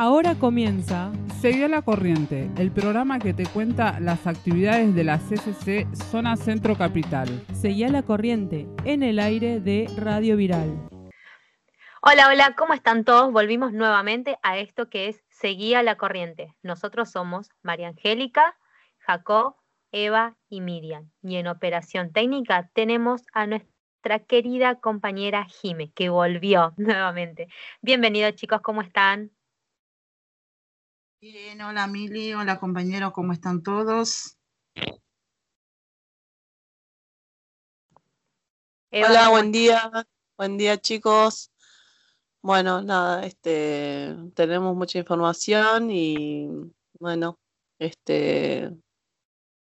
Ahora 0.00 0.36
comienza 0.36 1.10
Seguí 1.40 1.64
a 1.64 1.68
la 1.68 1.82
corriente, 1.82 2.48
el 2.56 2.70
programa 2.70 3.18
que 3.18 3.34
te 3.34 3.46
cuenta 3.46 3.98
las 3.98 4.28
actividades 4.28 4.94
de 4.94 5.02
la 5.02 5.18
CCC 5.18 5.92
Zona 5.92 6.36
Centro 6.36 6.76
Capital. 6.76 7.28
Seguí 7.52 7.82
a 7.82 7.88
la 7.88 8.04
corriente 8.04 8.68
en 8.84 9.02
el 9.02 9.18
aire 9.18 9.58
de 9.58 9.90
Radio 9.96 10.36
Viral. 10.36 10.88
Hola, 12.00 12.28
hola, 12.28 12.54
¿cómo 12.56 12.74
están 12.74 13.04
todos? 13.04 13.32
Volvimos 13.32 13.72
nuevamente 13.72 14.38
a 14.44 14.58
esto 14.58 14.88
que 14.88 15.08
es 15.08 15.24
Seguí 15.30 15.74
a 15.74 15.82
la 15.82 15.96
corriente. 15.96 16.54
Nosotros 16.62 17.10
somos 17.10 17.50
María 17.64 17.88
Angélica, 17.88 18.56
Jacob, 18.98 19.56
Eva 19.90 20.36
y 20.48 20.60
Miriam. 20.60 21.10
Y 21.24 21.38
en 21.38 21.48
operación 21.48 22.12
técnica 22.12 22.70
tenemos 22.72 23.22
a 23.32 23.48
nuestra 23.48 24.20
querida 24.20 24.76
compañera 24.76 25.44
Jime, 25.46 25.90
que 25.90 26.08
volvió 26.08 26.72
nuevamente. 26.76 27.48
Bienvenidos 27.82 28.36
chicos, 28.36 28.60
¿cómo 28.60 28.82
están? 28.82 29.32
Bien, 31.20 31.60
hola 31.62 31.88
Mili, 31.88 32.32
hola 32.32 32.60
compañero, 32.60 33.12
¿cómo 33.12 33.32
están 33.32 33.64
todos? 33.64 34.36
hola, 38.92 39.28
buen 39.28 39.50
día, 39.50 39.90
buen 40.36 40.56
día 40.56 40.80
chicos. 40.80 41.50
Bueno, 42.40 42.82
nada, 42.82 43.26
este, 43.26 44.14
tenemos 44.36 44.76
mucha 44.76 45.00
información 45.00 45.90
y 45.90 46.48
bueno, 47.00 47.40
este, 47.80 48.70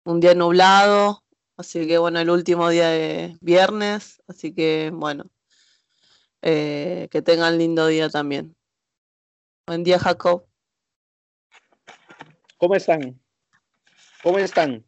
un 0.04 0.20
día 0.20 0.34
nublado, 0.34 1.24
así 1.56 1.86
que 1.86 1.96
bueno, 1.96 2.18
el 2.20 2.28
último 2.28 2.68
día 2.68 2.90
de 2.90 3.38
viernes, 3.40 4.22
así 4.28 4.52
que 4.52 4.90
bueno, 4.92 5.24
eh, 6.42 7.08
que 7.10 7.22
tengan 7.22 7.56
lindo 7.56 7.86
día 7.86 8.10
también. 8.10 8.54
Buen 9.66 9.84
día, 9.84 9.98
Jacob. 9.98 10.45
¿Cómo 12.58 12.74
están? 12.74 13.20
¿Cómo 14.22 14.38
están? 14.38 14.82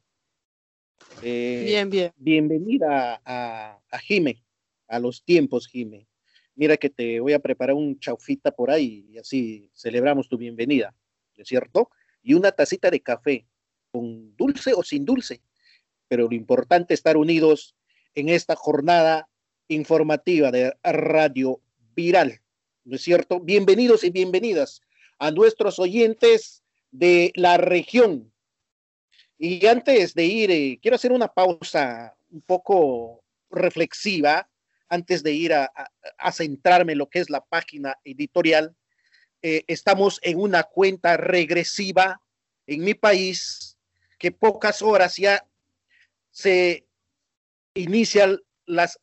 Eh, 1.22 1.64
bien, 1.66 1.91
bien. 1.91 2.12
Bienvenida 2.16 3.20
a, 3.22 3.78
a 3.91 3.98
Jime, 3.98 4.42
a 4.86 4.98
los 4.98 5.22
tiempos, 5.22 5.69
Jime. 5.69 6.08
Mira 6.55 6.78
que 6.78 6.88
te 6.88 7.20
voy 7.20 7.34
a 7.34 7.41
preparar 7.41 7.77
un 7.77 8.00
chaufita 8.00 8.52
por 8.52 8.70
ahí 8.70 9.06
y 9.10 9.19
así 9.19 9.70
celebramos 9.75 10.30
tu 10.30 10.38
bienvenida, 10.38 10.94
¿es 11.36 11.47
cierto? 11.47 11.91
Y 12.22 12.33
una 12.33 12.52
tacita 12.52 12.91
de 12.91 13.00
café, 13.00 13.47
con 13.91 14.34
dulce 14.34 14.72
o 14.75 14.82
sin 14.82 15.05
dulce. 15.05 15.42
Pero 16.08 16.27
lo 16.27 16.34
importante 16.34 16.94
es 16.94 17.00
estar 17.00 17.19
unidos 17.19 17.77
en 18.14 18.30
esta 18.30 18.56
jornada 18.56 19.28
informativa 19.69 20.50
de 20.50 20.72
Radio 20.82 21.60
Viral, 21.94 22.41
¿no 22.84 22.97
es 22.97 23.03
cierto? 23.03 23.41
Bienvenidos 23.41 24.05
y 24.05 24.10
bienvenidas 24.10 24.80
a 25.19 25.30
nuestros 25.30 25.78
oyentes 25.78 26.64
de 26.91 27.33
la 27.34 27.56
región. 27.56 28.33
Y 29.39 29.67
antes 29.67 30.14
de 30.14 30.25
ir, 30.25 30.50
eh, 30.50 30.78
quiero 30.83 30.97
hacer 30.97 31.12
una 31.12 31.28
pausa 31.28 32.17
un 32.31 32.42
poco 32.42 33.22
reflexiva 33.50 34.48
antes 34.89 35.22
de 35.22 35.33
ir 35.33 35.53
a, 35.53 35.70
centrarme 36.33 36.92
en 36.92 36.98
lo 36.98 37.09
que 37.09 37.20
es 37.20 37.31
la 37.31 37.44
página 37.44 37.97
editorial. 38.05 38.75
Eh, 39.42 39.64
estamos 39.69 40.19
en 40.22 40.39
una 40.41 40.64
cuenta 40.64 41.16
regresiva 41.16 42.20
en 42.66 42.83
mi 42.83 42.94
país 42.94 43.78
que 44.19 44.33
pocas 44.33 44.83
horas 44.83 45.16
ya 45.16 45.47
se 46.31 46.86
inician 47.75 48.41
las, 48.66 48.98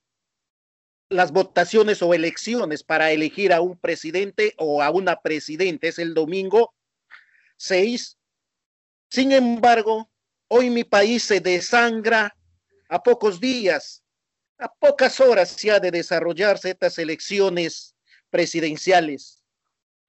las 1.09 1.31
votaciones 1.31 2.01
o 2.01 2.13
elecciones 2.13 2.83
para 2.83 3.11
elegir 3.11 3.53
a 3.53 3.61
un 3.61 3.77
presidente 3.77 4.53
o 4.57 4.83
a 4.83 4.89
una 4.89 5.21
presidenta. 5.21 5.87
Es 5.87 5.99
el 5.99 6.13
domingo 6.13 6.74
6. 7.57 8.17
Sin 9.09 9.31
embargo, 9.31 10.09
hoy 10.47 10.69
mi 10.69 10.83
país 10.83 11.23
se 11.23 11.39
desangra 11.39 12.35
a 12.89 13.01
pocos 13.01 13.39
días, 13.39 14.03
a 14.57 14.71
pocas 14.73 15.19
horas 15.19 15.57
ya 15.57 15.79
de 15.79 15.91
desarrollarse 15.91 16.71
estas 16.71 16.97
elecciones 16.97 17.95
presidenciales. 18.29 19.43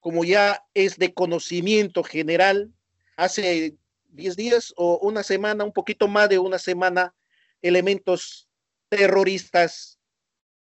Como 0.00 0.24
ya 0.24 0.64
es 0.74 0.98
de 0.98 1.12
conocimiento 1.14 2.02
general, 2.02 2.72
hace 3.16 3.76
10 4.10 4.36
días 4.36 4.72
o 4.76 4.98
una 4.98 5.22
semana, 5.22 5.64
un 5.64 5.72
poquito 5.72 6.08
más 6.08 6.28
de 6.28 6.38
una 6.38 6.58
semana, 6.58 7.14
elementos 7.62 8.48
terroristas 8.88 9.98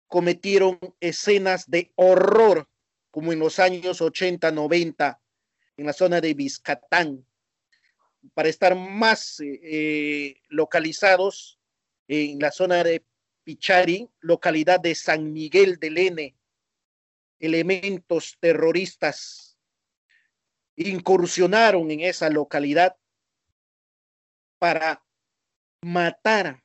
cometieron 0.07 0.79
escenas 1.01 1.71
de 1.71 1.93
horror, 1.95 2.69
como 3.11 3.33
en 3.33 3.39
los 3.39 3.59
años 3.59 4.01
80, 4.01 4.51
90, 4.51 5.21
en 5.81 5.87
la 5.87 5.95
zona 5.95 6.21
de 6.21 6.35
Vizcatán, 6.35 7.25
para 8.35 8.51
estar 8.51 8.77
más 8.77 9.41
eh, 9.41 9.61
eh, 9.63 10.43
localizados 10.51 11.59
en 12.07 12.39
la 12.39 12.53
zona 12.53 12.85
de 12.85 13.03
Pichari, 13.45 14.07
localidad 14.21 14.79
de 14.79 14.95
San 14.95 15.33
Miguel 15.33 15.79
del 15.79 15.97
N, 15.97 16.37
elementos 17.39 18.37
terroristas 18.41 19.57
incursionaron 20.77 21.91
en 21.91 22.01
esa 22.01 22.29
localidad 22.29 22.95
para 24.59 25.03
matar 25.81 26.63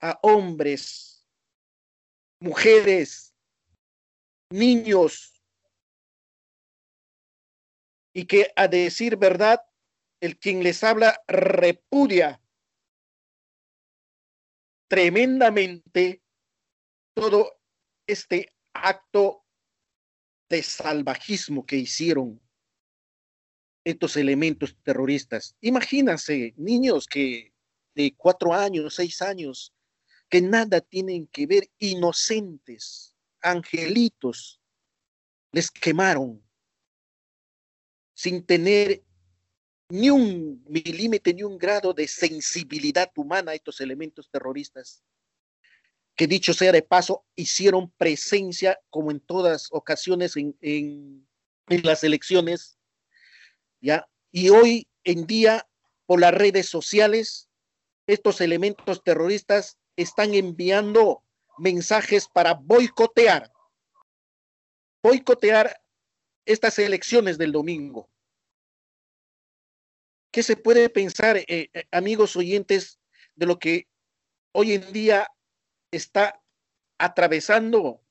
a 0.00 0.20
hombres, 0.22 1.26
mujeres, 2.38 3.34
niños, 4.50 5.31
y 8.12 8.26
que 8.26 8.52
a 8.56 8.68
decir 8.68 9.16
verdad, 9.16 9.60
el 10.20 10.38
quien 10.38 10.62
les 10.62 10.84
habla 10.84 11.20
repudia 11.26 12.40
tremendamente 14.88 16.22
todo 17.14 17.60
este 18.06 18.54
acto 18.74 19.44
de 20.48 20.62
salvajismo 20.62 21.64
que 21.64 21.76
hicieron 21.76 22.40
estos 23.84 24.16
elementos 24.16 24.76
terroristas. 24.82 25.56
Imagínense, 25.60 26.54
niños 26.56 27.06
que 27.06 27.52
de 27.94 28.14
cuatro 28.16 28.52
años, 28.52 28.94
seis 28.94 29.22
años, 29.22 29.74
que 30.28 30.40
nada 30.40 30.80
tienen 30.80 31.26
que 31.26 31.46
ver, 31.46 31.70
inocentes, 31.78 33.16
angelitos, 33.40 34.60
les 35.52 35.70
quemaron 35.70 36.42
sin 38.14 38.44
tener 38.44 39.02
ni 39.88 40.08
un 40.08 40.64
milímetro, 40.68 41.32
ni 41.34 41.42
un 41.42 41.58
grado 41.58 41.92
de 41.92 42.08
sensibilidad 42.08 43.10
humana 43.14 43.52
a 43.52 43.54
estos 43.54 43.80
elementos 43.80 44.30
terroristas, 44.30 45.02
que 46.16 46.26
dicho 46.26 46.54
sea 46.54 46.72
de 46.72 46.82
paso, 46.82 47.26
hicieron 47.36 47.90
presencia, 47.90 48.80
como 48.88 49.10
en 49.10 49.20
todas 49.20 49.68
ocasiones 49.70 50.36
en, 50.36 50.56
en, 50.60 51.26
las 51.84 52.04
elecciones, 52.04 52.78
¿ya? 53.80 54.08
Y 54.30 54.48
hoy 54.48 54.88
en 55.04 55.26
día, 55.26 55.68
por 56.06 56.20
las 56.20 56.32
redes 56.32 56.68
sociales, 56.68 57.50
estos 58.06 58.40
elementos 58.40 59.02
terroristas 59.04 59.78
están 59.96 60.34
enviando 60.34 61.22
mensajes 61.58 62.28
para 62.28 62.54
boicotear, 62.54 63.52
boicotear 65.02 65.81
estas 66.44 66.78
elecciones 66.78 67.38
del 67.38 67.52
domingo. 67.52 68.10
¿Qué 70.32 70.42
se 70.42 70.56
puede 70.56 70.88
pensar, 70.88 71.36
eh, 71.36 71.46
eh, 71.48 71.84
amigos 71.90 72.36
oyentes, 72.36 72.98
de 73.34 73.46
lo 73.46 73.58
que 73.58 73.88
hoy 74.52 74.72
en 74.72 74.92
día 74.92 75.28
está 75.90 76.42
atravesando 76.98 78.02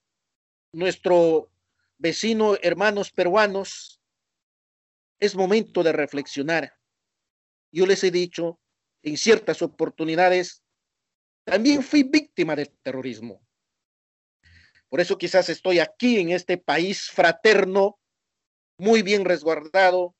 nuestro 0.71 1.51
vecino, 1.97 2.55
hermanos 2.61 3.11
peruanos? 3.11 3.99
Es 5.19 5.35
momento 5.35 5.83
de 5.83 5.91
reflexionar. 5.91 6.77
Yo 7.71 7.85
les 7.85 8.03
he 8.03 8.11
dicho 8.11 8.59
en 9.03 9.17
ciertas 9.17 9.61
oportunidades, 9.61 10.63
también 11.43 11.81
fui 11.81 12.03
víctima 12.03 12.55
del 12.55 12.69
terrorismo. 12.83 13.41
Por 14.89 14.99
eso 14.99 15.17
quizás 15.17 15.49
estoy 15.49 15.79
aquí 15.79 16.19
en 16.19 16.31
este 16.31 16.57
país 16.57 17.09
fraterno, 17.09 18.00
muy 18.81 19.03
bien 19.03 19.25
resguardado, 19.25 20.15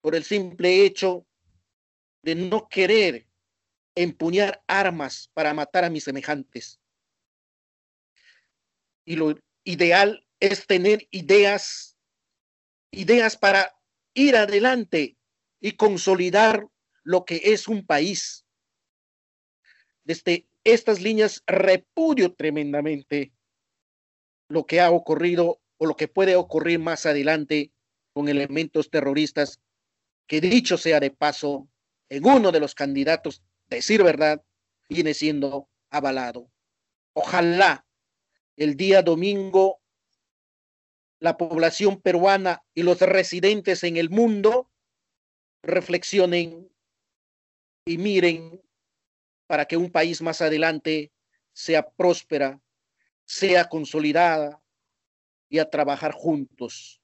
por 0.00 0.14
el 0.14 0.22
simple 0.22 0.84
hecho 0.84 1.26
de 2.22 2.36
no 2.36 2.68
querer 2.68 3.26
empuñar 3.96 4.62
armas 4.68 5.28
para 5.34 5.52
matar 5.54 5.84
a 5.84 5.90
mis 5.90 6.04
semejantes. 6.04 6.80
Y 9.04 9.16
lo 9.16 9.34
ideal 9.64 10.24
es 10.38 10.68
tener 10.68 11.08
ideas, 11.10 11.98
ideas 12.92 13.36
para 13.36 13.76
ir 14.14 14.36
adelante 14.36 15.16
y 15.60 15.72
consolidar 15.72 16.64
lo 17.02 17.24
que 17.24 17.40
es 17.42 17.66
un 17.66 17.84
país. 17.84 18.46
Desde 20.04 20.48
estas 20.62 21.00
líneas 21.00 21.42
repudio 21.44 22.32
tremendamente 22.34 23.32
lo 24.48 24.64
que 24.64 24.80
ha 24.80 24.92
ocurrido 24.92 25.60
o 25.78 25.86
lo 25.86 25.96
que 25.96 26.08
puede 26.08 26.36
ocurrir 26.36 26.78
más 26.78 27.06
adelante 27.06 27.72
con 28.12 28.28
elementos 28.28 28.90
terroristas 28.90 29.60
que 30.26 30.40
dicho 30.40 30.76
sea 30.76 31.00
de 31.00 31.10
paso, 31.10 31.68
en 32.10 32.26
uno 32.26 32.52
de 32.52 32.60
los 32.60 32.74
candidatos, 32.74 33.42
decir 33.68 34.02
verdad, 34.02 34.42
viene 34.88 35.14
siendo 35.14 35.68
avalado. 35.90 36.50
Ojalá 37.14 37.86
el 38.56 38.76
día 38.76 39.02
domingo 39.02 39.80
la 41.20 41.36
población 41.36 42.00
peruana 42.00 42.62
y 42.74 42.82
los 42.82 43.00
residentes 43.00 43.82
en 43.84 43.96
el 43.96 44.10
mundo 44.10 44.70
reflexionen 45.62 46.70
y 47.84 47.98
miren 47.98 48.60
para 49.46 49.64
que 49.64 49.76
un 49.76 49.90
país 49.90 50.22
más 50.22 50.42
adelante 50.42 51.10
sea 51.52 51.88
próspera, 51.88 52.60
sea 53.24 53.68
consolidada 53.68 54.60
y 55.48 55.58
a 55.58 55.70
trabajar 55.70 56.12
juntos. 56.12 57.00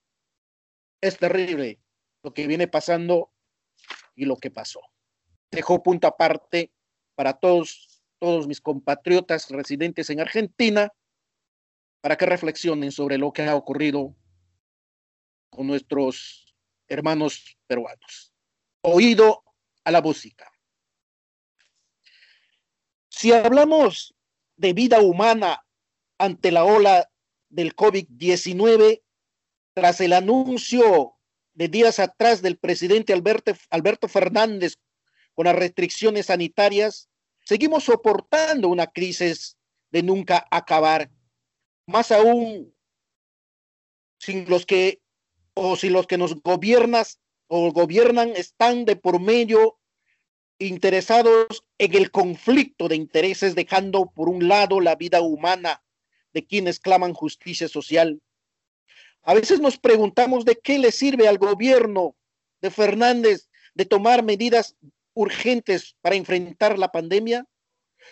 Es 1.00 1.18
terrible 1.18 1.80
lo 2.22 2.32
que 2.32 2.46
viene 2.46 2.68
pasando 2.68 3.32
y 4.14 4.24
lo 4.24 4.36
que 4.36 4.50
pasó. 4.50 4.80
Dejo 5.50 5.82
punto 5.82 6.06
aparte 6.06 6.72
para 7.14 7.34
todos, 7.34 8.02
todos 8.18 8.46
mis 8.46 8.60
compatriotas 8.60 9.50
residentes 9.50 10.10
en 10.10 10.20
Argentina 10.20 10.92
para 12.00 12.16
que 12.16 12.26
reflexionen 12.26 12.92
sobre 12.92 13.18
lo 13.18 13.32
que 13.32 13.42
ha 13.42 13.56
ocurrido 13.56 14.14
con 15.50 15.66
nuestros 15.66 16.54
hermanos 16.88 17.56
peruanos. 17.66 18.32
Oído 18.82 19.42
a 19.84 19.90
la 19.90 20.02
música. 20.02 20.50
Si 23.08 23.32
hablamos 23.32 24.14
de 24.56 24.72
vida 24.72 25.00
humana 25.00 25.64
ante 26.18 26.50
la 26.50 26.64
ola 26.64 27.08
del 27.54 27.74
COVID-19, 27.76 29.02
tras 29.74 30.00
el 30.00 30.12
anuncio 30.12 31.14
de 31.54 31.68
días 31.68 32.00
atrás 32.00 32.42
del 32.42 32.58
presidente 32.58 33.12
Alberto, 33.12 33.52
Alberto 33.70 34.08
Fernández 34.08 34.76
con 35.34 35.46
las 35.46 35.56
restricciones 35.56 36.26
sanitarias, 36.26 37.08
seguimos 37.44 37.84
soportando 37.84 38.68
una 38.68 38.88
crisis 38.88 39.56
de 39.90 40.02
nunca 40.02 40.46
acabar. 40.50 41.10
Más 41.86 42.10
aún 42.10 42.74
sin 44.18 44.48
los 44.48 44.66
que 44.66 45.00
o 45.54 45.76
si 45.76 45.90
los 45.90 46.06
que 46.06 46.18
nos 46.18 46.40
gobiernas 46.42 47.20
o 47.46 47.70
gobiernan 47.72 48.30
están 48.30 48.84
de 48.84 48.96
por 48.96 49.20
medio 49.20 49.78
interesados 50.58 51.64
en 51.78 51.94
el 51.94 52.10
conflicto 52.10 52.88
de 52.88 52.96
intereses, 52.96 53.54
dejando 53.54 54.10
por 54.10 54.28
un 54.28 54.48
lado 54.48 54.80
la 54.80 54.96
vida 54.96 55.20
humana 55.20 55.83
de 56.34 56.44
quienes 56.44 56.80
claman 56.80 57.14
justicia 57.14 57.68
social. 57.68 58.20
A 59.22 59.32
veces 59.32 59.60
nos 59.60 59.78
preguntamos 59.78 60.44
de 60.44 60.56
qué 60.56 60.78
le 60.78 60.92
sirve 60.92 61.26
al 61.26 61.38
gobierno 61.38 62.14
de 62.60 62.70
Fernández 62.70 63.48
de 63.74 63.86
tomar 63.86 64.22
medidas 64.22 64.76
urgentes 65.14 65.96
para 66.02 66.16
enfrentar 66.16 66.78
la 66.78 66.92
pandemia, 66.92 67.46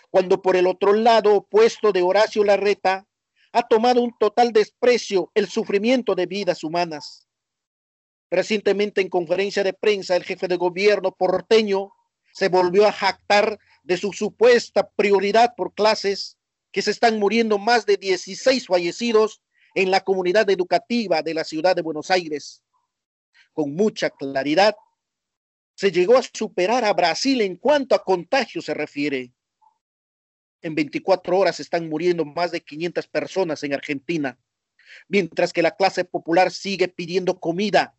cuando 0.09 0.41
por 0.41 0.55
el 0.55 0.65
otro 0.65 0.93
lado 0.93 1.35
opuesto 1.35 1.91
de 1.91 2.01
Horacio 2.01 2.43
Larreta 2.43 3.05
ha 3.51 3.67
tomado 3.67 4.01
un 4.01 4.17
total 4.17 4.51
desprecio 4.51 5.31
el 5.35 5.47
sufrimiento 5.47 6.15
de 6.15 6.25
vidas 6.25 6.63
humanas. 6.63 7.27
Recientemente 8.31 9.01
en 9.01 9.09
conferencia 9.09 9.63
de 9.63 9.73
prensa, 9.73 10.15
el 10.15 10.23
jefe 10.23 10.47
de 10.47 10.55
gobierno 10.55 11.11
porteño 11.11 11.91
se 12.33 12.49
volvió 12.49 12.87
a 12.87 12.91
jactar 12.91 13.59
de 13.83 13.97
su 13.97 14.11
supuesta 14.11 14.89
prioridad 14.95 15.53
por 15.55 15.75
clases, 15.75 16.39
que 16.73 16.81
se 16.81 16.91
están 16.91 17.17
muriendo 17.17 17.57
más 17.57 17.85
de 17.85 17.95
16 17.95 18.67
fallecidos 18.67 19.41
en 19.75 19.91
la 19.91 20.01
comunidad 20.01 20.49
educativa 20.49 21.21
de 21.21 21.33
la 21.33 21.45
ciudad 21.45 21.75
de 21.75 21.81
Buenos 21.81 22.11
Aires. 22.11 22.61
Con 23.53 23.73
mucha 23.73 24.09
claridad, 24.09 24.75
se 25.75 25.91
llegó 25.91 26.17
a 26.17 26.23
superar 26.33 26.83
a 26.83 26.91
Brasil 26.91 27.39
en 27.39 27.55
cuanto 27.55 27.95
a 27.95 28.03
contagio 28.03 28.61
se 28.61 28.73
refiere 28.73 29.31
en 30.63 30.75
24 30.75 31.37
horas 31.37 31.59
están 31.59 31.87
muriendo 31.87 32.25
más 32.25 32.51
de 32.51 32.61
500 32.61 33.07
personas 33.07 33.63
en 33.63 33.73
Argentina, 33.73 34.39
mientras 35.07 35.53
que 35.53 35.61
la 35.61 35.75
clase 35.75 36.05
popular 36.05 36.51
sigue 36.51 36.87
pidiendo 36.87 37.39
comida. 37.39 37.95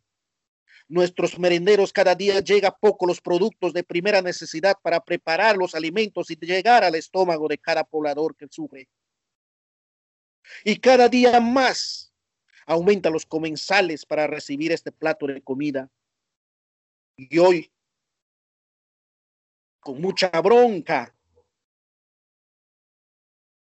Nuestros 0.89 1.39
merenderos 1.39 1.93
cada 1.93 2.15
día 2.15 2.41
llega 2.41 2.77
poco 2.77 3.07
los 3.07 3.21
productos 3.21 3.73
de 3.73 3.85
primera 3.85 4.21
necesidad 4.23 4.77
para 4.83 5.01
preparar 5.01 5.57
los 5.57 5.75
alimentos 5.75 6.31
y 6.31 6.37
llegar 6.37 6.85
al 6.85 6.95
estómago 6.95 7.49
de 7.49 7.59
cada 7.59 7.85
poblador 7.85 8.37
que 8.37 8.47
sufre. 8.51 8.89
Y 10.63 10.77
cada 10.77 11.09
día 11.09 11.41
más 11.41 12.13
aumenta 12.67 13.11
los 13.11 13.25
comensales 13.25 14.05
para 14.05 14.27
recibir 14.27 14.73
este 14.73 14.93
plato 14.93 15.27
de 15.27 15.43
comida. 15.43 15.91
Y 17.17 17.39
hoy, 17.39 17.71
con 19.81 20.01
mucha 20.01 20.29
bronca, 20.41 21.15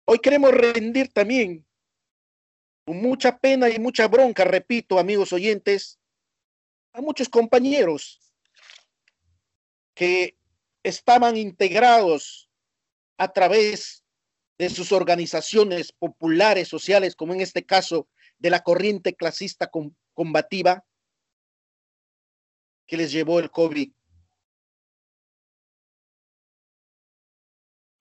Hoy 0.06 0.18
queremos 0.18 0.52
rendir 0.52 1.10
también, 1.12 1.64
con 2.84 3.00
mucha 3.00 3.38
pena 3.38 3.70
y 3.70 3.78
mucha 3.78 4.06
bronca, 4.06 4.44
repito, 4.44 4.98
amigos 4.98 5.32
oyentes, 5.32 5.98
a 6.94 7.00
muchos 7.02 7.28
compañeros 7.28 8.20
que 9.94 10.38
estaban 10.82 11.36
integrados 11.36 12.48
a 13.18 13.32
través 13.32 14.04
de 14.58 14.70
sus 14.70 14.92
organizaciones 14.92 15.92
populares, 15.92 16.68
sociales, 16.68 17.16
como 17.16 17.34
en 17.34 17.40
este 17.40 17.66
caso 17.66 18.08
de 18.38 18.50
la 18.50 18.62
corriente 18.62 19.14
clasista 19.14 19.70
combativa 20.14 20.84
que 22.86 22.96
les 22.96 23.10
llevó 23.10 23.40
el 23.40 23.50
COVID. 23.50 23.92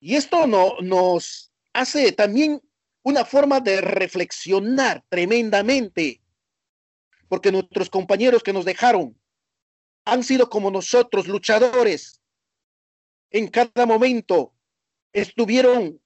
Y 0.02 0.16
esto 0.16 0.46
no, 0.46 0.76
nos 0.82 1.52
hace 1.72 2.12
también 2.12 2.62
una 3.04 3.26
forma 3.26 3.60
de 3.60 3.82
reflexionar 3.82 5.04
tremendamente, 5.10 6.22
porque 7.28 7.52
nuestros 7.52 7.90
compañeros 7.90 8.44
que 8.44 8.54
nos 8.54 8.66
dejaron 8.66 9.20
han 10.06 10.24
sido 10.24 10.50
como 10.50 10.72
nosotros, 10.72 11.28
luchadores. 11.28 12.22
En 13.32 13.48
cada 13.48 13.86
momento 13.86 14.54
estuvieron 15.12 16.02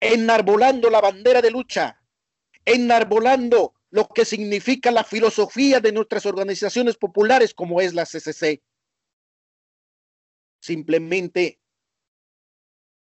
enarbolando 0.00 0.90
la 0.90 1.00
bandera 1.00 1.42
de 1.42 1.50
lucha, 1.50 2.02
enarbolando 2.64 3.74
lo 3.90 4.08
que 4.08 4.24
significa 4.24 4.90
la 4.90 5.04
filosofía 5.04 5.80
de 5.80 5.92
nuestras 5.92 6.26
organizaciones 6.26 6.96
populares 6.96 7.54
como 7.54 7.80
es 7.80 7.92
la 7.92 8.04
CCC. 8.04 8.62
Simplemente 10.60 11.60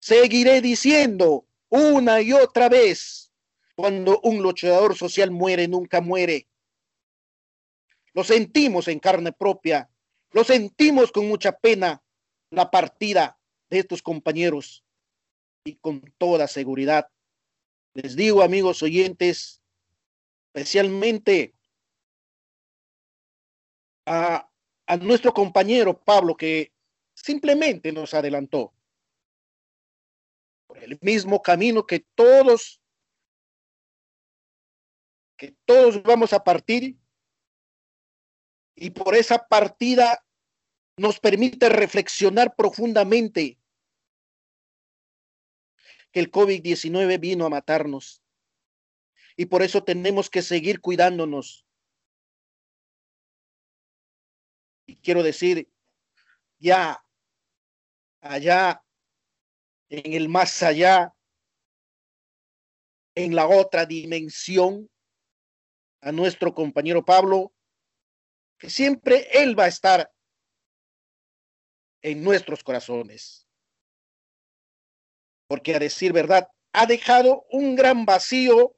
seguiré 0.00 0.60
diciendo 0.60 1.46
una 1.68 2.20
y 2.20 2.32
otra 2.32 2.68
vez. 2.68 3.32
Cuando 3.74 4.20
un 4.20 4.42
luchador 4.42 4.96
social 4.96 5.30
muere, 5.30 5.66
nunca 5.66 6.00
muere. 6.00 6.46
Lo 8.14 8.24
sentimos 8.24 8.88
en 8.88 8.98
carne 9.00 9.32
propia, 9.32 9.90
lo 10.32 10.44
sentimos 10.44 11.12
con 11.12 11.28
mucha 11.28 11.52
pena 11.52 12.02
la 12.50 12.70
partida 12.70 13.38
de 13.70 13.78
estos 13.78 14.02
compañeros 14.02 14.84
y 15.64 15.76
con 15.76 16.02
toda 16.18 16.46
seguridad. 16.46 17.08
Les 17.94 18.16
digo, 18.16 18.42
amigos 18.42 18.82
oyentes, 18.82 19.62
especialmente 20.54 21.54
a, 24.06 24.48
a 24.86 24.96
nuestro 24.96 25.32
compañero 25.32 25.98
Pablo 25.98 26.36
que 26.36 26.72
simplemente 27.14 27.92
nos 27.92 28.14
adelantó 28.14 28.74
el 30.82 30.98
mismo 31.00 31.40
camino 31.40 31.86
que 31.86 32.00
todos, 32.14 32.80
que 35.36 35.54
todos 35.64 36.02
vamos 36.02 36.32
a 36.32 36.42
partir 36.42 36.96
y 38.74 38.90
por 38.90 39.14
esa 39.14 39.46
partida 39.46 40.24
nos 40.96 41.20
permite 41.20 41.68
reflexionar 41.68 42.54
profundamente 42.54 43.58
que 46.12 46.20
el 46.20 46.30
COVID-19 46.30 47.18
vino 47.18 47.46
a 47.46 47.50
matarnos 47.50 48.22
y 49.36 49.46
por 49.46 49.62
eso 49.62 49.82
tenemos 49.82 50.28
que 50.28 50.42
seguir 50.42 50.80
cuidándonos. 50.80 51.66
Y 54.86 54.96
quiero 54.96 55.22
decir, 55.22 55.70
ya 56.58 57.02
allá 58.20 58.84
en 59.88 60.12
el 60.14 60.28
más 60.28 60.62
allá, 60.62 61.14
en 63.14 63.34
la 63.34 63.46
otra 63.46 63.84
dimensión, 63.84 64.90
a 66.00 66.12
nuestro 66.12 66.54
compañero 66.54 67.04
Pablo, 67.04 67.52
que 68.62 68.70
siempre 68.70 69.26
Él 69.32 69.58
va 69.58 69.64
a 69.64 69.68
estar 69.68 70.12
en 72.00 72.22
nuestros 72.22 72.62
corazones. 72.62 73.48
Porque 75.48 75.74
a 75.74 75.80
decir 75.80 76.12
verdad, 76.12 76.48
ha 76.72 76.86
dejado 76.86 77.44
un 77.50 77.74
gran 77.74 78.04
vacío 78.04 78.76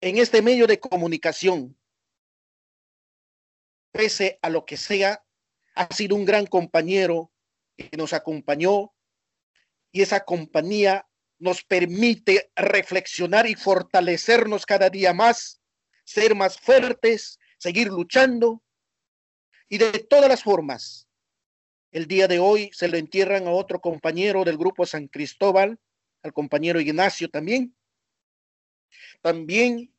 en 0.00 0.18
este 0.18 0.42
medio 0.42 0.66
de 0.66 0.80
comunicación. 0.80 1.78
pese 3.92 4.40
a 4.42 4.48
lo 4.48 4.64
que 4.64 4.76
sea, 4.76 5.24
ha 5.76 5.94
sido 5.94 6.16
un 6.16 6.24
gran 6.24 6.46
compañero 6.46 7.32
que 7.76 7.96
nos 7.96 8.12
acompañó 8.12 8.92
y 9.92 10.02
esa 10.02 10.24
compañía 10.24 11.08
nos 11.38 11.62
permite 11.62 12.50
reflexionar 12.56 13.46
y 13.46 13.54
fortalecernos 13.54 14.66
cada 14.66 14.90
día 14.90 15.12
más, 15.12 15.60
ser 16.04 16.34
más 16.34 16.58
fuertes, 16.58 17.39
seguir 17.60 17.88
luchando 17.88 18.62
y 19.68 19.78
de 19.78 20.00
todas 20.00 20.28
las 20.28 20.42
formas. 20.42 21.06
El 21.92 22.06
día 22.06 22.26
de 22.26 22.38
hoy 22.38 22.70
se 22.72 22.88
lo 22.88 22.96
entierran 22.96 23.46
a 23.46 23.50
otro 23.50 23.80
compañero 23.80 24.44
del 24.44 24.56
grupo 24.56 24.86
San 24.86 25.08
Cristóbal, 25.08 25.78
al 26.22 26.32
compañero 26.32 26.80
Ignacio 26.80 27.28
también. 27.28 27.76
También 29.20 29.94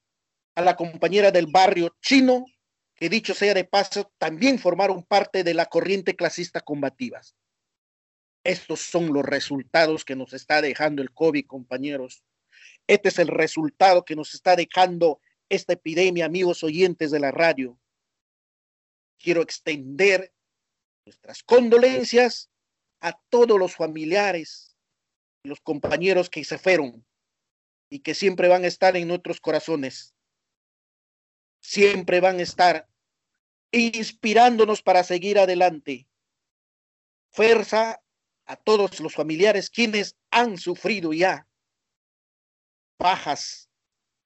a 0.55 0.61
la 0.61 0.75
compañera 0.75 1.31
del 1.31 1.47
barrio 1.47 1.95
chino, 2.01 2.45
que 2.95 3.09
dicho 3.09 3.33
sea 3.33 3.53
de 3.53 3.63
paso, 3.63 4.11
también 4.17 4.57
formaron 4.57 5.03
parte 5.03 5.43
de 5.43 5.53
la 5.53 5.67
corriente 5.67 6.15
clasista 6.15 6.61
combativas. 6.61 7.35
Estos 8.43 8.79
son 8.79 9.13
los 9.13 9.23
resultados 9.23 10.03
que 10.03 10.15
nos 10.15 10.33
está 10.33 10.61
dejando 10.61 11.03
el 11.03 11.11
COVID, 11.11 11.45
compañeros. 11.45 12.23
Este 12.87 13.09
es 13.09 13.19
el 13.19 13.27
resultado 13.27 14.03
que 14.03 14.15
nos 14.15 14.33
está 14.33 14.55
dejando 14.55 15.21
esta 15.51 15.73
epidemia, 15.73 16.25
amigos 16.25 16.63
oyentes 16.63 17.11
de 17.11 17.19
la 17.19 17.29
radio. 17.29 17.77
Quiero 19.19 19.41
extender 19.41 20.33
nuestras 21.05 21.43
condolencias 21.43 22.49
a 23.01 23.19
todos 23.29 23.59
los 23.59 23.75
familiares, 23.75 24.77
los 25.43 25.59
compañeros 25.59 26.29
que 26.29 26.45
se 26.45 26.57
fueron 26.57 27.05
y 27.89 27.99
que 27.99 28.15
siempre 28.15 28.47
van 28.47 28.63
a 28.63 28.67
estar 28.67 28.95
en 28.95 29.09
nuestros 29.09 29.41
corazones. 29.41 30.15
Siempre 31.61 32.21
van 32.21 32.39
a 32.39 32.43
estar 32.43 32.87
inspirándonos 33.73 34.81
para 34.81 35.03
seguir 35.03 35.37
adelante. 35.37 36.07
Fuerza 37.29 38.01
a 38.45 38.55
todos 38.55 39.01
los 39.01 39.15
familiares 39.15 39.69
quienes 39.69 40.15
han 40.31 40.57
sufrido 40.57 41.11
ya 41.11 41.45
bajas 42.97 43.69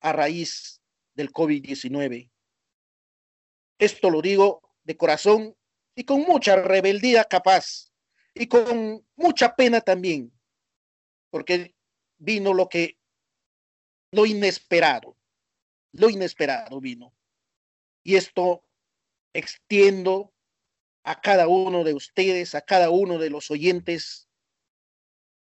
a 0.02 0.12
raíz 0.14 0.82
del 1.16 1.32
COVID-19. 1.32 2.30
Esto 3.80 4.10
lo 4.10 4.22
digo 4.22 4.62
de 4.84 4.96
corazón 4.96 5.56
y 5.96 6.04
con 6.04 6.22
mucha 6.22 6.56
rebeldía 6.58 7.24
capaz 7.24 7.92
y 8.34 8.48
con 8.48 9.06
mucha 9.16 9.56
pena 9.56 9.82
también, 9.82 10.32
porque 11.30 11.76
vino 12.18 12.54
lo 12.54 12.68
que, 12.70 12.98
lo 14.12 14.26
inesperado, 14.26 15.18
lo 15.94 16.10
inesperado 16.10 16.80
vino. 16.80 17.16
Y 18.04 18.16
esto 18.16 18.66
extiendo 19.34 20.34
a 21.04 21.22
cada 21.22 21.48
uno 21.48 21.84
de 21.84 21.94
ustedes, 21.94 22.56
a 22.56 22.62
cada 22.62 22.90
uno 22.90 23.20
de 23.20 23.30
los 23.30 23.52
oyentes, 23.52 24.28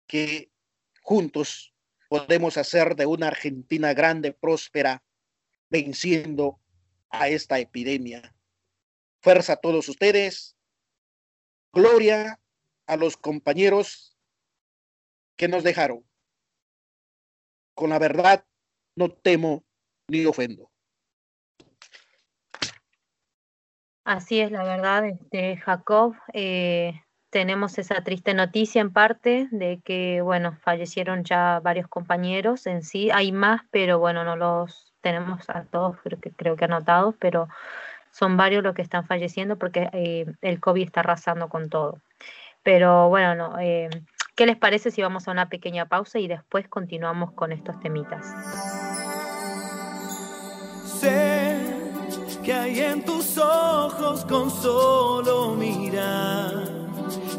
que 0.08 0.52
juntos 1.02 1.74
podemos 2.08 2.58
hacer 2.58 2.96
de 2.96 3.06
una 3.06 3.28
Argentina 3.28 3.94
grande, 3.94 4.32
próspera, 4.32 5.04
venciendo 5.76 6.62
a 7.10 7.28
esta 7.28 7.60
epidemia. 7.60 8.34
Fuerza 9.22 9.54
a 9.54 9.58
todos 9.58 9.90
ustedes. 9.90 10.56
Gloria 11.74 12.40
a 12.88 12.96
los 12.96 13.18
compañeros 13.18 14.18
que 15.36 15.50
nos 15.50 15.64
dejaron. 15.64 16.06
Con 17.74 17.90
la 17.90 18.00
verdad 18.00 18.46
no 18.96 19.10
temo 19.12 19.66
ni 20.08 20.26
ofendo. 20.26 20.72
Así 24.06 24.40
es, 24.40 24.52
la 24.52 24.64
verdad, 24.64 25.06
este, 25.06 25.58
Jacob. 25.58 26.16
Eh, 26.32 26.94
tenemos 27.32 27.78
esa 27.80 28.02
triste 28.02 28.34
noticia 28.34 28.80
en 28.80 28.94
parte 28.94 29.50
de 29.52 29.82
que, 29.84 30.22
bueno, 30.22 30.58
fallecieron 30.62 31.26
ya 31.26 31.60
varios 31.60 31.90
compañeros 31.90 32.66
en 32.66 32.82
sí. 32.82 33.10
Hay 33.12 33.34
más, 33.34 33.64
pero 33.72 34.00
bueno, 34.00 34.24
no 34.24 34.38
los 34.38 34.95
tenemos 35.06 35.48
a 35.52 35.66
todos, 35.66 35.98
creo 36.02 36.20
que, 36.20 36.32
creo 36.32 36.56
que 36.56 36.66
anotados, 36.66 37.14
pero 37.20 37.48
son 38.10 38.38
varios 38.38 38.64
los 38.64 38.74
que 38.74 38.82
están 38.82 39.06
falleciendo 39.06 39.56
porque 39.56 39.88
eh, 39.94 40.26
el 40.42 40.60
COVID 40.60 40.84
está 40.84 41.02
arrasando 41.02 41.48
con 41.48 41.70
todo. 41.70 42.00
Pero 42.64 43.08
bueno, 43.08 43.36
no, 43.36 43.60
eh, 43.60 43.88
¿qué 44.36 44.48
les 44.48 44.58
parece 44.58 44.90
si 44.90 45.04
vamos 45.04 45.28
a 45.28 45.32
una 45.32 45.48
pequeña 45.48 45.86
pausa 45.86 46.18
y 46.18 46.28
después 46.28 46.68
continuamos 46.68 47.34
con 47.34 47.52
estos 47.52 47.80
temitas? 47.82 48.26
Sé 51.00 51.56
que 52.44 52.52
hay 52.52 52.80
en 52.80 53.06
tus 53.06 53.38
ojos 53.38 54.26
con 54.26 54.50
solo 54.50 55.52
mirar 55.52 56.64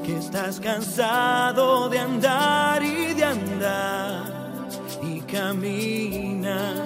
que 0.04 0.18
estás 0.18 0.61
cansado 0.61 1.88
de 1.88 1.99
andar 1.99 2.80
y 2.85 3.12
de 3.12 3.25
andar 3.25 4.23
y 5.02 5.20
camina 5.23 6.86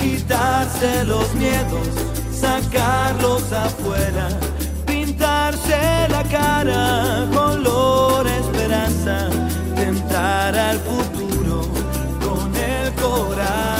quitarse 0.00 1.04
los 1.04 1.32
miedos, 1.34 1.88
sacarlos 2.32 3.52
afuera, 3.52 4.28
pintarse 4.86 6.08
la 6.08 6.22
cara, 6.24 7.26
color 7.32 8.26
esperanza, 8.26 9.28
tentar 9.76 10.56
al 10.56 10.78
futuro 10.78 11.62
con 12.20 12.54
el 12.56 12.92
corazón. 12.94 13.79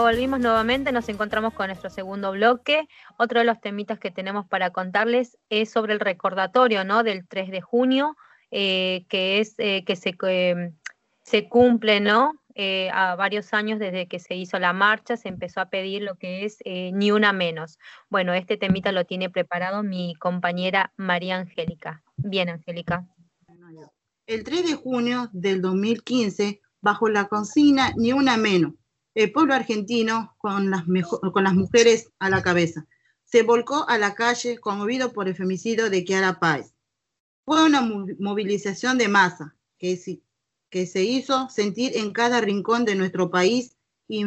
Volvimos 0.00 0.40
nuevamente, 0.40 0.92
nos 0.92 1.08
encontramos 1.08 1.54
con 1.54 1.68
nuestro 1.68 1.88
segundo 1.88 2.32
bloque. 2.32 2.88
Otro 3.16 3.40
de 3.40 3.46
los 3.46 3.60
temitas 3.60 3.98
que 3.98 4.10
tenemos 4.10 4.46
para 4.46 4.70
contarles 4.70 5.38
es 5.50 5.70
sobre 5.70 5.92
el 5.92 6.00
recordatorio, 6.00 6.84
¿no? 6.84 7.02
Del 7.02 7.26
3 7.26 7.50
de 7.50 7.60
junio, 7.60 8.16
eh, 8.50 9.04
que 9.08 9.40
es 9.40 9.54
eh, 9.58 9.84
que 9.84 9.96
se, 9.96 10.16
eh, 10.26 10.72
se 11.22 11.48
cumple, 11.48 12.00
¿no? 12.00 12.34
A 12.92 13.16
varios 13.16 13.52
años 13.52 13.80
desde 13.80 14.06
que 14.06 14.20
se 14.20 14.36
hizo 14.36 14.58
la 14.60 14.72
marcha, 14.72 15.16
se 15.16 15.28
empezó 15.28 15.60
a 15.60 15.70
pedir 15.70 16.02
lo 16.02 16.14
que 16.14 16.44
es 16.44 16.58
ni 16.64 17.10
una 17.10 17.32
menos. 17.32 17.78
Bueno, 18.08 18.32
este 18.32 18.56
temita 18.56 18.92
lo 18.92 19.04
tiene 19.06 19.28
preparado 19.28 19.82
mi 19.82 20.14
compañera 20.14 20.92
María 20.96 21.36
Angélica. 21.36 22.04
Bien, 22.16 22.48
Angélica. 22.48 23.06
El 24.26 24.44
3 24.44 24.66
de 24.68 24.74
junio 24.74 25.28
del 25.32 25.60
2015, 25.60 26.60
bajo 26.80 27.08
la 27.08 27.26
consigna 27.26 27.92
Ni 27.96 28.12
una 28.12 28.36
menos, 28.36 28.74
el 29.14 29.32
pueblo 29.32 29.54
argentino, 29.54 30.34
con 30.38 30.70
las, 30.70 30.86
mujeres 30.86 32.10
a 32.18 32.30
la 32.30 32.42
cabeza, 32.42 32.86
se 33.24 33.42
volcó 33.42 33.88
a 33.88 33.98
la 33.98 34.14
calle 34.14 34.58
conmovido 34.58 35.12
por 35.12 35.28
el 35.28 35.36
femicidio 35.36 35.88
de 35.90 36.04
Kiara 36.04 36.38
Páez. 36.40 36.74
Fue 37.44 37.64
una 37.64 37.80
mo- 37.80 38.06
movilización 38.18 38.98
de 38.98 39.08
masa 39.08 39.54
que, 39.78 39.96
se 39.96 41.04
hizo 41.04 41.48
sentir 41.50 41.96
en 41.96 42.12
cada 42.12 42.40
rincón 42.40 42.84
de 42.84 42.96
nuestro 42.96 43.30
país 43.30 43.76
y, 44.08 44.24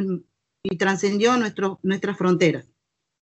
trascendió 0.77 1.37
nuestras 1.81 2.17
fronteras. 2.17 2.65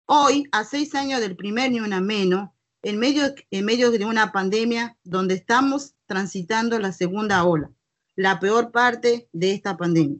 Hoy, 0.07 0.46
a 0.53 0.64
seis 0.64 0.94
años 0.94 1.20
del 1.20 1.37
primer 1.37 1.70
Ni 1.70 1.81
Una 1.81 2.01
Menos, 2.01 2.51
en 2.83 2.99
medio 2.99 3.90
de 3.90 4.05
una 4.05 4.33
pandemia 4.33 4.96
donde 5.05 5.35
estamos 5.35 5.94
transitando 6.07 6.79
la 6.79 6.92
segunda 6.92 7.44
ola, 7.44 7.70
la 8.16 8.40
peor 8.40 8.73
parte 8.73 9.29
de 9.33 9.53
esta 9.53 9.77
pandemia, 9.77 10.18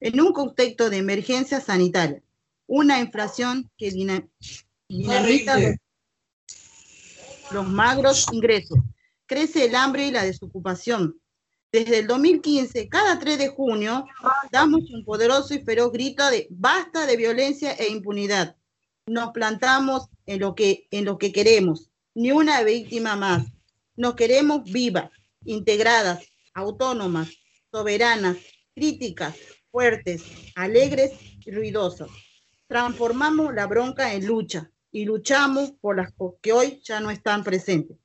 en 0.00 0.20
un 0.20 0.32
contexto 0.32 0.90
de 0.90 0.98
emergencia 0.98 1.60
sanitaria, 1.60 2.22
una 2.66 3.00
inflación 3.00 3.70
que 3.76 3.90
dina- 3.90 4.26
dinamita 4.88 5.58
los, 5.58 5.76
los 7.52 7.68
magros 7.68 8.26
ingresos, 8.32 8.78
crece 9.26 9.64
el 9.66 9.74
hambre 9.74 10.06
y 10.06 10.10
la 10.10 10.24
desocupación. 10.24 11.20
Desde 11.72 11.98
el 11.98 12.06
2015, 12.06 12.88
cada 12.88 13.18
3 13.18 13.38
de 13.38 13.48
junio, 13.48 14.06
damos 14.50 14.88
un 14.90 15.04
poderoso 15.04 15.52
y 15.54 15.60
feroz 15.60 15.92
grito 15.92 16.28
de 16.30 16.46
basta 16.50 17.06
de 17.06 17.16
violencia 17.16 17.72
e 17.72 17.90
impunidad. 17.90 18.56
Nos 19.06 19.30
plantamos 19.32 20.06
en 20.26 20.40
lo 20.40 20.54
que, 20.54 20.86
en 20.90 21.04
lo 21.04 21.18
que 21.18 21.32
queremos, 21.32 21.90
ni 22.14 22.32
una 22.32 22.62
víctima 22.62 23.14
más. 23.16 23.46
Nos 23.96 24.14
queremos 24.14 24.64
vivas, 24.64 25.10
integradas, 25.44 26.24
autónomas, 26.54 27.30
soberanas, 27.70 28.36
críticas, 28.74 29.34
fuertes, 29.76 30.24
alegres 30.54 31.12
y 31.44 31.50
ruidosas. 31.50 32.08
Transformamos 32.66 33.52
la 33.52 33.66
bronca 33.66 34.14
en 34.14 34.26
lucha 34.26 34.70
y 34.90 35.04
luchamos 35.04 35.72
por 35.82 35.96
las 35.98 36.14
que 36.40 36.54
hoy 36.54 36.80
ya 36.82 36.98
no 37.00 37.10
están 37.10 37.44
presentes. 37.44 37.98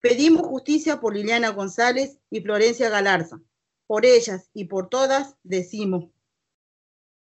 Pedimos 0.00 0.44
justicia 0.44 0.98
por 0.98 1.14
Liliana 1.14 1.50
González 1.50 2.18
y 2.30 2.40
Florencia 2.40 2.90
Galarza. 2.90 3.40
Por 3.86 4.04
ellas 4.04 4.50
y 4.54 4.64
por 4.64 4.88
todas 4.88 5.36
decimos, 5.44 6.06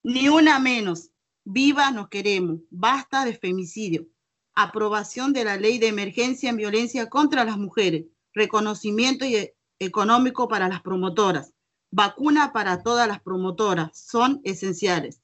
ni 0.03 0.31
una 0.31 0.59
menos, 0.59 1.11
viva 1.45 1.91
nos 1.91 2.09
queremos, 2.09 2.61
basta 2.71 3.27
de 3.27 3.35
femicidio, 3.35 4.07
aprobación 4.55 5.35
de 5.35 5.45
la 5.45 5.59
ley 5.59 5.77
de 5.79 5.89
emergencia 5.89 6.49
en 6.49 6.57
violencia 6.57 7.11
contra 7.11 7.45
las 7.45 7.59
mujeres, 7.59 8.07
reconocimiento 8.33 9.27
y- 9.27 9.37
e, 9.37 9.55
económico 9.79 10.49
para 10.49 10.67
las 10.67 10.81
promotoras, 10.81 11.53
vacuna 11.91 12.53
para 12.53 12.83
todas 12.83 13.09
las 13.09 13.21
promotoras, 13.21 13.99
son 13.99 14.41
esenciales. 14.45 15.21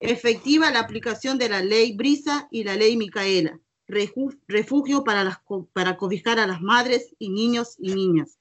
Efectiva 0.00 0.70
la 0.70 0.80
aplicación 0.80 1.38
de 1.38 1.48
la 1.48 1.62
ley 1.62 1.96
Brisa 1.96 2.48
y 2.50 2.64
la 2.64 2.76
ley 2.76 2.96
Micaela, 2.96 3.60
refugio 3.86 5.04
para, 5.04 5.24
las, 5.24 5.38
para 5.72 5.96
cobijar 5.96 6.38
a 6.38 6.46
las 6.46 6.60
madres 6.60 7.14
y 7.18 7.30
niños 7.30 7.76
y 7.78 7.94
niñas. 7.94 8.38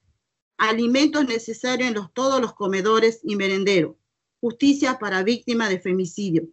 Alimentos 0.58 1.26
necesarios 1.26 1.90
en 1.90 1.96
los, 1.96 2.14
todos 2.14 2.42
los 2.42 2.54
comedores 2.54 3.20
y 3.24 3.36
merenderos. 3.36 3.96
Justicia 4.40 5.00
para 5.00 5.24
víctimas 5.24 5.70
de 5.70 5.80
femicidio. 5.80 6.50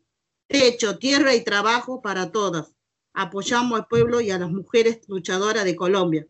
Techo, 0.46 0.98
tierra 0.98 1.35
y 1.35 1.44
trabajo 1.44 2.03
para 2.03 2.31
todas. 2.31 2.74
Apoyamos 3.12 3.79
al 3.79 3.87
pueblo 3.87 4.20
y 4.20 4.31
a 4.31 4.38
las 4.38 4.50
mujeres 4.50 5.00
luchadoras 5.09 5.64
de 5.64 5.76
Colombia, 5.76 6.26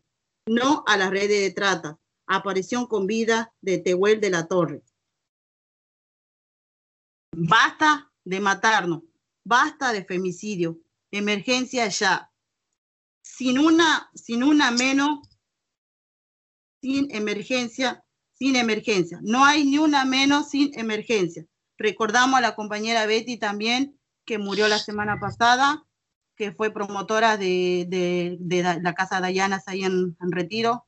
no 0.46 0.84
a 0.86 0.96
las 0.96 1.10
redes 1.10 1.40
de 1.40 1.50
trata. 1.50 1.98
Aparición 2.32 2.86
con 2.86 3.08
vida 3.08 3.52
de 3.60 3.78
Tehuel 3.78 4.20
de 4.20 4.30
la 4.30 4.46
Torre. 4.46 4.84
Basta 7.32 8.12
de 8.24 8.38
matarnos, 8.38 9.02
basta 9.44 9.92
de 9.92 10.04
femicidio, 10.04 10.78
emergencia 11.10 11.88
ya. 11.88 12.30
Sin 13.20 13.58
una, 13.58 14.12
sin 14.14 14.44
una 14.44 14.70
menos, 14.70 15.28
sin 16.80 17.12
emergencia, 17.12 18.04
sin 18.32 18.54
emergencia. 18.54 19.18
No 19.22 19.44
hay 19.44 19.64
ni 19.64 19.78
una 19.78 20.04
menos 20.04 20.50
sin 20.50 20.70
emergencia. 20.78 21.44
Recordamos 21.78 22.38
a 22.38 22.42
la 22.42 22.54
compañera 22.54 23.06
Betty 23.06 23.38
también, 23.38 23.98
que 24.24 24.38
murió 24.38 24.68
la 24.68 24.78
semana 24.78 25.18
pasada, 25.18 25.84
que 26.36 26.52
fue 26.52 26.72
promotora 26.72 27.36
de, 27.36 28.38
la 28.80 28.94
Casa 28.94 29.20
Dayanas 29.20 29.66
ahí 29.66 29.82
en, 29.82 30.16
en 30.20 30.30
Retiro, 30.30 30.86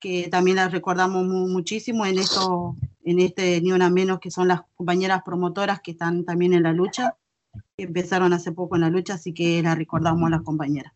que 0.00 0.28
también 0.28 0.56
la 0.56 0.68
recordamos 0.68 1.24
mu- 1.24 1.46
muchísimo 1.48 2.06
en 2.06 2.18
esto, 2.18 2.74
en 3.04 3.20
este 3.20 3.60
Ni 3.60 3.72
Una 3.72 3.90
Menos, 3.90 4.18
que 4.18 4.30
son 4.30 4.48
las 4.48 4.62
compañeras 4.74 5.22
promotoras 5.24 5.80
que 5.80 5.92
están 5.92 6.24
también 6.24 6.54
en 6.54 6.62
la 6.64 6.72
lucha, 6.72 7.16
que 7.76 7.84
empezaron 7.84 8.32
hace 8.32 8.52
poco 8.52 8.76
en 8.76 8.80
la 8.82 8.90
lucha, 8.90 9.14
así 9.14 9.32
que 9.34 9.62
la 9.62 9.74
recordamos 9.74 10.26
a 10.26 10.30
las 10.30 10.42
compañeras. 10.42 10.92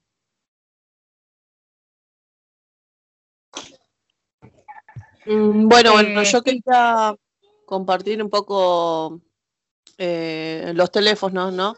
Mm, 5.27 5.69
Bueno, 5.69 5.93
bueno, 5.93 6.21
Eh, 6.21 6.25
yo 6.25 6.43
quería 6.43 7.17
compartir 7.67 8.23
un 8.23 8.29
poco 8.31 9.21
eh, 9.99 10.73
los 10.75 10.90
teléfonos, 10.90 11.53
¿no? 11.53 11.75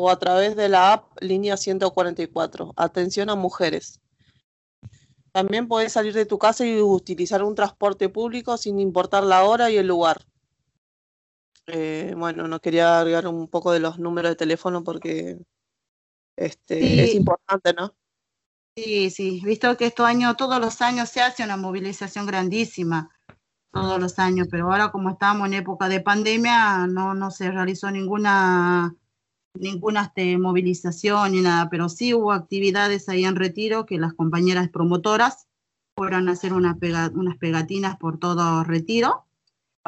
o 0.01 0.11
a 0.11 0.19
través 0.19 0.55
de 0.55 0.69
la 0.69 0.93
app 0.93 1.21
línea 1.21 1.57
144. 1.57 2.73
Atención 2.77 3.31
a 3.31 3.35
mujeres. 3.35 4.01
También 5.33 5.67
puedes 5.67 5.93
salir 5.93 6.15
de 6.15 6.25
tu 6.25 6.39
casa 6.39 6.65
y 6.65 6.81
utilizar 6.81 7.43
un 7.43 7.57
transporte 7.57 8.09
público 8.09 8.57
sin 8.57 8.79
importar 8.79 9.25
la 9.25 9.45
hora 9.45 9.73
y 9.73 9.77
el 9.77 9.89
lugar. 9.89 10.25
Eh, 11.67 12.15
bueno, 12.17 12.47
no 12.47 12.61
quería 12.61 13.01
agregar 13.01 13.27
un 13.27 13.49
poco 13.49 13.73
de 13.73 13.81
los 13.81 13.99
números 13.99 14.31
de 14.31 14.37
teléfono 14.37 14.85
porque 14.85 15.37
este, 16.39 16.81
Sí. 16.81 17.01
es 17.01 17.15
importante, 17.15 17.73
¿no? 17.75 17.95
Sí, 18.77 19.11
sí, 19.11 19.43
visto 19.45 19.77
que 19.77 19.87
estos 19.87 20.07
años, 20.07 20.37
todos 20.37 20.61
los 20.61 20.81
años 20.83 21.09
se 21.09 21.21
hace 21.21 21.43
una 21.43 21.57
movilización 21.57 22.27
grandísima, 22.27 23.11
todos 23.73 24.01
los 24.01 24.19
años, 24.19 24.47
pero 24.51 24.71
ahora 24.71 24.91
como 24.93 25.11
estamos 25.11 25.47
en 25.49 25.55
época 25.55 25.89
de 25.89 26.01
pandemia, 26.01 26.87
no, 26.87 27.13
no 27.15 27.31
se 27.31 27.51
realizó 27.51 27.91
ninguna, 27.91 28.95
ninguna 29.55 30.03
este, 30.05 30.39
movilización 30.39 31.33
ni 31.33 31.41
nada, 31.41 31.69
pero 31.71 31.89
sí 31.89 32.15
hubo 32.15 32.33
actividades 32.33 33.09
ahí 33.09 33.25
en 33.25 33.37
Retiro 33.37 33.85
que 33.85 33.99
las 33.99 34.15
compañeras 34.15 34.69
promotoras 34.69 35.49
fueron 35.97 36.29
a 36.29 36.33
hacer 36.33 36.53
una 36.53 36.77
pega- 36.77 37.11
unas 37.15 37.37
pegatinas 37.37 37.97
por 37.97 38.19
todo 38.19 38.63
Retiro 38.63 39.27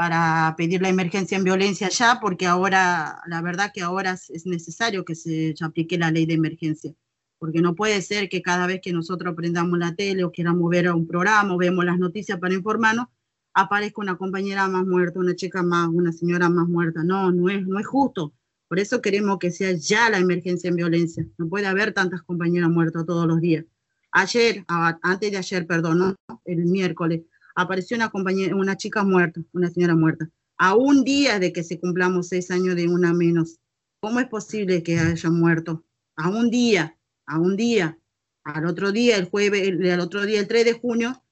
para 0.01 0.55
pedir 0.57 0.81
la 0.81 0.89
emergencia 0.89 1.37
en 1.37 1.45
violencia 1.45 1.91
ya, 1.91 2.21
porque 2.23 2.47
ahora, 2.47 3.21
la 3.27 3.43
verdad 3.43 3.71
que 3.75 3.83
ahora 3.83 4.13
es- 4.13 4.31
es 4.31 4.47
necesario 4.47 5.05
que 5.05 5.15
se 5.15 5.55
aplique 5.61 5.99
la 5.99 6.11
ley 6.11 6.25
de 6.25 6.33
emergencia 6.33 6.95
porque 7.39 7.61
no 7.61 7.75
puede 7.75 8.01
ser 8.01 8.31
que 8.31 8.41
cada 8.41 8.67
vez 8.67 8.81
que 8.83 8.95
nosotros 8.95 9.35
prendamos 9.35 9.79
la 9.79 9.95
tele 9.95 10.25
o 10.25 10.33
queramos 10.33 10.71
ver 10.71 10.91
un 10.91 11.07
programa 11.07 11.55
o 11.55 11.59
vemos 11.59 11.85
las 11.85 11.99
noticias 11.99 12.39
para 12.39 12.55
informarnos, 12.55 13.09
aparezca 13.53 14.01
una 14.01 14.17
compañera 14.17 14.69
más 14.69 14.87
muerta, 14.87 15.19
una 15.21 15.35
chica 15.37 15.63
más, 15.63 15.89
una 15.93 16.13
señora 16.13 16.49
más 16.49 16.67
muerta. 16.67 17.05
No, 17.05 17.31
no 17.31 17.51
es, 17.51 17.67
no 17.67 17.79
es 17.79 17.87
justo. 17.87 18.33
Por 18.69 18.79
eso 18.79 19.03
queremos 19.03 19.39
que 19.39 19.51
sea 19.51 19.73
ya 19.73 20.09
la 20.09 20.17
emergencia 20.17 20.69
en 20.69 20.77
violencia. 20.77 21.27
No 21.37 21.47
puede 21.47 21.67
haber 21.67 21.93
tantas 21.93 22.23
compañeras 22.23 22.71
muertas 22.71 23.05
todos 23.05 23.27
los 23.27 23.39
días. 23.43 23.67
Ayer, 24.13 24.65
a- 24.67 24.99
antes 25.03 25.31
de 25.31 25.37
ayer, 25.37 25.67
perdón, 25.67 25.99
¿no? 25.99 26.17
el 26.47 26.65
miércoles, 26.65 27.21
apareció 27.61 27.97
una 27.97 28.11
compañera, 28.11 28.57
una 28.57 28.77
chica 28.77 29.05
muerta, 29.05 29.41
una 29.53 29.71
señora 29.71 29.97
muerta. 29.97 30.29
A 30.59 30.75
un 30.77 31.05
día 31.05 31.39
de 31.39 31.53
que 31.53 31.63
se 31.63 31.81
cumplamos 31.81 32.29
seis 32.29 32.51
años 32.51 32.77
de 32.77 32.89
una 32.89 33.13
menos. 33.15 33.59
¿Cómo 34.01 34.21
es 34.21 34.27
posible 34.29 34.83
que 34.83 34.99
haya 34.99 35.31
muerto? 35.31 35.85
A 36.17 36.29
un 36.29 36.51
día 36.51 36.97
a 37.31 37.39
un 37.39 37.57
día. 37.57 37.97
Al 38.45 38.67
otro 38.67 38.91
día, 38.91 39.17
el 39.17 39.27
jueves, 39.31 39.69
el, 39.69 39.89
al 39.91 40.01
otro 40.01 40.27
día, 40.27 40.41
el 40.41 40.49
3 40.49 40.65
de 40.65 40.73
junio, 40.73 41.23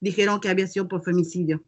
dijeron 0.00 0.40
que 0.40 0.48
había 0.48 0.66
sido 0.68 0.86
por 0.86 1.02
femicidio. 1.02 1.64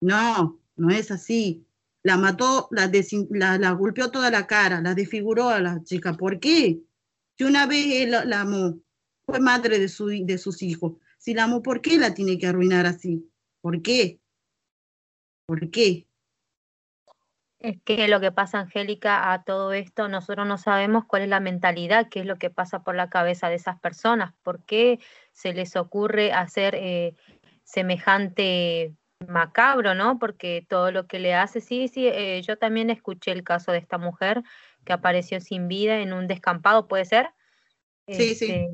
No, 0.00 0.60
no 0.76 0.90
es 0.90 1.10
así. 1.10 1.64
La 2.02 2.16
mató, 2.16 2.68
la, 2.70 2.90
desin- 2.90 3.28
golpeó 3.78 4.10
toda 4.10 4.30
la 4.30 4.46
cara, 4.46 4.80
la 4.80 4.94
desfiguró 4.94 5.48
a 5.48 5.60
la 5.60 5.82
chica. 5.84 6.14
¿Por 6.14 6.38
qué? 6.38 6.82
Si 7.38 7.44
una 7.44 7.66
vez 7.66 7.86
él 8.02 8.10
la, 8.10 8.24
la 8.24 8.42
amó, 8.42 8.78
fue 9.24 9.40
madre 9.40 9.78
de, 9.78 9.88
de 10.24 10.38
sus 10.38 10.62
hijos. 10.62 10.94
Si 11.18 11.32
la 11.32 11.44
amó, 11.44 11.62
¿por 11.62 11.80
qué 11.80 11.96
la 11.98 12.12
tiene 12.12 12.38
que 12.38 12.46
arruinar 12.46 12.84
así? 12.86 13.26
¿Por 13.60 13.82
qué? 13.82 14.20
¿Por 15.46 15.70
qué? 15.70 16.06
Es 17.58 17.76
que 17.84 18.08
lo 18.08 18.20
que 18.20 18.32
pasa, 18.32 18.60
Angélica, 18.60 19.32
a 19.32 19.44
todo 19.44 19.74
esto, 19.74 20.08
nosotros 20.08 20.46
no 20.46 20.56
sabemos 20.56 21.04
cuál 21.04 21.22
es 21.22 21.28
la 21.28 21.40
mentalidad, 21.40 22.08
qué 22.08 22.20
es 22.20 22.26
lo 22.26 22.36
que 22.36 22.48
pasa 22.48 22.82
por 22.82 22.94
la 22.94 23.10
cabeza 23.10 23.50
de 23.50 23.56
esas 23.56 23.78
personas, 23.78 24.32
por 24.42 24.64
qué 24.64 24.98
se 25.32 25.52
les 25.52 25.76
ocurre 25.76 26.32
hacer 26.32 26.74
eh, 26.74 27.14
semejante 27.62 28.94
macabro, 29.28 29.94
¿no? 29.94 30.18
Porque 30.18 30.64
todo 30.66 30.90
lo 30.90 31.06
que 31.06 31.18
le 31.18 31.34
hace, 31.34 31.60
sí, 31.60 31.88
sí, 31.88 32.06
eh, 32.08 32.40
yo 32.40 32.56
también 32.56 32.88
escuché 32.88 33.32
el 33.32 33.44
caso 33.44 33.72
de 33.72 33.78
esta 33.78 33.98
mujer 33.98 34.42
que 34.86 34.94
apareció 34.94 35.38
sin 35.40 35.68
vida 35.68 36.00
en 36.00 36.14
un 36.14 36.26
descampado, 36.26 36.88
¿puede 36.88 37.04
ser? 37.04 37.28
Sí, 38.08 38.34
sí. 38.34 38.66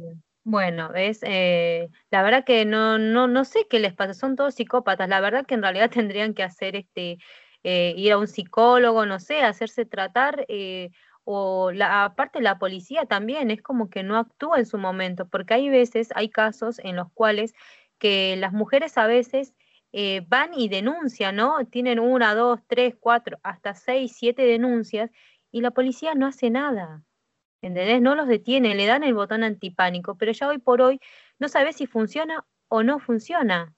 Bueno, 0.48 0.94
es 0.94 1.20
eh, 1.24 1.88
la 2.11 2.22
verdad 2.22 2.44
que 2.44 2.64
no, 2.64 2.98
no, 2.98 3.26
no 3.26 3.44
sé 3.44 3.66
qué 3.68 3.80
les 3.80 3.94
pasa, 3.94 4.14
son 4.14 4.37
todos 4.37 4.54
psicópatas, 4.54 5.09
la 5.09 5.20
verdad 5.20 5.44
que 5.44 5.54
en 5.54 5.62
realidad 5.62 5.90
tendrían 6.09 6.35
que 6.35 6.44
hacer 6.44 6.76
este 6.76 7.18
eh, 7.64 7.94
ir 7.96 8.12
a 8.12 8.18
un 8.18 8.28
psicólogo, 8.28 9.06
no 9.06 9.18
sé, 9.18 9.42
hacerse 9.42 9.85
tratar, 9.87 10.44
eh, 10.48 10.90
o 11.24 11.72
la, 11.72 12.04
aparte 12.04 12.40
la 12.40 12.59
policía 12.61 13.06
también, 13.06 13.50
es 13.50 13.61
como 13.61 13.90
que 13.90 14.04
no 14.04 14.16
actúa 14.18 14.59
en 14.61 14.66
su 14.66 14.78
momento, 14.78 15.28
porque 15.28 15.54
hay 15.54 15.68
veces, 15.68 16.11
hay 16.14 16.28
casos 16.30 16.78
en 16.78 16.94
los 16.94 17.11
cuales 17.12 17.52
que 17.98 18.37
las 18.37 18.52
mujeres 18.52 18.96
a 18.98 19.09
veces 19.09 19.52
eh, 19.92 20.22
van 20.28 20.54
y 20.54 20.68
denuncian, 20.68 21.35
¿no? 21.35 21.66
Tienen 21.66 21.98
una, 21.98 22.37
dos, 22.37 22.61
tres, 22.68 22.94
cuatro, 23.00 23.38
hasta 23.42 23.74
seis, 23.74 24.14
siete 24.16 24.42
denuncias, 24.42 25.11
y 25.50 25.61
la 25.62 25.72
policía 25.72 26.14
no 26.14 26.26
hace 26.28 26.50
nada. 26.50 27.02
¿Entendés? 27.62 28.01
No 28.03 28.14
los 28.14 28.29
detiene, 28.29 28.75
le 28.75 28.87
dan 28.87 29.03
el 29.05 29.14
botón 29.14 29.42
antipánico, 29.42 30.16
pero 30.16 30.33
ya 30.33 30.49
hoy 30.49 30.59
por 30.59 30.81
hoy 30.83 31.01
no 31.38 31.49
sabes 31.49 31.77
si 31.77 31.87
funciona 31.87 32.45
o 32.69 32.83
no 32.83 32.99
funciona. 32.99 33.73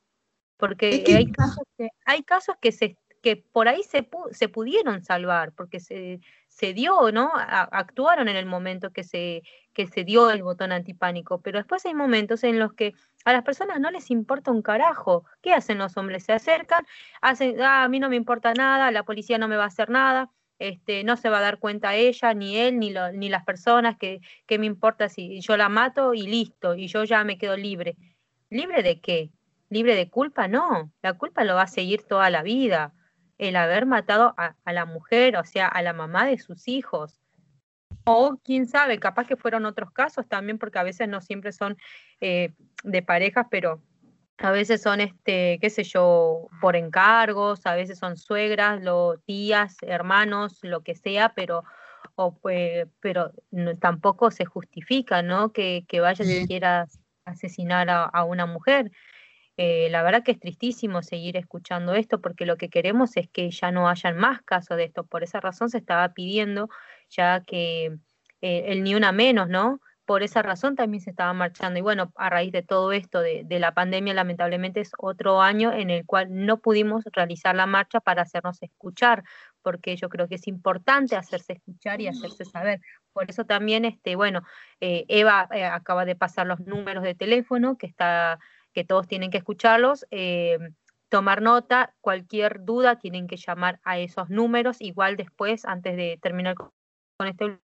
Porque 0.57 0.97
Es 0.97 1.05
que- 1.05 1.14
hay 1.17 1.27
casos 1.27 1.64
que, 1.77 1.88
hay 2.05 2.23
casos 2.23 2.57
que 2.61 2.73
se 2.73 2.97
que 3.21 3.35
por 3.37 3.67
ahí 3.67 3.83
se, 3.83 4.09
pu- 4.09 4.33
se 4.33 4.49
pudieron 4.49 5.03
salvar, 5.03 5.53
porque 5.53 5.81
se, 5.81 6.21
se 6.47 6.73
dio, 6.73 7.11
¿no? 7.11 7.33
A- 7.35 7.62
actuaron 7.64 8.29
en 8.29 8.37
el 8.37 8.47
momento 8.47 8.91
que 8.91 9.03
se, 9.03 9.43
que 9.73 9.88
se 9.88 10.05
dio 10.05 10.31
el 10.31 10.45
botón 10.45 10.71
antipánico, 10.71 11.41
pero 11.41 11.59
después 11.59 11.85
hay 11.85 11.95
momentos 11.95 12.45
en 12.45 12.61
los 12.61 12.75
que 12.75 12.95
a 13.25 13.33
las 13.33 13.43
personas 13.43 13.81
no 13.81 13.91
les 13.91 14.12
importa 14.12 14.53
un 14.53 14.62
carajo. 14.62 15.25
¿Qué 15.43 15.53
hacen 15.53 15.79
los 15.79 15.97
hombres? 15.97 16.23
Se 16.25 16.33
acercan, 16.33 16.87
hacen, 17.21 17.61
"Ah, 17.61 17.83
a 17.83 17.88
mí 17.88 17.99
no 17.99 18.09
me 18.09 18.14
importa 18.14 18.55
nada, 18.55 18.93
la 18.93 19.03
policía 19.03 19.37
no 19.37 19.49
me 19.49 19.57
va 19.57 19.64
a 19.64 19.67
hacer 19.67 19.91
nada, 19.91 20.31
este, 20.59 21.05
no 21.05 21.16
se 21.16 21.29
va 21.29 21.38
a 21.38 21.42
dar 21.42 21.59
cuenta 21.59 21.94
ella, 21.94 22.35
ni 22.35 22.57
él, 22.57 22.79
ni, 22.79 22.90
lo- 22.90 23.12
ni 23.12 23.29
las 23.29 23.44
personas, 23.44 23.97
que, 23.97 24.21
que 24.47 24.59
me 24.59 24.66
importa 24.66 25.09
si 25.09 25.40
yo 25.40 25.57
la 25.57 25.68
mato 25.68 26.14
y 26.14 26.23
listo, 26.27 26.75
y 26.75 26.88
yo 26.88 27.05
ya 27.05 27.25
me 27.25 27.38
quedo 27.38 27.57
libre. 27.57 27.97
¿Libre 28.51 28.83
de 28.83 29.01
qué? 29.01 29.31
¿Libre 29.71 29.94
de 29.94 30.09
culpa? 30.09 30.49
No, 30.49 30.90
la 31.03 31.12
culpa 31.14 31.44
lo 31.44 31.55
va 31.55 31.62
a 31.62 31.66
seguir 31.66 32.03
toda 32.03 32.31
la 32.31 32.42
vida. 32.42 32.94
El 33.37 33.57
haber 33.57 33.87
matado 33.87 34.35
a, 34.37 34.57
la 34.73 34.85
mujer, 34.87 35.37
o 35.37 35.44
sea, 35.44 35.68
a 35.68 35.83
la 35.83 35.92
mamá 35.92 36.27
de 36.27 36.38
sus 36.38 36.66
hijos. 36.66 37.21
O 38.05 38.38
quién 38.42 38.66
sabe, 38.66 38.99
capaz 38.99 39.27
que 39.27 39.37
fueron 39.37 39.66
otros 39.66 39.92
casos 39.92 40.27
también, 40.27 40.59
porque 40.59 40.79
a 40.79 40.83
veces 40.83 41.09
no 41.09 41.21
siempre 41.21 41.53
son 41.53 41.77
eh, 42.21 42.53
de 42.83 43.03
parejas, 43.03 43.47
pero 43.51 43.83
a 44.38 44.51
veces 44.53 44.83
son, 44.83 45.01
este, 45.01 45.59
qué 45.61 45.70
sé 45.70 45.85
yo, 45.85 46.48
por 46.61 46.77
encargos, 46.77 47.66
a 47.66 47.74
veces 47.74 47.98
son 47.98 48.16
suegras, 48.16 48.83
lo, 48.83 49.18
tías, 49.27 49.77
hermanos, 49.83 50.61
lo 50.62 50.83
que 50.83 50.94
sea, 50.94 51.35
pero, 51.35 51.64
o, 52.14 52.38
pues, 52.38 52.87
pero 53.01 53.33
no- 53.51 53.77
tampoco 53.79 54.31
se 54.31 54.44
justifica, 54.44 55.22
¿no? 55.22 55.53
Que, 55.53 55.85
que 55.88 56.01
vayas 56.01 56.29
y 56.29 56.40
Sí. 56.40 56.46
quieras 56.46 57.01
asesinar 57.24 57.90
a, 57.90 58.05
a 58.05 58.24
una 58.24 58.46
mujer. 58.46 58.90
Eh, 59.57 59.88
la 59.90 60.03
verdad 60.05 60.22
que 60.22 60.33
es 60.33 60.38
tristísimo 60.40 61.03
seguir 61.03 61.37
escuchando 61.37 61.94
esto 61.94 62.20
porque 62.20 62.46
lo 62.46 62.57
que 62.57 62.70
queremos 62.70 63.16
es 63.16 63.29
que 63.29 63.51
ya 63.51 63.72
no 63.72 63.88
hayan 63.88 64.16
más 64.16 64.42
casos 64.42 64.77
de 64.77 64.85
esto. 64.85 65.05
Por 65.05 65.24
esa 65.24 65.40
razón 65.40 65.68
se 65.70 65.79
estaba 65.79 66.14
pidiendo 66.14 66.68
ya 67.11 67.42
que 67.44 67.87
eh, 68.40 68.64
el 68.68 68.85
ni 68.85 68.94
una 68.94 69.11
menos, 69.12 69.48
¿no? 69.48 69.81
Por 70.09 70.23
esa 70.23 70.40
razón 70.40 70.75
también 70.75 71.03
se 71.03 71.11
estaba 71.11 71.35
marchando. 71.35 71.79
Y 71.79 71.83
bueno, 71.83 72.14
a 72.16 72.31
raíz 72.31 72.51
de 72.51 72.62
todo 72.62 72.92
esto, 72.92 73.21
de, 73.21 73.44
la 73.59 73.75
pandemia, 73.75 74.14
lamentablemente 74.14 74.81
es 74.81 74.90
otro 74.97 75.42
año 75.42 75.71
en 75.71 75.90
el 75.90 76.07
cual 76.07 76.29
no 76.31 76.61
pudimos 76.61 77.05
realizar 77.12 77.55
la 77.55 77.66
marcha 77.66 78.01
para 78.01 78.23
hacernos 78.23 78.62
escuchar, 78.62 79.23
porque 79.61 79.97
yo 79.97 80.09
creo 80.09 80.27
que 80.27 80.37
es 80.37 80.49
importante 80.49 81.14
hacerse 81.14 81.53
escuchar 81.53 82.01
y 82.01 82.07
hacerse 82.07 82.47
saber. 82.47 82.81
Por 83.12 83.29
eso 83.29 83.44
también, 83.44 83.85
este, 83.85 84.16
bueno, 84.16 84.40
eh, 84.81 85.05
Eva 85.09 85.47
eh, 85.53 85.66
acaba 85.66 86.07
de 86.07 86.16
pasar 86.16 86.47
los 86.47 86.61
números 86.61 87.05
de 87.05 87.14
teléfono 87.14 87.77
que 87.77 87.87
está 87.87 88.38
que 88.73 88.85
todos 88.85 89.09
tienen 89.09 89.31
que 89.31 89.37
escucharlos, 89.37 90.07
eh, 90.11 90.57
tomar 91.11 91.42
nota, 91.42 91.94
cualquier 92.01 92.64
duda 92.64 92.97
tienen 92.99 93.27
que 93.27 93.37
llamar 93.37 93.79
a 93.85 93.99
esos 93.99 94.31
números, 94.31 94.81
igual 94.81 95.16
después, 95.16 95.66
antes 95.66 95.97
de 95.97 96.18
terminar 96.23 96.55
con 96.55 96.73
este, 97.27 97.59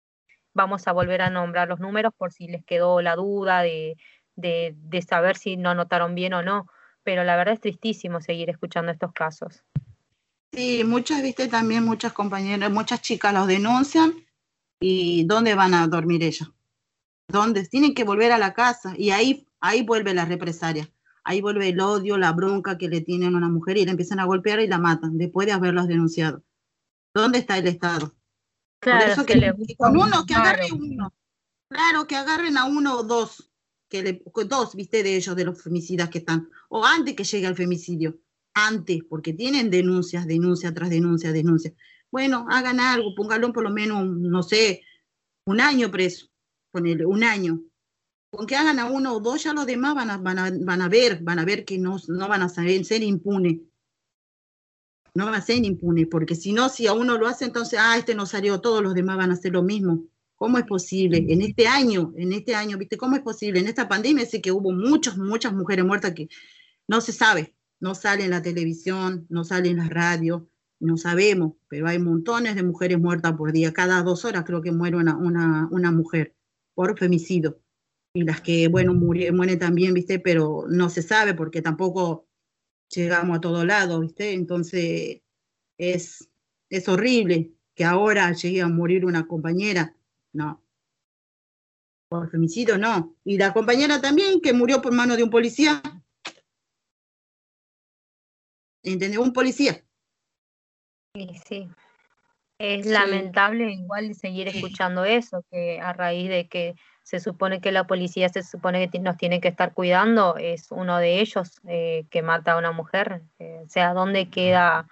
vamos 0.55 0.89
a 0.89 0.93
volver 0.93 1.21
a 1.21 1.31
nombrar 1.31 1.69
los 1.69 1.81
números 1.81 2.13
por 2.17 2.33
si 2.33 2.49
les 2.49 2.65
quedó 2.65 3.03
la 3.03 3.17
duda 3.17 3.63
de, 3.63 3.97
de, 4.37 5.03
saber 5.03 5.37
si 5.37 5.57
no 5.57 5.71
anotaron 5.71 6.15
bien 6.15 6.33
o 6.33 6.43
no, 6.43 6.67
pero 7.03 7.25
la 7.25 7.37
verdad 7.37 7.55
es 7.55 7.61
tristísimo 7.61 8.21
seguir 8.21 8.49
escuchando 8.51 8.93
estos 8.93 9.13
casos. 9.13 9.63
Sí, 10.53 10.85
muchas, 10.85 11.23
viste, 11.23 11.49
también 11.49 11.85
muchas 11.85 12.13
compañeras, 12.13 12.71
muchas 12.71 13.03
chicas 13.03 13.35
los 13.35 13.47
denuncian 13.47 14.15
y 14.81 15.25
¿dónde 15.25 15.55
van 15.55 15.75
a 15.75 15.87
dormir 15.89 16.23
ellas? 16.23 16.51
¿Dónde? 17.29 17.67
Tienen 17.67 17.95
que 17.95 18.05
volver 18.05 18.33
a 18.33 18.39
la 18.39 18.55
casa 18.55 18.95
y 18.97 19.11
ahí, 19.11 19.49
ahí 19.61 19.83
vuelve 19.83 20.15
la 20.15 20.25
represalia. 20.25 20.89
Ahí 21.27 21.41
vuelve 21.41 21.71
el 21.71 21.81
odio, 21.81 22.19
la 22.19 22.33
bronca 22.33 22.77
que 22.77 22.89
le 22.89 23.01
tienen 23.01 23.35
a 23.35 23.39
una 23.39 23.49
mujer 23.49 23.79
y 23.79 23.85
la 23.87 23.93
empiezan 23.93 24.21
a 24.21 24.27
golpear 24.27 24.61
y 24.61 24.69
la 24.69 24.79
matan 24.79 25.17
después 25.17 25.47
de 25.47 25.55
haberlas 25.55 25.89
denunciado. 25.89 26.43
¿Dónde 27.15 27.39
está 27.39 27.57
el 27.57 27.67
Estado? 27.67 28.13
Por 28.85 28.93
Claro, 28.93 29.13
eso 29.13 29.21
se 29.23 29.27
que, 29.27 29.37
le 29.37 29.55
con 29.77 29.97
un 29.97 30.03
uno, 30.03 30.27
que 30.27 30.35
agarre 30.35 30.71
uno. 30.71 31.15
Claro, 31.69 32.07
que 32.07 32.17
agarren 32.17 32.59
a 32.59 32.67
uno 32.67 32.99
o 32.99 33.03
dos, 33.03 33.51
que 33.89 34.03
le, 34.03 34.23
dos, 34.47 34.75
viste, 34.75 35.03
de 35.03 35.17
ellos, 35.17 35.35
de 35.35 35.47
los 35.47 35.63
femicidas 35.63 36.11
que 36.11 36.19
están. 36.19 36.51
O 36.69 36.85
antes 36.85 37.15
que 37.15 37.25
llegue 37.25 37.47
al 37.47 37.57
femicidio. 37.57 38.19
Antes, 38.53 39.03
porque 39.09 39.33
tienen 39.33 39.71
denuncias, 39.71 40.27
denuncia 40.27 40.73
tras 40.75 40.91
denuncia, 40.91 41.33
denuncia. 41.33 41.73
Bueno, 42.11 42.47
hagan 42.51 42.79
algo, 42.79 43.15
póngalo 43.15 43.53
por 43.53 43.65
lo 43.65 43.71
menos, 43.71 44.07
no 44.07 44.43
sé, 44.43 44.83
un 45.47 45.61
año 45.61 45.91
preso. 45.91 46.29
Ponele, 46.71 47.07
un 47.07 47.25
año. 47.25 47.63
Con 48.31 48.47
que 48.47 48.57
hagan 48.57 48.79
a 48.79 48.85
uno 48.85 49.15
o 49.15 49.21
dos, 49.21 49.45
ya 49.45 49.55
los 49.55 49.67
demás 49.67 49.95
van 49.95 50.11
a, 50.11 50.19
van 50.19 50.39
a, 50.39 50.53
van 50.61 50.83
a 50.83 50.89
ver, 50.89 51.23
van 51.23 51.39
a 51.39 51.45
ver 51.45 51.65
que 51.65 51.79
no, 51.79 51.97
no 52.09 52.29
van 52.29 52.43
a 52.43 52.49
saber, 52.49 52.85
ser 52.85 53.03
impunes. 53.03 53.61
No 55.15 55.41
ser 55.41 55.65
impunes, 55.65 56.09
porque 56.11 56.35
si 56.35 56.53
no, 56.53 56.69
si 56.69 56.87
a 56.89 56.93
uno 56.93 57.17
lo 57.17 57.29
hace, 57.29 57.45
entonces, 57.45 57.79
ah, 57.81 57.97
este 57.97 58.15
no 58.15 58.27
salió, 58.27 58.61
todos 58.61 58.83
los 58.83 58.95
demás 58.95 59.17
van 59.17 59.31
a 59.31 59.35
hacer 59.35 59.53
lo 59.53 59.63
mismo. 59.63 60.05
¿Cómo 60.35 60.59
es 60.59 60.65
posible? 60.65 61.25
En 61.29 61.41
este 61.41 61.69
año, 61.69 62.13
en 62.17 62.33
este 62.33 62.57
año, 62.57 62.77
¿viste? 62.77 62.97
¿Cómo 62.99 63.15
es 63.15 63.23
posible? 63.23 63.61
En 63.61 63.69
esta 63.69 63.89
pandemia 63.89 64.27
sé 64.27 64.43
que 64.43 64.51
hubo 64.51 64.73
muchas, 64.73 65.17
muchas 65.17 65.53
mujeres 65.53 65.85
muertas 65.85 66.13
que 66.15 66.29
no 66.89 67.01
se 67.01 67.13
sabe, 67.13 67.55
no 67.79 67.95
sale 67.95 68.25
en 68.25 68.31
la 68.31 68.43
televisión, 68.43 69.27
no 69.29 69.45
sale 69.45 69.71
en 69.71 69.77
la 69.77 69.89
radio, 69.89 70.49
no 70.81 70.97
sabemos, 70.97 71.53
pero 71.69 71.87
hay 71.87 72.01
montones 72.01 72.57
de 72.57 72.65
mujeres 72.65 72.99
muertas 72.99 73.35
por 73.35 73.53
día. 73.53 73.73
Cada 73.73 74.03
dos 74.03 74.25
horas 74.25 74.45
creo 74.45 74.61
que 74.61 74.73
muere 74.73 74.97
una, 74.97 75.17
una, 75.17 75.69
una 75.71 75.93
mujer 75.93 76.35
por 76.75 76.99
femicidio. 76.99 77.61
Y 78.13 78.25
las 78.25 78.41
que, 78.41 78.67
bueno, 78.69 78.93
muri- 78.93 79.31
mueren 79.33 79.59
también, 79.61 79.95
¿viste? 79.95 80.19
Pero 80.19 80.67
no 80.69 80.91
se 80.91 81.03
sabe 81.03 81.35
porque 81.35 81.63
tampoco 81.63 82.27
llegamos 82.95 83.39
a 83.39 83.41
todo 83.41 83.65
lado, 83.65 84.01
¿viste? 84.01 84.33
Entonces 84.33 85.23
es, 85.79 86.29
es 86.69 86.89
horrible 86.89 87.53
que 87.75 87.85
ahora 87.85 88.33
llegue 88.33 88.63
a 88.63 88.69
morir 88.69 89.05
una 89.05 89.27
compañera. 89.27 89.97
No. 90.33 90.63
Por 92.09 92.31
femicidio 92.31 92.79
no. 92.79 93.17
Y 93.25 93.39
la 93.39 93.53
compañera 93.53 94.01
también 94.01 94.41
que 94.41 94.53
murió 94.53 94.81
por 94.81 94.93
mano 94.93 95.17
de 95.17 95.23
un 95.23 95.31
policía. 95.31 95.83
¿Entendés? 98.83 99.19
Un 99.19 99.33
policía. 99.33 99.85
Y 101.15 101.39
sí, 101.47 101.69
es 102.59 102.87
Sí. 102.87 102.93
lamentable 102.93 103.71
igual 103.73 104.15
seguir 104.15 104.49
escuchando 104.49 105.05
eso, 105.05 105.45
que 105.51 105.81
a 105.81 105.93
raíz 105.93 106.29
de 106.29 106.49
que 106.49 106.75
se 107.03 107.21
supone 107.21 107.61
que 107.61 107.73
la 107.73 107.87
policía 107.87 108.29
se 108.29 108.43
supone 108.43 108.89
que 108.91 108.99
nos 108.99 109.17
tiene 109.17 109.41
que 109.41 109.49
estar 109.49 109.75
cuidando, 109.75 110.37
es 110.37 110.71
uno 110.71 110.99
de 110.99 111.21
ellos 111.21 111.61
eh, 111.69 112.07
que 112.11 112.23
mata 112.23 112.53
a 112.53 112.59
una 112.59 112.73
mujer. 112.73 113.23
eh, 113.39 113.63
o 113.65 113.69
sea, 113.69 113.93
¿dónde 113.93 114.31
queda, 114.31 114.89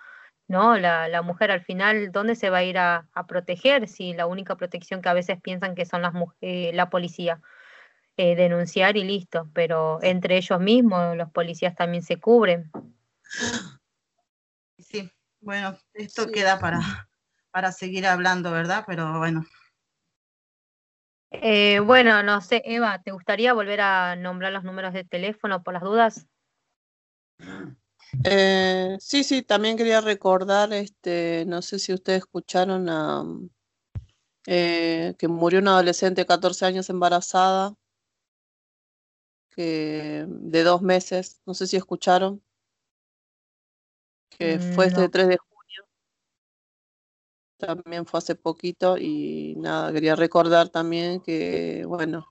no? 0.48 0.77
La, 0.79 1.09
la 1.09 1.22
mujer 1.22 1.51
al 1.51 1.62
final, 1.62 2.12
¿dónde 2.12 2.35
se 2.35 2.51
va 2.51 2.59
a 2.59 2.64
ir 2.64 2.79
a, 2.79 3.09
a 3.14 3.27
proteger 3.27 3.88
si 3.88 4.12
la 4.12 4.27
única 4.27 4.57
protección 4.57 5.01
que 5.01 5.09
a 5.09 5.14
veces 5.14 5.40
piensan 5.40 5.75
que 5.75 5.87
son 5.87 6.03
las 6.03 6.12
eh, 6.40 6.72
la 6.75 6.90
policía? 6.90 7.40
eh, 8.16 8.37
denunciar 8.37 8.96
y 8.96 9.05
listo, 9.05 9.48
pero 9.55 9.98
entre 10.03 10.37
ellos 10.37 10.61
mismos 10.61 11.16
los 11.16 11.31
policías 11.31 11.75
también 11.75 12.03
se 12.03 12.18
cubren. 12.18 12.70
sí. 14.79 15.11
Bueno, 15.40 15.77
esto 15.94 16.27
Sí. 16.27 16.33
queda 16.33 16.61
para, 16.61 17.09
para 17.53 17.71
seguir 17.71 18.07
hablando, 18.07 18.51
¿verdad? 18.51 18.83
Pero 18.87 19.19
bueno, 19.19 19.45
Eh, 21.31 21.81
bueno, 21.81 22.23
no 22.23 22.41
sé, 22.41 22.62
Eva, 22.65 23.01
¿te 23.03 23.11
gustaría 23.11 23.53
volver 23.55 23.81
a 23.81 24.17
nombrar 24.17 24.53
los 24.53 24.65
números 24.65 24.93
de 24.93 25.05
teléfono 25.05 25.62
por 25.62 25.75
las 25.75 25.83
dudas? 25.83 26.27
Eh, 28.25 28.97
sí, 29.01 29.25
sí, 29.25 29.43
también 29.43 29.77
quería 29.77 30.01
recordar, 30.01 30.73
este, 30.73 31.45
no 31.47 31.62
sé 31.62 31.79
si 31.79 31.93
ustedes 31.95 32.19
escucharon 32.19 32.88
a, 32.88 33.25
eh, 34.47 35.15
que 35.19 35.29
murió 35.29 35.61
una 35.61 35.73
adolescente 35.73 36.21
de 36.21 36.27
14 36.27 36.67
años 36.67 36.91
embarazada, 36.91 37.75
que, 39.51 40.27
de 40.29 40.62
dos 40.62 40.83
meses, 40.83 41.41
no 41.47 41.55
sé 41.55 41.67
si 41.67 41.77
escucharon, 41.77 42.43
que 44.31 44.59
fue 44.59 44.87
este 44.87 45.03
No. 45.03 45.11
3 45.11 45.29
de 45.29 45.35
también 47.66 48.07
fue 48.07 48.18
hace 48.18 48.35
poquito 48.35 48.98
y 48.98 49.55
nada, 49.59 49.92
quería 49.92 50.16
recordar 50.16 50.68
también 50.68 51.20
que, 51.20 51.85
bueno, 51.87 52.27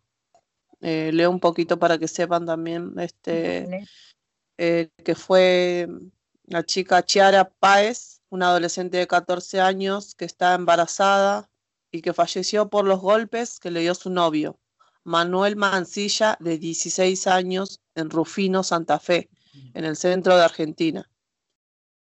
eh, 0.82 1.12
leo 1.14 1.30
un 1.30 1.40
poquito 1.40 1.80
para 1.80 1.98
que 1.98 2.08
sepan 2.08 2.46
también, 2.46 2.94
este 3.00 3.88
eh, 4.58 4.90
que 5.04 5.16
fue 5.16 5.88
la 6.46 6.66
chica 6.66 7.04
Chiara 7.04 7.50
Páez, 7.50 8.22
una 8.30 8.50
adolescente 8.50 8.98
de 8.98 9.08
14 9.08 9.62
años 9.62 10.16
que 10.16 10.26
está 10.26 10.54
embarazada 10.54 11.50
y 11.92 12.02
que 12.02 12.14
falleció 12.14 12.70
por 12.70 12.86
los 12.86 13.00
golpes 13.00 13.60
que 13.60 13.72
le 13.72 13.82
dio 13.82 13.96
su 13.96 14.10
novio, 14.10 14.60
Manuel 15.04 15.56
Mancilla, 15.56 16.38
de 16.40 16.58
16 16.58 17.28
años, 17.28 17.80
en 17.96 18.10
Rufino, 18.10 18.64
Santa 18.64 19.00
Fe, 19.00 19.30
en 19.74 19.86
el 19.86 19.96
centro 19.96 20.36
de 20.36 20.44
Argentina. 20.44 21.10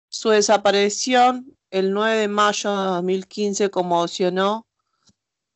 Su 0.10 0.30
desaparición 0.30 1.59
el 1.72 1.94
9 1.94 2.18
de 2.18 2.28
mayo 2.28 2.70
de 2.70 2.84
2015 2.86 3.70
conmocionó 3.70 4.68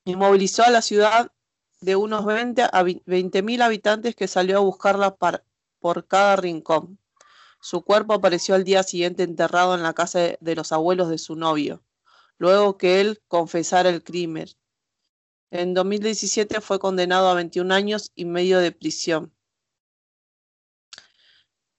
y 0.06 0.16
movilizó 0.16 0.64
a 0.64 0.70
la 0.70 0.82
ciudad 0.82 1.32
de 1.82 1.96
unos 1.96 2.26
20 2.26 2.64
a 2.64 2.84
20.000 2.84 3.62
habitantes 3.62 4.16
que 4.16 4.28
salió 4.28 4.58
a 4.58 4.62
buscarla 4.62 5.16
por 5.16 6.08
cada 6.08 6.36
rincón. 6.36 7.00
Su 7.60 7.84
cuerpo 7.84 8.14
apareció 8.14 8.56
al 8.56 8.64
día 8.64 8.84
siguiente 8.84 9.24
enterrado 9.24 9.76
en 9.76 9.84
la 9.84 9.94
casa 9.94 10.20
de, 10.20 10.38
de 10.42 10.56
los 10.56 10.72
abuelos 10.72 11.10
de 11.10 11.18
su 11.18 11.36
novio, 11.36 11.84
luego 12.38 12.78
que 12.78 13.02
él 13.02 13.22
confesara 13.28 13.90
el 13.90 14.04
crimen. 14.04 14.48
En 15.52 15.74
2017 15.74 16.62
fue 16.62 16.80
condenado 16.80 17.30
a 17.30 17.36
21 17.36 17.74
años 17.74 18.12
y 18.16 18.26
medio 18.26 18.60
de 18.60 18.72
prisión. 18.72 19.34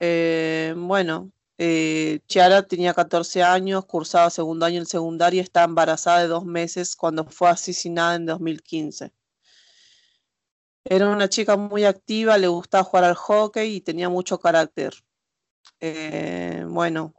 Eh, 0.00 0.74
bueno, 0.76 1.32
eh, 1.58 2.20
Chiara 2.26 2.62
tenía 2.66 2.94
14 2.94 3.42
años, 3.42 3.86
cursaba 3.86 4.30
segundo 4.30 4.66
año 4.66 4.80
en 4.80 4.86
secundaria 4.86 5.38
y 5.38 5.44
estaba 5.44 5.66
embarazada 5.66 6.20
de 6.20 6.28
dos 6.28 6.44
meses 6.44 6.96
cuando 6.96 7.24
fue 7.24 7.48
asesinada 7.48 8.16
en 8.16 8.26
2015. 8.26 9.12
Era 10.84 11.08
una 11.08 11.28
chica 11.28 11.56
muy 11.56 11.84
activa, 11.84 12.36
le 12.38 12.48
gustaba 12.48 12.84
jugar 12.84 13.04
al 13.04 13.14
hockey 13.14 13.76
y 13.76 13.80
tenía 13.80 14.08
mucho 14.08 14.38
carácter. 14.38 14.94
Eh, 15.80 16.64
bueno, 16.68 17.14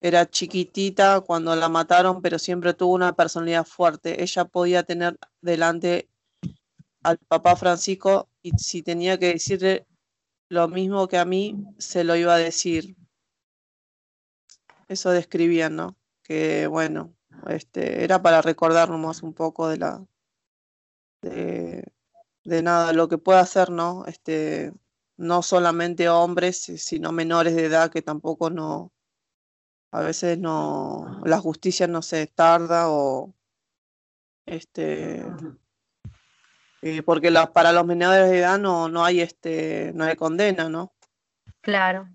era 0.00 0.28
chiquitita 0.30 1.20
cuando 1.20 1.54
la 1.56 1.68
mataron, 1.68 2.22
pero 2.22 2.38
siempre 2.38 2.74
tuvo 2.74 2.94
una 2.94 3.14
personalidad 3.14 3.64
fuerte. 3.66 4.22
Ella 4.22 4.44
podía 4.44 4.84
tener 4.84 5.18
delante 5.40 6.08
al 7.02 7.18
papá 7.18 7.56
Francisco 7.56 8.28
y 8.42 8.52
si 8.58 8.82
tenía 8.82 9.18
que 9.18 9.32
decirle 9.34 9.86
lo 10.48 10.68
mismo 10.68 11.08
que 11.08 11.18
a 11.18 11.24
mí, 11.24 11.56
se 11.78 12.04
lo 12.04 12.16
iba 12.16 12.34
a 12.34 12.38
decir. 12.38 12.97
Eso 14.88 15.10
describían, 15.10 15.76
¿no? 15.76 15.96
Que 16.22 16.66
bueno, 16.66 17.14
este, 17.48 18.02
era 18.04 18.20
para 18.22 18.42
recordarnos 18.42 19.22
un 19.22 19.34
poco 19.34 19.68
de 19.68 19.76
la 19.78 20.04
de, 21.22 22.62
nada, 22.62 22.92
lo 22.92 23.08
que 23.08 23.18
puede 23.18 23.38
hacer, 23.40 23.70
¿no? 23.70 24.04
Este, 24.06 24.72
no 25.16 25.42
solamente 25.42 26.08
hombres, 26.08 26.58
si- 26.62 26.78
sino 26.78 27.12
menores 27.12 27.54
de 27.54 27.64
edad 27.66 27.90
que 27.90 28.02
tampoco 28.02 28.50
no, 28.50 28.92
a 29.90 30.00
veces 30.00 30.38
no, 30.38 31.20
la 31.24 31.38
justicia 31.38 31.86
no 31.86 32.02
se 32.02 32.26
tarda 32.26 32.88
o 32.90 33.34
este, 34.46 35.24
eh, 36.82 37.02
porque 37.02 37.30
la- 37.30 37.52
para 37.52 37.72
los 37.72 37.84
menores 37.84 38.30
de 38.30 38.38
edad 38.38 38.58
no, 38.58 38.88
no 38.88 39.04
hay 39.04 39.20
este, 39.20 39.92
no 39.94 40.04
hay 40.04 40.16
condena, 40.16 40.68
¿no? 40.68 40.92
Claro, 41.60 42.08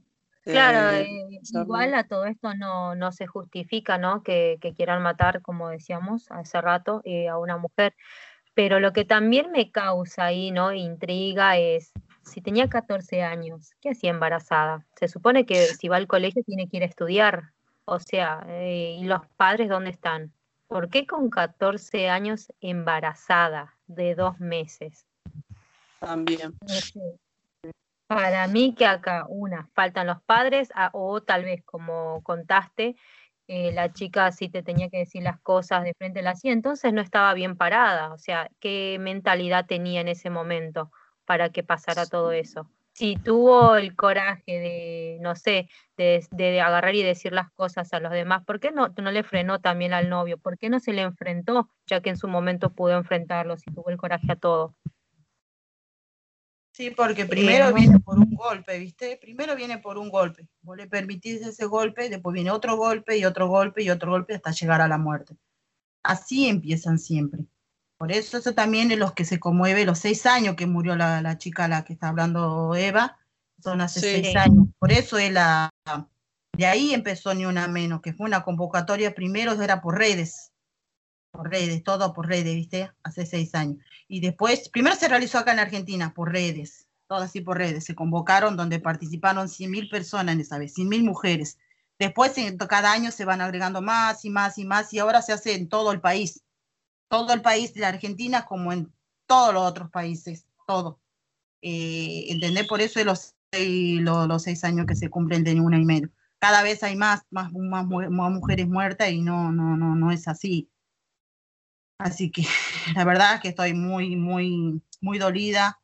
claro, 0.44 0.98
Eh, 0.98 1.02
eh, 1.04 1.40
igual 1.54 1.94
a 1.94 2.08
todo 2.08 2.26
esto 2.26 2.54
no, 2.56 2.96
no 2.96 3.12
se 3.12 3.28
justifica, 3.28 3.98
¿no? 3.98 4.24
Que, 4.24 4.58
que 4.62 4.74
quieran 4.74 5.02
matar, 5.02 5.42
como 5.42 5.70
decíamos 5.70 6.30
hace 6.32 6.62
rato, 6.62 7.02
eh, 7.06 7.28
a 7.28 7.38
una 7.38 7.58
mujer. 7.58 7.96
Pero 8.54 8.80
lo 8.80 8.94
que 8.94 9.06
también 9.06 9.52
me 9.52 9.72
causa 9.72 10.26
ahí, 10.26 10.52
¿no? 10.52 10.74
Intriga 10.74 11.58
es, 11.58 11.92
si 12.24 12.42
tenía 12.42 12.70
14 12.70 13.24
años, 13.24 13.72
¿qué 13.82 13.90
hacía 13.90 14.12
embarazada? 14.12 14.86
Se 14.96 15.08
supone 15.08 15.46
que 15.46 15.56
si 15.56 15.88
va 15.88 15.98
al 15.98 16.08
colegio 16.08 16.44
tiene 16.44 16.68
que 16.68 16.78
ir 16.78 16.84
a 16.84 16.88
estudiar. 16.88 17.52
O 17.86 18.00
sea, 18.00 18.46
eh, 18.48 18.98
¿y 19.00 19.04
los 19.06 19.22
padres 19.38 19.70
dónde 19.70 19.90
están? 19.90 20.32
¿Por 20.68 20.90
qué 20.90 21.06
con 21.08 21.30
14 21.30 22.10
años 22.10 22.52
embarazada 22.62 23.76
de 23.88 24.16
dos 24.16 24.40
meses? 24.40 25.06
también. 26.06 26.54
No 26.62 26.74
sé. 26.74 27.20
Para 28.16 28.48
mí 28.48 28.76
que 28.76 28.86
acá, 28.86 29.26
una, 29.28 29.70
faltan 29.74 30.08
los 30.08 30.22
padres, 30.24 30.70
a- 30.76 30.90
o 30.94 31.22
tal 31.22 31.44
vez, 31.46 31.64
como 31.66 32.22
contaste, 32.24 32.96
eh, 33.48 33.72
la 33.74 33.92
chica 33.92 34.32
sí 34.32 34.50
te 34.50 34.64
tenía 34.64 34.90
que 34.90 35.00
decir 35.00 35.24
las 35.24 35.40
cosas 35.42 35.84
de 35.84 35.94
frente, 35.96 36.22
las 36.22 36.38
hacía, 36.38 36.52
entonces 36.54 36.94
no 36.94 37.02
estaba 37.02 37.34
bien 37.34 37.58
parada. 37.58 38.14
O 38.14 38.18
sea, 38.18 38.50
¿qué 38.60 38.98
mentalidad 39.00 39.66
tenía 39.66 40.02
en 40.02 40.08
ese 40.10 40.30
momento 40.30 40.92
para 41.26 41.50
que 41.50 41.64
pasara 41.64 42.06
todo 42.06 42.32
eso? 42.32 42.70
Si 42.94 43.16
tuvo 43.16 43.76
el 43.78 43.96
coraje 43.96 44.60
de, 44.60 45.18
no 45.22 45.36
sé, 45.36 45.68
de, 45.98 46.24
de 46.32 46.62
agarrar 46.62 46.94
y 46.94 47.02
decir 47.02 47.34
las 47.34 47.50
cosas 47.52 47.92
a 47.94 48.00
los 48.00 48.12
demás, 48.12 48.44
¿por 48.46 48.60
qué 48.60 48.72
no, 48.72 48.90
no 49.02 49.12
le 49.12 49.24
frenó 49.24 49.60
también 49.60 49.94
al 49.94 50.10
novio? 50.10 50.38
¿Por 50.38 50.58
qué 50.60 50.70
no 50.70 50.80
se 50.80 50.94
le 50.94 51.02
enfrentó, 51.02 51.70
ya 51.88 52.02
que 52.02 52.12
en 52.12 52.18
su 52.18 52.28
momento 52.28 52.70
pudo 52.74 52.96
enfrentarlo, 52.96 53.58
si 53.58 53.72
tuvo 53.72 53.90
el 53.90 53.98
coraje 53.98 54.32
a 54.34 54.36
todo? 54.36 54.76
Sí, 56.74 56.90
porque 56.90 57.28
primero 57.28 57.70
no. 57.70 57.76
viene 57.76 58.00
por 58.00 58.18
un 58.18 58.34
golpe, 58.36 58.80
¿viste? 58.80 59.18
Primero 59.22 59.56
viene 59.56 59.78
por 59.78 60.00
un 60.00 60.10
golpe. 60.10 60.48
Vos 60.64 60.76
le 60.76 60.88
permitís 60.88 61.42
ese 61.42 61.66
golpe, 61.66 62.10
después 62.10 62.34
viene 62.34 62.50
otro 62.50 62.76
golpe 62.78 63.16
y 63.16 63.26
otro 63.26 63.48
golpe 63.48 63.84
y 63.84 63.92
otro 63.92 64.10
golpe 64.10 64.34
hasta 64.34 64.52
llegar 64.52 64.82
a 64.82 64.88
la 64.88 64.98
muerte. 64.98 65.36
Así 66.04 66.48
empiezan 66.48 66.98
siempre. 66.98 67.46
Por 67.98 68.12
eso 68.12 68.38
eso 68.38 68.56
también 68.56 68.92
es 68.92 68.98
los 68.98 69.14
que 69.14 69.24
se 69.24 69.40
conmueve, 69.40 69.86
los 69.86 70.00
seis 70.00 70.26
años 70.26 70.56
que 70.56 70.66
murió 70.66 70.96
la, 70.96 71.22
la 71.22 71.38
chica 71.38 71.66
a 71.66 71.68
la 71.68 71.86
que 71.86 71.94
está 71.94 72.10
hablando 72.10 72.76
Eva, 72.76 73.18
son 73.62 73.80
hace 73.80 74.00
Sí. 74.00 74.08
seis 74.24 74.36
años. 74.36 74.68
Por 74.80 74.92
eso 74.92 75.20
es 75.20 75.32
la... 75.32 75.70
De 76.58 76.66
ahí 76.66 76.94
empezó 76.94 77.34
Ni 77.34 77.46
Una 77.46 77.68
Menos, 77.68 78.02
que 78.02 78.14
fue 78.14 78.26
una 78.26 78.44
convocatoria, 78.44 79.14
primero 79.14 79.54
era 79.62 79.80
por 79.82 79.98
redes, 79.98 80.53
por 81.34 81.50
redes, 81.50 81.84
todo 81.84 82.14
por 82.14 82.28
redes, 82.28 82.54
¿viste? 82.56 82.92
Hace 83.02 83.26
seis 83.26 83.56
años. 83.56 83.78
Y 84.08 84.22
después, 84.22 84.70
primero 84.70 84.96
se 84.96 85.08
realizó 85.08 85.40
acá 85.40 85.52
en 85.52 85.60
Argentina 85.60 86.14
por 86.14 86.32
redes, 86.32 86.88
todo 87.08 87.20
así 87.24 87.42
por 87.42 87.58
redes. 87.58 87.86
Se 87.86 87.96
convocaron 87.96 88.56
donde 88.56 88.80
participaron 88.80 89.50
100.000 89.50 89.90
personas 89.90 90.36
en 90.36 90.42
esa 90.42 90.60
vez, 90.60 90.76
100.000 90.76 91.04
mujeres. 91.04 91.58
Después, 91.98 92.34
cada 92.70 92.92
año 92.92 93.10
se 93.12 93.26
van 93.26 93.42
agregando 93.42 93.82
más 93.82 94.24
y 94.26 94.30
más 94.30 94.60
y 94.60 94.66
más, 94.66 94.94
y 94.94 95.00
ahora 95.00 95.24
se 95.24 95.34
hace 95.34 95.56
en 95.56 95.68
todo 95.70 95.92
el 95.92 96.02
país. 96.02 96.44
Todo 97.10 97.34
el 97.34 97.42
país 97.42 97.74
de 97.74 97.82
la 97.82 97.88
Argentina, 97.90 98.46
como 98.46 98.72
en 98.72 98.94
todos 99.26 99.54
los 99.56 99.64
otros 99.64 99.90
países, 99.90 100.46
todo. 100.68 101.00
Eh, 101.64 102.26
¿Entendés? 102.30 102.68
Por 102.68 102.82
eso 102.82 103.00
es 103.00 103.06
los 103.08 103.34
seis, 103.52 104.02
lo- 104.02 104.28
los, 104.28 104.44
seis 104.44 104.64
años 104.64 104.86
que 104.86 104.96
se 104.96 105.10
cumplen 105.10 105.44
de 105.44 105.60
una 105.60 105.80
y 105.80 105.86
medio. 105.86 106.12
Cada 106.40 106.62
vez 106.62 106.84
hay 106.84 106.96
más, 106.96 107.22
más, 107.32 107.52
más, 107.54 107.88
más 107.88 108.32
mujeres 108.32 108.68
muertas 108.68 109.10
y 109.12 109.22
no, 109.22 109.52
no, 109.52 109.76
no, 109.78 109.96
no 109.96 110.12
es 110.12 110.28
así. 110.28 110.70
Así 112.04 112.32
que 112.32 112.44
la 112.96 113.06
verdad 113.06 113.36
es 113.36 113.42
que 113.42 113.48
estoy 113.50 113.74
muy, 113.74 114.16
muy, 114.16 114.82
muy 115.02 115.18
dolida 115.20 115.80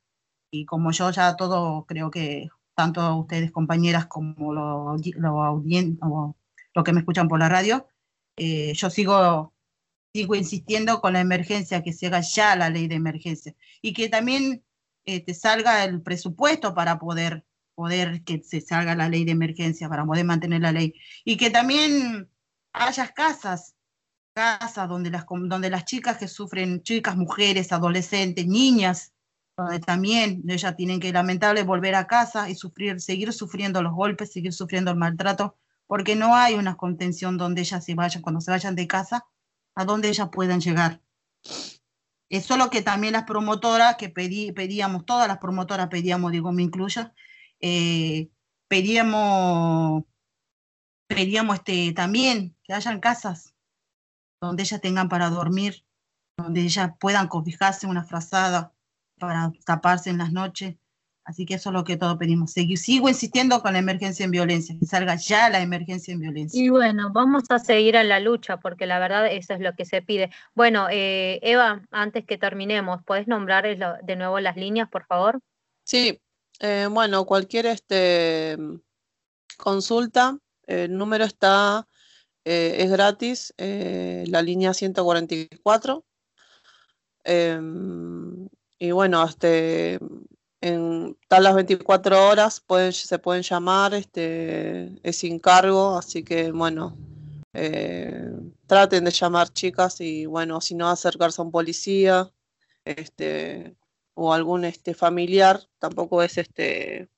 y 0.51 0.65
como 0.65 0.91
yo 0.91 1.11
ya 1.11 1.35
todo 1.35 1.85
creo 1.85 2.11
que 2.11 2.49
tanto 2.75 3.15
ustedes 3.17 3.51
compañeras 3.51 4.05
como 4.07 4.53
lo, 4.53 4.93
audi- 4.95 5.15
lo, 5.15 5.41
audien- 5.43 5.97
o 6.01 6.35
lo 6.73 6.83
que 6.83 6.93
me 6.93 6.99
escuchan 7.01 7.27
por 7.27 7.39
la 7.39 7.49
radio, 7.49 7.87
eh, 8.37 8.73
yo 8.73 8.89
sigo, 8.89 9.53
sigo 10.13 10.35
insistiendo 10.35 11.01
con 11.01 11.13
la 11.13 11.21
emergencia, 11.21 11.83
que 11.83 11.93
se 11.93 12.07
haga 12.07 12.21
ya 12.21 12.55
la 12.55 12.69
ley 12.69 12.87
de 12.87 12.95
emergencia 12.95 13.55
y 13.81 13.93
que 13.93 14.09
también 14.09 14.63
eh, 15.05 15.21
te 15.21 15.33
salga 15.33 15.83
el 15.83 16.01
presupuesto 16.01 16.73
para 16.73 16.99
poder, 16.99 17.45
poder 17.75 18.23
que 18.23 18.41
se 18.43 18.61
salga 18.61 18.95
la 18.95 19.09
ley 19.09 19.25
de 19.25 19.31
emergencia, 19.31 19.89
para 19.89 20.05
poder 20.05 20.25
mantener 20.25 20.61
la 20.61 20.71
ley 20.71 20.93
y 21.25 21.37
que 21.37 21.49
también 21.49 22.29
haya 22.73 23.07
casas 23.13 23.75
casas 24.39 24.87
donde 24.87 25.09
las, 25.09 25.25
donde 25.27 25.69
las 25.69 25.83
chicas 25.83 26.15
que 26.15 26.29
sufren, 26.29 26.81
chicas, 26.81 27.17
mujeres, 27.17 27.73
adolescentes, 27.73 28.47
niñas, 28.47 29.11
donde 29.57 29.81
también 29.81 30.41
ellas 30.47 30.77
tienen 30.77 31.01
que 31.01 31.11
lamentable 31.11 31.63
volver 31.63 31.93
a 31.95 32.07
casa 32.07 32.49
y 32.49 32.55
sufrir, 32.55 33.01
seguir 33.01 33.33
sufriendo 33.33 33.83
los 33.83 33.93
golpes, 33.93 34.31
seguir 34.31 34.53
sufriendo 34.53 34.91
el 34.91 34.97
maltrato, 34.97 35.57
porque 35.87 36.15
no 36.15 36.37
hay 36.37 36.53
una 36.53 36.77
contención 36.77 37.37
donde 37.37 37.63
ellas 37.63 37.83
se 37.83 37.95
vayan, 37.95 38.21
cuando 38.21 38.39
se 38.39 38.49
vayan 38.49 38.75
de 38.75 38.87
casa, 38.87 39.25
a 39.75 39.83
donde 39.83 40.07
ellas 40.07 40.29
puedan 40.31 40.61
llegar. 40.61 41.01
Es 42.29 42.45
solo 42.45 42.69
que 42.69 42.81
también 42.81 43.11
las 43.11 43.25
promotoras, 43.25 43.97
que 43.97 44.07
pedí, 44.07 44.53
pedíamos, 44.53 45.05
todas 45.05 45.27
las 45.27 45.39
promotoras 45.39 45.89
pedíamos, 45.89 46.31
digo, 46.31 46.53
me 46.53 46.63
incluyo, 46.63 47.11
eh, 47.59 48.29
pedíamos, 48.69 50.05
pedíamos 51.07 51.57
este, 51.57 51.91
también 51.91 52.55
que 52.63 52.71
hayan 52.71 53.01
casas 53.01 53.53
donde 54.41 54.63
ellas 54.63 54.81
tengan 54.81 55.09
para 55.09 55.29
dormir, 55.29 55.83
donde 56.37 56.61
ellas 56.61 56.91
puedan 56.99 57.27
cobijarse 57.27 57.87
una 57.87 58.03
frazada 58.03 58.73
para 59.19 59.51
taparse 59.65 60.09
en 60.09 60.17
las 60.17 60.31
noches. 60.31 60.75
Así 61.25 61.45
que 61.45 61.55
eso 61.55 61.69
es 61.69 61.73
lo 61.73 61.83
que 61.83 61.95
todos 61.95 62.17
pedimos. 62.17 62.53
Sigo 62.53 63.07
insistiendo 63.07 63.61
con 63.61 63.73
la 63.73 63.79
emergencia 63.79 64.23
en 64.25 64.31
violencia, 64.31 64.75
que 64.79 64.87
salga 64.87 65.15
ya 65.15 65.47
la 65.49 65.61
emergencia 65.61 66.11
en 66.11 66.21
violencia. 66.21 66.59
Y 66.59 66.69
bueno, 66.69 67.11
vamos 67.13 67.43
a 67.49 67.59
seguir 67.59 67.95
en 67.95 68.09
la 68.09 68.19
lucha 68.19 68.57
porque 68.57 68.87
la 68.87 68.97
verdad 68.97 69.27
eso 69.27 69.53
es 69.53 69.59
lo 69.59 69.75
que 69.75 69.85
se 69.85 70.01
pide. 70.01 70.31
Bueno, 70.55 70.87
eh, 70.89 71.39
Eva, 71.43 71.83
antes 71.91 72.25
que 72.25 72.39
terminemos, 72.39 73.03
¿puedes 73.05 73.27
nombrar 73.27 73.65
de 73.67 74.15
nuevo 74.15 74.39
las 74.39 74.57
líneas, 74.57 74.89
por 74.89 75.05
favor? 75.05 75.39
Sí, 75.83 76.19
eh, 76.61 76.87
bueno, 76.89 77.25
cualquier 77.25 77.67
este, 77.67 78.57
consulta, 79.57 80.35
el 80.65 80.97
número 80.97 81.25
está, 81.25 81.87
eh, 82.49 82.83
es 82.83 82.91
gratis, 82.91 83.53
la 83.57 84.41
línea 84.41 84.73
144. 84.73 86.03
Em, 87.23 88.49
y 88.79 88.91
bueno, 88.91 89.23
este, 89.23 89.99
en 90.61 91.17
tal 91.27 91.43
las 91.43 91.55
24 91.55 92.27
horas 92.27 92.59
pueden, 92.59 92.93
se 92.93 93.19
pueden 93.19 93.43
llamar, 93.43 93.93
este, 93.93 94.99
es 95.03 95.17
sin 95.17 95.39
cargo, 95.39 95.97
así 95.97 96.23
que 96.23 96.51
bueno, 96.51 96.97
eh, 97.53 98.31
traten 98.67 99.05
de 99.05 99.11
llamar 99.11 99.49
chicas 99.53 100.01
y 100.01 100.25
bueno, 100.25 100.61
si 100.61 100.75
no 100.75 100.89
acercarse 100.89 101.41
a 101.41 101.45
un 101.45 101.51
policía, 101.51 102.31
este, 102.85 103.75
o 104.15 104.33
algún 104.33 104.65
este 104.65 104.93
familiar, 104.93 105.61
tampoco 105.79 106.23
es 106.23 106.37
este 106.37 107.09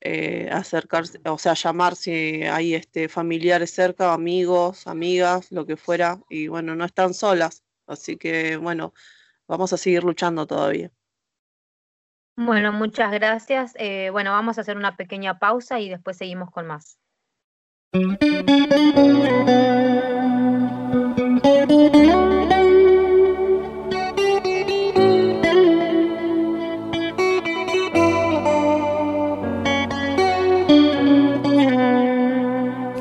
eh, 0.00 0.48
acercarse, 0.52 1.20
o 1.24 1.38
sea, 1.38 1.54
llamar 1.54 1.96
si 1.96 2.42
hay 2.44 2.74
este 2.74 3.08
familiares 3.08 3.70
cerca, 3.72 4.12
amigos, 4.12 4.86
amigas, 4.86 5.50
lo 5.50 5.66
que 5.66 5.76
fuera, 5.76 6.20
y 6.28 6.48
bueno, 6.48 6.74
no 6.76 6.84
están 6.84 7.14
solas, 7.14 7.64
así 7.86 8.16
que 8.16 8.56
bueno, 8.56 8.94
vamos 9.46 9.72
a 9.72 9.76
seguir 9.76 10.04
luchando 10.04 10.46
todavía. 10.46 10.90
Bueno, 12.36 12.72
muchas 12.72 13.10
gracias. 13.10 13.74
Eh, 13.76 14.10
bueno, 14.10 14.30
vamos 14.30 14.58
a 14.58 14.60
hacer 14.60 14.76
una 14.76 14.96
pequeña 14.96 15.40
pausa 15.40 15.80
y 15.80 15.88
después 15.88 16.16
seguimos 16.16 16.52
con 16.52 16.68
más. 16.68 16.96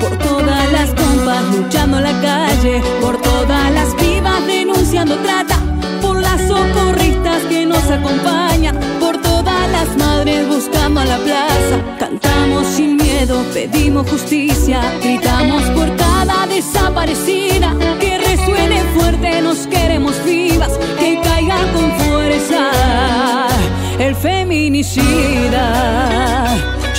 Por 0.00 0.16
todas 0.18 0.72
las 0.72 0.90
compas 0.90 1.42
luchando 1.54 1.98
en 1.98 2.04
la 2.04 2.20
calle, 2.20 2.82
por 3.00 3.20
todas 3.20 3.70
las 3.72 3.96
vivas 3.96 4.46
denunciando 4.46 5.16
trata 5.16 5.64
socorristas 6.48 7.42
que 7.48 7.66
nos 7.66 7.90
acompañan, 7.90 8.78
por 9.00 9.20
todas 9.20 9.70
las 9.70 9.96
madres 9.96 10.46
buscando 10.48 11.00
a 11.00 11.04
la 11.04 11.18
plaza. 11.18 11.76
Cantamos 11.98 12.66
sin 12.66 12.96
miedo, 12.96 13.44
pedimos 13.52 14.08
justicia, 14.10 14.80
gritamos 15.02 15.62
por 15.70 15.94
cada 15.96 16.46
desaparecida. 16.46 17.74
Que 18.00 18.18
resuene 18.18 18.82
fuerte, 18.94 19.40
nos 19.42 19.66
queremos 19.66 20.14
vivas, 20.24 20.72
que 20.98 21.20
caiga 21.22 21.58
con 21.72 21.92
fuerza 21.98 22.70
el 23.98 24.14
feminicida. 24.16 25.64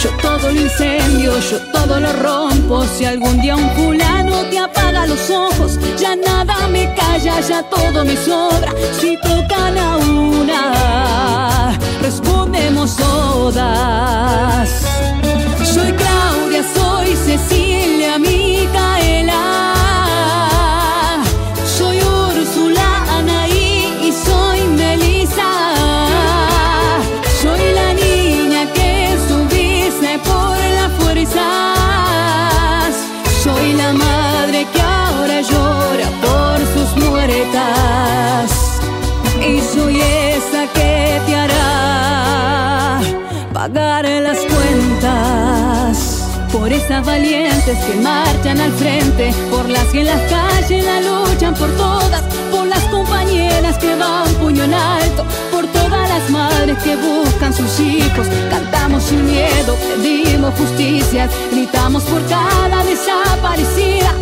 Yo 0.01 0.09
todo 0.21 0.51
lo 0.51 0.61
incendio, 0.61 1.39
yo 1.39 1.59
todo 1.71 1.99
lo 1.99 2.11
rompo. 2.13 2.85
Si 2.85 3.05
algún 3.05 3.39
día 3.41 3.55
un 3.55 3.69
fulano 3.71 4.43
te 4.49 4.59
apaga 4.59 5.07
los 5.07 5.29
ojos, 5.29 5.79
ya 5.97 6.15
nada 6.15 6.67
me 6.67 6.93
calla, 6.93 7.39
ya 7.39 7.63
todo 7.63 8.03
me 8.03 8.15
sobra. 8.17 8.73
Si 8.99 9.17
tocan 9.21 9.77
a 9.77 9.97
una, 9.97 11.77
respondemos 12.01 12.95
todas. 12.97 14.69
Soy 15.63 15.91
Claudia, 15.93 16.63
soy 16.75 17.15
Cecilia, 17.15 17.74
pagar 43.68 44.05
las 44.05 44.38
cuentas. 44.38 46.22
Por 46.51 46.72
esas 46.72 47.03
valientes 47.03 47.78
que 47.86 47.95
marchan 47.95 48.61
al 48.61 48.72
frente, 48.74 49.34
por 49.49 49.68
las 49.68 49.86
que 49.86 50.01
en 50.01 50.07
las 50.07 50.22
calles 50.30 50.86
la 50.86 51.01
luchan 51.01 51.55
por 51.55 51.70
todas, 51.72 52.22
por 52.51 52.68
las 52.68 52.84
compañeras 52.84 53.78
que 53.80 53.95
van 53.95 54.28
puño 54.36 54.63
en 54.63 54.74
alto, 54.74 55.26
por 55.51 55.66
todas 55.68 56.07
las 56.07 56.30
madres 56.30 56.78
que 56.84 56.95
buscan 56.95 57.53
sus 57.53 57.80
hijos. 57.80 58.28
Cantamos 58.51 59.03
sin 59.03 59.26
miedo, 59.26 59.76
pedimos 59.89 60.53
justicia, 60.53 61.28
gritamos 61.51 62.03
por 62.03 62.24
cada 62.28 62.84
desaparecida 62.84 64.13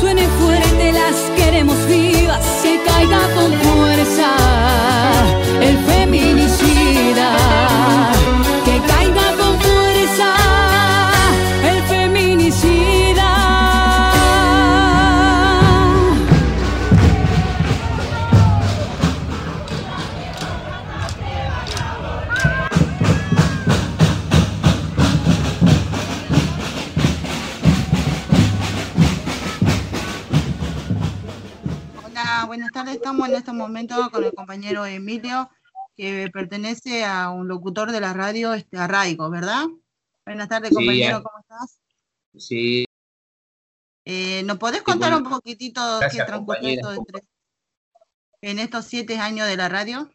suene 0.00 0.26
fuerte, 0.40 0.92
las 0.92 1.16
queremos 1.36 1.76
vivas, 1.86 2.40
que 2.62 2.80
caiga 2.84 3.20
con 3.34 3.52
fuerza 3.52 4.30
el 5.60 5.76
feminicida, 5.78 7.32
Estamos 32.92 33.28
en 33.28 33.34
este 33.34 33.52
momento 33.52 34.10
con 34.10 34.24
el 34.24 34.32
compañero 34.32 34.86
Emilio, 34.86 35.50
que 35.96 36.30
pertenece 36.32 37.04
a 37.04 37.30
un 37.30 37.48
locutor 37.48 37.92
de 37.92 38.00
la 38.00 38.14
radio 38.14 38.54
este, 38.54 38.78
Arraigo, 38.78 39.28
¿verdad? 39.30 39.66
Buenas 40.24 40.48
tardes, 40.48 40.72
compañero, 40.72 41.22
¿cómo 41.22 41.38
estás? 41.40 41.80
Sí. 42.36 42.84
Eh, 44.04 44.42
¿Nos 44.44 44.58
podés 44.58 44.82
contar 44.82 45.14
un 45.14 45.28
poquitito 45.28 45.80
qué 46.10 46.24
transcurrió 46.24 47.04
en 48.40 48.58
estos 48.58 48.86
siete 48.86 49.18
años 49.18 49.46
de 49.46 49.56
la 49.56 49.68
radio? 49.68 50.10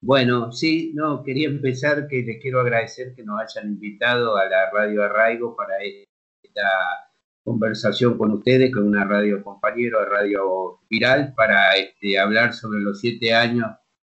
Bueno, 0.00 0.50
sí, 0.50 0.92
no, 0.94 1.22
quería 1.22 1.48
empezar 1.48 2.08
que 2.08 2.22
les 2.22 2.40
quiero 2.40 2.60
agradecer 2.60 3.14
que 3.14 3.22
nos 3.22 3.40
hayan 3.40 3.72
invitado 3.72 4.36
a 4.36 4.46
la 4.46 4.70
radio 4.70 5.04
Arraigo 5.04 5.54
para 5.54 5.74
esta 6.42 7.11
conversación 7.44 8.16
con 8.16 8.32
ustedes, 8.32 8.72
con 8.72 8.86
una 8.86 9.04
radio 9.04 9.42
compañero, 9.42 10.04
Radio 10.04 10.80
Viral, 10.88 11.34
para 11.36 11.76
este, 11.76 12.18
hablar 12.18 12.54
sobre 12.54 12.80
los 12.80 13.00
siete 13.00 13.34
años 13.34 13.66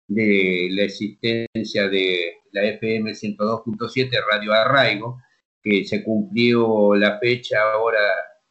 de 0.07 0.69
la 0.73 0.85
existencia 0.85 1.89
de 1.89 2.39
la 2.53 2.65
FM 2.65 3.13
102.7 3.13 4.11
Radio 4.31 4.53
Arraigo. 4.53 5.21
que 5.63 5.85
se 5.85 6.03
cumplió 6.05 6.95
la 6.95 7.19
fecha 7.19 7.59
ahora 7.75 8.01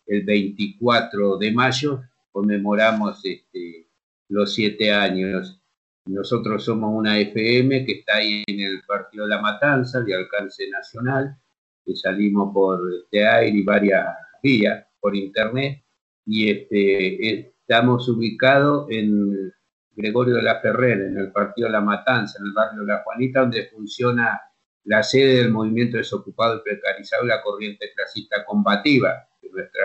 el 0.05 0.23
24 0.23 1.37
de 1.37 1.51
mayo, 1.51 2.01
conmemoramos 2.31 3.23
este, 3.25 3.89
los 4.29 4.53
siete 4.53 4.91
años. 4.91 5.61
Nosotros 6.05 6.63
somos 6.63 6.91
una 6.93 7.19
FM 7.19 7.85
que 7.85 7.93
está 7.93 8.17
ahí 8.17 8.43
en 8.47 8.59
el 8.59 8.81
Partido 8.87 9.25
de 9.25 9.35
la 9.35 9.41
Matanza, 9.41 10.01
de 10.01 10.15
alcance 10.15 10.69
nacional, 10.69 11.37
que 11.83 11.95
salimos 11.95 12.53
por 12.53 12.79
este 13.03 13.25
aire 13.27 13.57
y 13.57 13.63
varias 13.63 14.05
vías 14.41 14.85
por 14.99 15.15
internet, 15.15 15.83
y 16.25 16.49
este, 16.51 17.53
estamos 17.61 18.07
ubicados 18.09 18.87
en 18.89 19.53
Gregorio 19.97 20.35
de 20.35 20.43
la 20.43 20.59
Ferrer, 20.59 21.01
en 21.01 21.17
el 21.17 21.31
Partido 21.31 21.67
de 21.67 21.73
la 21.73 21.81
Matanza, 21.81 22.37
en 22.39 22.47
el 22.47 22.53
barrio 22.53 22.81
de 22.81 22.87
La 22.87 23.03
Juanita, 23.03 23.39
donde 23.41 23.67
funciona 23.67 24.39
la 24.83 25.03
sede 25.03 25.37
del 25.37 25.51
movimiento 25.51 25.97
desocupado 25.97 26.57
y 26.57 26.61
precarizado 26.63 27.25
la 27.25 27.41
corriente 27.41 27.91
clasista 27.93 28.45
combativa. 28.45 29.27
Nuestra 29.51 29.83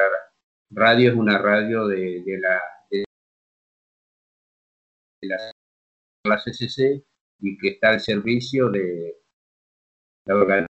radio 0.70 1.10
es 1.10 1.16
una 1.16 1.38
radio 1.38 1.88
de, 1.88 2.22
la, 2.38 2.60
de, 2.90 3.04
la, 5.22 6.36
CCC 6.36 7.04
y 7.40 7.58
que 7.58 7.68
está 7.70 7.90
al 7.90 8.00
servicio 8.00 8.68
de 8.68 9.16
la 10.26 10.34
organización 10.36 10.68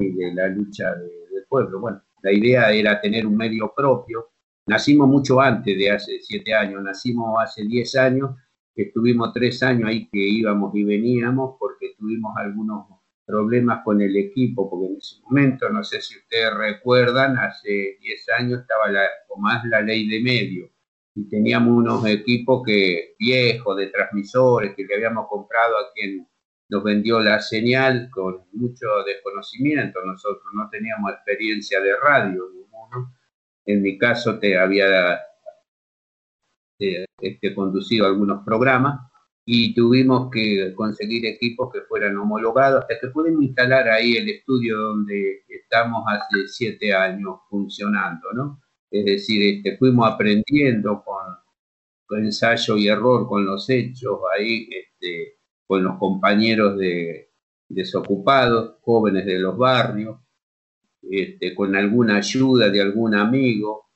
y 0.00 0.12
de 0.12 0.34
la 0.34 0.48
lucha 0.48 0.94
del 0.94 1.44
pueblo. 1.48 1.80
Bueno, 1.80 2.05
la 2.22 2.32
idea 2.32 2.72
era 2.72 3.00
tener 3.00 3.26
un 3.26 3.36
medio 3.36 3.72
propio. 3.74 4.30
Nacimos 4.66 5.08
mucho 5.08 5.40
antes 5.40 5.76
de 5.78 5.90
hace 5.90 6.20
siete 6.20 6.54
años, 6.54 6.82
nacimos 6.82 7.36
hace 7.42 7.64
diez 7.64 7.94
años, 7.96 8.30
estuvimos 8.74 9.32
tres 9.32 9.62
años 9.62 9.88
ahí 9.88 10.08
que 10.08 10.18
íbamos 10.18 10.74
y 10.74 10.84
veníamos 10.84 11.56
porque 11.58 11.94
tuvimos 11.98 12.36
algunos 12.36 12.86
problemas 13.26 13.82
con 13.84 14.00
el 14.00 14.16
equipo, 14.16 14.70
porque 14.70 14.86
en 14.86 14.96
ese 14.96 15.20
momento, 15.22 15.68
no 15.68 15.82
sé 15.82 16.00
si 16.00 16.16
ustedes 16.16 16.54
recuerdan, 16.54 17.36
hace 17.38 17.98
10 18.00 18.28
años 18.38 18.60
estaba 18.60 18.84
o 19.28 19.40
más 19.40 19.64
la 19.66 19.80
ley 19.80 20.08
de 20.08 20.20
medio 20.20 20.70
y 21.16 21.28
teníamos 21.28 21.76
unos 21.76 22.06
equipos 22.06 22.62
que 22.64 23.14
viejos 23.18 23.76
de 23.76 23.86
transmisores 23.88 24.74
que 24.76 24.84
le 24.84 24.96
habíamos 24.96 25.26
comprado 25.28 25.76
a 25.78 25.92
quien 25.94 26.28
nos 26.68 26.82
vendió 26.82 27.20
la 27.20 27.40
señal 27.40 28.08
con 28.10 28.44
mucho 28.52 28.86
desconocimiento. 29.06 30.00
Nosotros 30.04 30.44
no 30.54 30.68
teníamos 30.70 31.12
experiencia 31.12 31.80
de 31.80 31.96
radio. 31.96 32.44
En 33.64 33.82
mi 33.82 33.98
caso 33.98 34.38
te 34.38 34.56
había 34.58 35.18
eh, 36.78 37.04
este, 37.20 37.54
conducido 37.54 38.06
algunos 38.06 38.44
programas 38.44 39.00
y 39.44 39.74
tuvimos 39.74 40.28
que 40.30 40.74
conseguir 40.74 41.24
equipos 41.26 41.72
que 41.72 41.82
fueran 41.82 42.16
homologados 42.18 42.82
hasta 42.82 42.98
que 43.00 43.08
pudimos 43.08 43.44
instalar 43.44 43.88
ahí 43.88 44.16
el 44.16 44.28
estudio 44.28 44.76
donde 44.76 45.44
estamos 45.48 46.04
hace 46.06 46.48
siete 46.48 46.92
años 46.92 47.38
funcionando, 47.48 48.32
¿no? 48.34 48.60
Es 48.90 49.04
decir, 49.04 49.56
este, 49.56 49.76
fuimos 49.78 50.10
aprendiendo 50.12 51.02
con, 51.04 52.24
ensayo 52.24 52.76
y 52.76 52.88
error, 52.88 53.26
con 53.28 53.44
los 53.46 53.68
hechos 53.70 54.18
ahí, 54.36 54.68
este, 54.70 55.35
con 55.66 55.82
los 55.82 55.98
compañeros 55.98 56.78
de 56.78 57.30
desocupados, 57.68 58.76
jóvenes 58.82 59.26
de 59.26 59.38
los 59.38 59.56
barrios, 59.58 60.18
este, 61.02 61.54
con 61.54 61.74
alguna 61.74 62.16
ayuda 62.16 62.68
de 62.70 62.80
algún 62.80 63.14
amigo, 63.14 63.86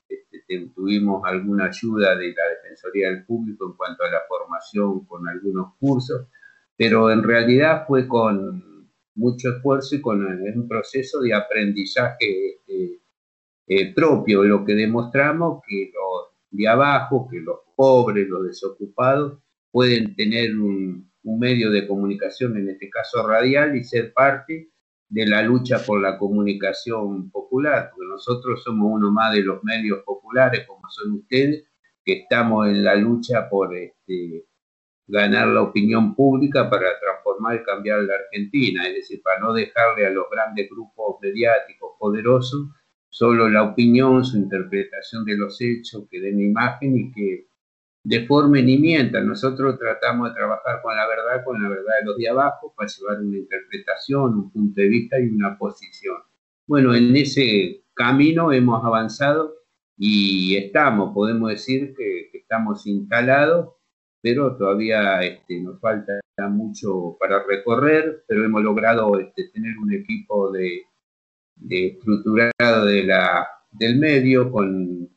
tuvimos 0.75 1.23
alguna 1.25 1.67
ayuda 1.67 2.17
de 2.17 2.29
la 2.29 2.43
Defensoría 2.63 3.11
del 3.11 3.25
Público 3.25 3.67
en 3.67 3.77
cuanto 3.77 4.05
a 4.05 4.11
la 4.11 4.21
formación 4.29 5.05
con 5.07 5.29
algunos 5.29 5.75
cursos, 5.79 6.27
pero 6.77 7.11
en 7.11 7.23
realidad 7.23 7.85
fue 7.87 8.09
con 8.09 8.89
mucho 9.15 9.51
esfuerzo 9.51 9.97
y 9.97 10.01
con 10.01 10.25
un 10.25 10.69
proceso 10.69 11.21
de 11.21 11.35
aprendizaje 11.35 12.51
este, 12.51 13.01
eh, 13.67 13.95
propio, 13.95 14.43
lo 14.45 14.65
que 14.65 14.75
demostramos 14.75 15.63
que 15.67 15.93
los 15.95 16.31
de 16.51 16.67
abajo, 16.67 17.29
que 17.31 17.41
los 17.41 17.59
pobres, 17.77 18.29
los 18.29 18.45
desocupados, 18.45 19.39
pueden 19.71 20.17
tener 20.17 20.57
un, 20.59 21.10
un 21.23 21.39
medio 21.39 21.71
de 21.71 21.87
comunicación, 21.87 22.57
en 22.57 22.71
este 22.71 22.89
caso 22.91 23.27
radial, 23.27 23.77
y 23.77 23.85
ser 23.85 24.13
parte 24.13 24.71
de 25.09 25.27
la 25.27 25.43
lucha 25.43 25.79
por 25.85 26.01
la 26.01 26.17
comunicación 26.19 27.31
popular, 27.31 27.91
porque 27.91 28.09
nosotros 28.09 28.63
somos 28.63 28.91
uno 28.93 29.11
más 29.11 29.35
de 29.35 29.43
los 29.43 29.63
medios 29.65 30.03
populares, 30.05 30.67
como 30.67 30.89
son 30.89 31.13
ustedes, 31.13 31.65
que 32.05 32.21
estamos 32.21 32.69
en 32.69 32.85
la 32.85 32.95
lucha 32.95 33.49
por 33.51 33.77
este, 33.77 34.47
ganar 35.07 35.49
la 35.49 35.63
opinión 35.63 36.15
pública 36.15 36.71
para 36.71 36.99
transformar 37.01 37.57
y 37.57 37.65
cambiar 37.65 38.03
la 38.03 38.15
Argentina, 38.15 38.87
es 38.89 38.95
decir, 38.95 39.21
para 39.23 39.41
no 39.41 39.53
dejarle 39.53 40.07
a 40.07 40.11
los 40.11 40.27
grandes 40.31 40.71
grupos 40.71 41.17
mediáticos 41.21 41.93
poderosos 41.99 42.69
solo 43.11 43.49
la 43.49 43.65
opinión, 43.65 44.25
su 44.25 44.39
interpretación 44.39 45.25
de 45.25 45.37
los 45.37 45.61
hechos, 45.61 46.07
que 46.09 46.21
den 46.21 46.41
imagen 46.41 46.97
y 46.97 47.13
que 47.13 47.50
deformen 48.03 48.69
y 48.69 48.79
mientan. 48.79 49.27
Nosotros 49.27 49.79
tratamos 49.79 50.31
de 50.31 50.35
trabajar 50.35 50.81
con 50.83 50.97
la 50.97 51.07
verdad, 51.07 51.45
con 51.45 51.63
la 51.63 51.69
verdad 51.69 51.93
de 52.01 52.07
los 52.07 52.17
de 52.17 52.29
abajo, 52.29 52.73
para 52.77 52.89
llevar 52.89 53.21
una 53.21 53.39
interpretación, 53.39 54.35
un 54.35 54.51
punto 54.51 54.81
de 54.81 54.89
vista 54.89 55.21
y 55.21 55.29
una 55.29 55.57
posición. 55.59 56.17
Bueno, 56.67 56.95
en 56.95 57.15
ese 57.17 57.85
camino 57.95 58.53
hemos 58.53 58.85
avanzado 58.85 59.57
y 59.97 60.57
estamos, 60.57 61.13
podemos 61.13 61.51
decir 61.51 61.95
que, 61.97 62.31
estamos 62.33 62.85
instalados, 62.87 63.75
pero 64.21 64.57
todavía 64.57 65.23
este, 65.23 65.61
nos 65.61 65.79
falta 65.81 66.21
mucho 66.49 67.17
para 67.21 67.45
recorrer, 67.45 68.25
pero 68.27 68.45
hemos 68.45 68.63
logrado 68.63 69.21
este, 69.21 69.51
tener 69.51 69.77
un 69.79 69.93
equipo 69.93 70.51
de, 70.51 70.83
de 71.57 71.87
estructurado 71.89 72.87
de 72.87 73.07
del 73.73 73.99
medio 73.99 74.51
con 74.51 75.09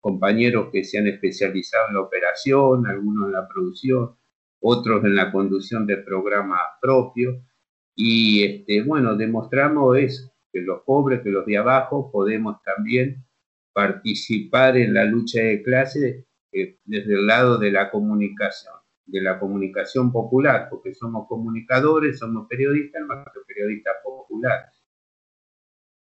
compañeros 0.00 0.68
que 0.72 0.84
se 0.84 0.98
han 0.98 1.06
especializado 1.06 1.88
en 1.88 1.94
la 1.94 2.00
operación, 2.00 2.86
algunos 2.86 3.26
en 3.26 3.32
la 3.32 3.48
producción, 3.48 4.16
otros 4.60 5.04
en 5.04 5.16
la 5.16 5.30
conducción 5.30 5.86
de 5.86 5.98
programas 5.98 6.60
propios. 6.80 7.36
Y 7.94 8.44
este, 8.44 8.82
bueno, 8.82 9.16
demostramos 9.16 9.96
es 9.98 10.30
que 10.52 10.60
los 10.60 10.82
pobres, 10.82 11.22
que 11.22 11.30
los 11.30 11.44
de 11.46 11.58
abajo, 11.58 12.10
podemos 12.10 12.62
también 12.62 13.24
participar 13.72 14.76
en 14.76 14.94
la 14.94 15.04
lucha 15.04 15.40
de 15.40 15.62
clases 15.62 16.24
eh, 16.52 16.78
desde 16.84 17.14
el 17.14 17.26
lado 17.26 17.58
de 17.58 17.70
la 17.70 17.90
comunicación, 17.90 18.74
de 19.06 19.20
la 19.20 19.38
comunicación 19.38 20.10
popular, 20.10 20.68
porque 20.70 20.94
somos 20.94 21.28
comunicadores, 21.28 22.18
somos 22.18 22.48
periodistas, 22.48 23.02
más 23.06 23.24
que 23.26 23.40
periodistas 23.46 23.94
populares. 24.02 24.74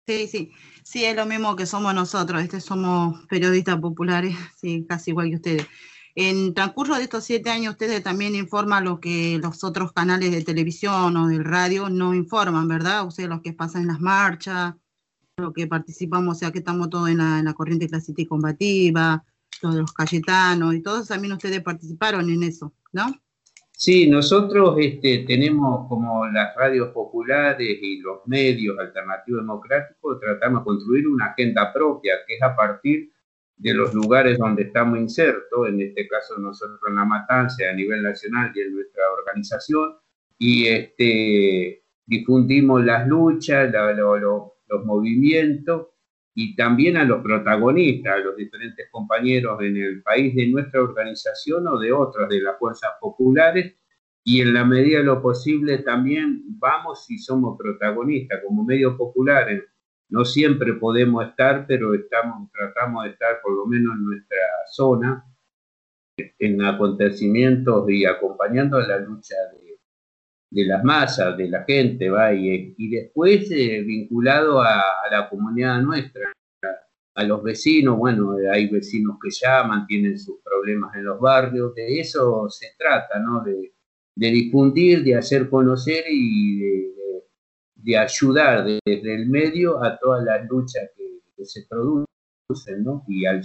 Sí, 0.06 0.28
sí, 0.28 0.52
sí, 0.84 1.06
es 1.06 1.16
lo 1.16 1.26
mismo 1.26 1.56
que 1.56 1.66
somos 1.66 1.94
nosotros, 1.94 2.42
este 2.42 2.62
somos 2.62 3.26
periodistas 3.28 3.80
populares, 3.80 4.36
sí, 4.58 4.86
casi 4.88 5.12
igual 5.12 5.30
que 5.30 5.36
ustedes. 5.36 5.68
En 6.16 6.54
transcurso 6.54 6.96
de 6.96 7.04
estos 7.04 7.24
siete 7.24 7.50
años, 7.50 7.72
ustedes 7.72 8.04
también 8.04 8.36
informan 8.36 8.84
lo 8.84 9.00
que 9.00 9.40
los 9.42 9.64
otros 9.64 9.94
canales 9.94 10.32
de 10.32 10.44
televisión 10.44 11.18
o 11.18 11.28
del 11.28 11.44
radio 11.44 11.90
no 11.90 12.14
informan, 12.14 12.68
¿verdad? 12.68 13.08
Ustedes 13.08 13.30
los 13.30 13.42
que 13.42 13.54
pasan 13.54 13.84
en 13.84 13.88
las 13.88 14.00
marchas, 14.00 14.76
lo 15.38 15.54
que 15.54 15.66
participamos, 15.66 16.38
o 16.38 16.40
sea, 16.40 16.52
que 16.52 16.60
estamos 16.60 16.90
todos 16.92 17.10
en 17.10 17.18
la, 17.18 17.40
en 17.40 17.46
la 17.46 17.54
corriente 17.54 17.88
clásica 17.88 18.22
y 18.22 18.28
combativa, 18.28 19.24
todos 19.60 19.76
los 19.76 19.94
Cayetanos, 19.94 20.76
y 20.76 20.82
todos 20.82 21.08
también 21.08 21.34
ustedes 21.34 21.64
participaron 21.64 22.30
en 22.30 22.44
eso, 22.44 22.74
¿no? 22.92 23.08
Sí, 23.76 24.10
nosotros 24.10 24.78
este, 24.80 25.26
tenemos 25.28 25.88
como 25.90 26.26
las 26.28 26.56
radios 26.56 26.90
populares 26.90 27.78
y 27.82 28.00
los 28.00 28.20
medios 28.28 28.78
alternativos 28.80 29.42
democráticos, 29.42 30.20
tratamos 30.20 30.62
de 30.62 30.66
construir 30.66 31.08
una 31.08 31.26
agenda 31.28 31.74
propia, 31.74 32.14
que 32.26 32.36
es 32.36 32.42
a 32.42 32.56
partir 32.56 33.12
de 33.58 33.74
los 33.74 33.94
lugares 33.94 34.38
donde 34.38 34.64
estamos 34.64 35.00
insertos, 35.00 35.68
en 35.68 35.82
este 35.82 36.08
caso 36.08 36.38
nosotros 36.38 36.80
en 36.88 36.96
La 36.96 37.06
Matanza, 37.06 37.70
a 37.70 37.74
nivel 37.74 38.04
nacional 38.04 38.52
y 38.56 38.62
en 38.62 38.76
nuestra 38.76 39.04
organización, 39.18 39.96
y 40.38 40.68
este, 40.68 41.84
difundimos 42.06 42.84
las 42.86 43.08
luchas, 43.08 43.72
los 43.74 44.86
movimientos, 44.86 45.88
y 46.36 46.56
también 46.56 46.98
a 46.98 47.04
los 47.04 47.22
protagonistas, 47.22 48.16
a 48.16 48.18
los 48.18 48.36
diferentes 48.36 48.88
compañeros 48.92 49.62
en 49.62 49.78
el 49.78 50.02
país 50.02 50.36
de 50.36 50.48
nuestra 50.48 50.82
organización 50.82 51.68
o 51.68 51.78
de 51.78 51.92
otras 51.92 52.28
de 52.30 52.42
las 52.42 52.58
fuerzas 52.58 52.92
populares, 53.00 53.76
y 54.26 54.42
en 54.42 54.54
la 54.54 54.64
medida 54.64 55.00
de 55.00 55.04
lo 55.04 55.22
posible 55.22 55.80
también 55.80 56.44
vamos 56.58 57.10
y 57.10 57.18
somos 57.18 57.58
protagonistas 57.58 58.42
como 58.46 58.64
medios 58.64 58.96
populares. 58.96 59.64
No 60.10 60.24
siempre 60.24 60.74
podemos 60.74 61.28
estar, 61.28 61.66
pero 61.68 61.94
estamos, 61.94 62.50
tratamos 62.52 63.04
de 63.04 63.12
estar 63.12 63.42
por 63.42 63.54
lo 63.54 63.66
menos 63.66 63.96
en 63.96 64.04
nuestra 64.06 64.38
zona, 64.72 65.26
en 66.18 66.62
acontecimientos 66.62 67.90
y 67.90 68.06
acompañando 68.06 68.80
la 68.80 69.00
lucha 69.00 69.36
de 69.54 69.63
de 70.54 70.66
las 70.66 70.84
masas, 70.84 71.36
de 71.36 71.50
la 71.50 71.64
gente, 71.64 72.10
va, 72.10 72.32
y, 72.32 72.76
después 72.90 73.50
eh, 73.50 73.82
vinculado 73.82 74.62
a, 74.62 74.84
la 75.10 75.28
comunidad 75.28 75.82
nuestra, 75.82 76.32
a, 77.16 77.24
los 77.24 77.42
vecinos, 77.42 77.98
bueno, 77.98 78.36
hay 78.52 78.70
vecinos 78.70 79.18
que 79.22 79.32
llaman, 79.32 79.88
tienen 79.88 80.18
sus 80.20 80.38
problemas 80.44 80.96
en 80.96 81.06
los 81.06 81.20
barrios, 81.20 81.74
de 81.74 82.00
eso 82.00 82.48
se 82.50 82.68
trata, 82.78 83.20
¿no? 83.20 83.44
De, 83.44 83.72
difundir, 84.16 85.04
de 85.04 85.16
hacer 85.16 85.50
conocer 85.50 86.04
y 86.08 86.60
de 87.76 87.98
ayudar 87.98 88.64
desde 88.64 89.16
el 89.16 89.28
medio 89.28 89.84
a 89.84 89.98
todas 89.98 90.24
las 90.24 90.48
luchas 90.48 90.84
que, 90.96 91.20
que 91.36 91.46
se 91.46 91.66
producen, 91.68 92.84
¿no? 92.84 93.04
Y, 93.08 93.26
al, 93.26 93.42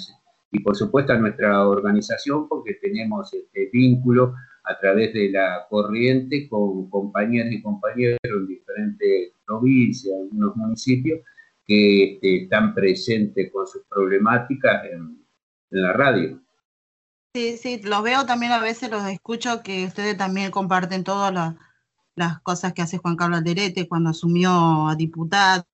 y 0.50 0.60
por 0.60 0.76
supuesto 0.76 1.14
a 1.14 1.18
nuestra 1.18 1.66
organización 1.66 2.48
porque 2.48 2.74
tenemos 2.74 3.32
este 3.32 3.70
vínculo 3.72 4.34
a 4.68 4.78
través 4.78 5.14
de 5.14 5.30
la 5.30 5.66
corriente 5.70 6.46
con 6.48 6.90
compañeras 6.90 7.52
y 7.52 7.62
compañeros 7.62 8.18
en 8.22 8.46
diferentes 8.46 9.32
provincias, 9.46 10.14
algunos 10.14 10.56
municipios 10.56 11.20
que 11.66 12.14
este, 12.14 12.44
están 12.44 12.74
presentes 12.74 13.50
con 13.50 13.66
sus 13.66 13.82
problemáticas 13.88 14.84
en, 14.84 15.18
la 15.70 15.92
radio. 15.92 16.40
Sí, 17.34 17.58
sí, 17.58 17.82
los 17.82 18.02
veo 18.02 18.24
también 18.24 18.52
a 18.52 18.58
veces, 18.58 18.90
los 18.90 19.06
escucho 19.06 19.62
que 19.62 19.84
ustedes 19.84 20.16
también 20.16 20.50
comparten 20.50 21.04
todas 21.04 21.54
las, 22.14 22.40
cosas 22.40 22.72
que 22.72 22.80
hace 22.80 22.96
Juan 22.96 23.16
Carlos 23.16 23.40
Alderete 23.40 23.86
cuando 23.86 24.10
asumió 24.10 24.88
a 24.88 24.96
diputado. 24.96 25.66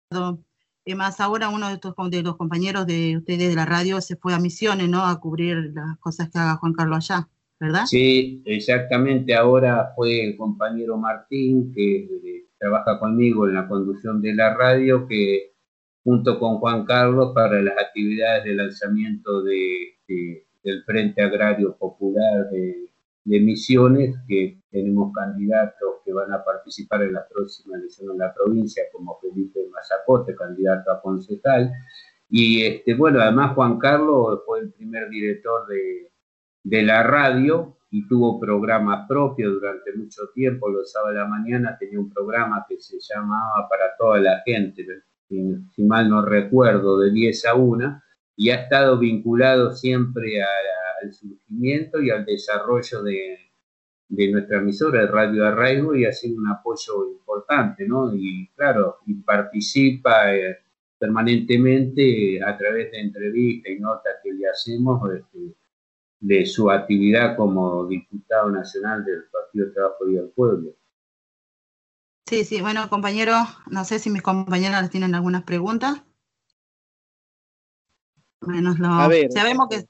Además, 0.85 1.21
ahora 1.21 1.49
uno 1.49 1.69
de, 1.69 1.75
estos, 1.75 1.95
de 2.11 2.23
los 2.25 2.37
compañeros 2.37 2.87
de 2.87 3.17
ustedes 3.17 3.51
de 3.51 3.55
la 3.55 3.67
radio 3.67 4.01
se 4.01 4.17
fue 4.17 4.35
a 4.35 4.41
Misiones, 4.41 4.89
¿no? 4.89 5.05
A 5.05 5.21
cubrir 5.21 5.73
las 5.73 5.97
cosas 5.99 6.29
que 6.29 6.39
haga 6.41 6.57
Juan 6.57 6.73
Carlos 6.73 7.09
allá, 7.09 7.29
¿verdad? 7.61 7.85
Sí, 7.87 8.43
exactamente. 8.45 9.35
Ahora 9.35 9.93
fue 9.95 10.25
el 10.25 10.37
compañero 10.37 10.97
Martín, 10.97 11.73
que 11.73 11.97
eh, 11.97 12.47
trabaja 12.59 12.99
conmigo 12.99 13.47
en 13.47 13.55
la 13.55 13.69
conducción 13.69 14.21
de 14.21 14.35
la 14.35 14.55
radio, 14.55 15.07
que 15.07 15.53
junto 16.03 16.39
con 16.39 16.59
Juan 16.59 16.85
Carlos 16.85 17.33
para 17.35 17.63
las 17.63 17.79
actividades 17.79 18.45
de 18.45 18.55
lanzamiento 18.55 19.43
de, 19.43 19.95
de, 20.07 20.47
del 20.63 20.85
Frente 20.85 21.23
Agrario 21.23 21.77
Popular 21.77 22.51
de, 22.51 22.91
de 23.25 23.41
Misiones, 23.41 24.15
que 24.29 24.61
tenemos 24.71 25.13
candidatos 25.15 25.97
que 26.05 26.13
van 26.13 26.33
a 26.33 26.45
participar 26.45 27.03
en 27.03 27.15
la 27.15 27.27
próxima 27.27 27.77
elección 27.77 28.13
en 28.13 28.19
la 28.19 28.35
provincia, 28.35 28.83
como 28.93 29.19
Felipe 29.21 29.61
Mazacote, 29.73 30.35
candidato 30.35 30.93
a 30.93 31.01
concejal. 31.01 31.73
Y 32.29 32.63
este, 32.63 32.95
bueno, 32.95 33.21
además 33.21 33.55
Juan 33.55 33.79
Carlos 33.79 34.41
fue 34.45 34.61
el 34.61 34.73
primer 34.73 35.09
director 35.09 35.67
de, 35.69 36.11
de 36.65 36.83
la 36.83 37.03
radio 37.03 37.77
y 37.91 38.09
tuvo 38.09 38.41
programa 38.41 39.07
propio 39.07 39.53
durante 39.53 39.93
mucho 39.95 40.23
tiempo, 40.35 40.69
los 40.69 40.91
sábados 40.91 41.15
de 41.15 41.21
la 41.21 41.29
mañana 41.29 41.77
tenía 41.79 42.01
un 42.01 42.11
programa 42.11 42.67
que 42.69 42.81
se 42.81 42.97
llamaba 43.01 43.69
Para 43.69 43.97
toda 43.97 44.19
la 44.19 44.43
gente, 44.45 44.85
si 45.29 45.83
mal 45.85 46.09
no 46.09 46.25
recuerdo, 46.25 46.99
de 46.99 47.13
10 47.13 47.47
a 47.47 47.55
1, 47.55 48.03
y 48.37 48.51
ha 48.51 48.63
estado 48.63 48.99
vinculado 48.99 49.73
siempre 49.73 50.43
al 50.43 51.13
surgimiento 51.13 52.01
y 52.01 52.11
al 52.11 52.25
desarrollo 52.25 53.03
de, 53.05 53.39
de 54.09 54.33
nuestra 54.33 54.59
emisora 54.59 55.03
de 55.03 55.07
Radio 55.07 55.47
Arraigo 55.47 55.95
y 55.95 56.05
ha 56.05 56.13
sido 56.13 56.39
un 56.39 56.49
apoyo 56.49 57.11
importante, 57.13 57.87
¿no? 57.87 58.13
Y 58.15 58.49
claro, 58.57 58.99
y 59.07 59.15
participa 59.15 60.35
eh, 60.35 60.59
permanentemente 60.99 62.43
a 62.43 62.57
través 62.57 62.91
de 62.91 63.01
entrevistas 63.01 63.73
y 63.73 63.79
notas 63.79 64.15
que 64.23 64.33
le 64.33 64.49
hacemos 64.49 65.01
este, 65.13 65.55
de 66.25 66.47
su 66.47 66.71
actividad 66.71 67.37
como 67.37 67.85
diputado 67.85 68.51
nacional 68.51 69.05
del 69.05 69.25
Partido 69.25 69.71
Trabajo 69.75 70.09
y 70.09 70.15
del 70.15 70.31
Pueblo. 70.31 70.71
Sí, 72.27 72.45
sí, 72.45 72.63
bueno, 72.63 72.89
compañero, 72.89 73.35
no 73.71 73.85
sé 73.85 73.99
si 73.99 74.09
mis 74.09 74.23
compañeras 74.23 74.89
tienen 74.89 75.15
algunas 75.15 75.43
preguntas. 75.43 76.03
Bueno, 78.41 78.75
lo, 78.79 78.89
A 78.89 79.09
ver. 79.09 79.31
sabemos 79.33 79.69
que 79.69 79.85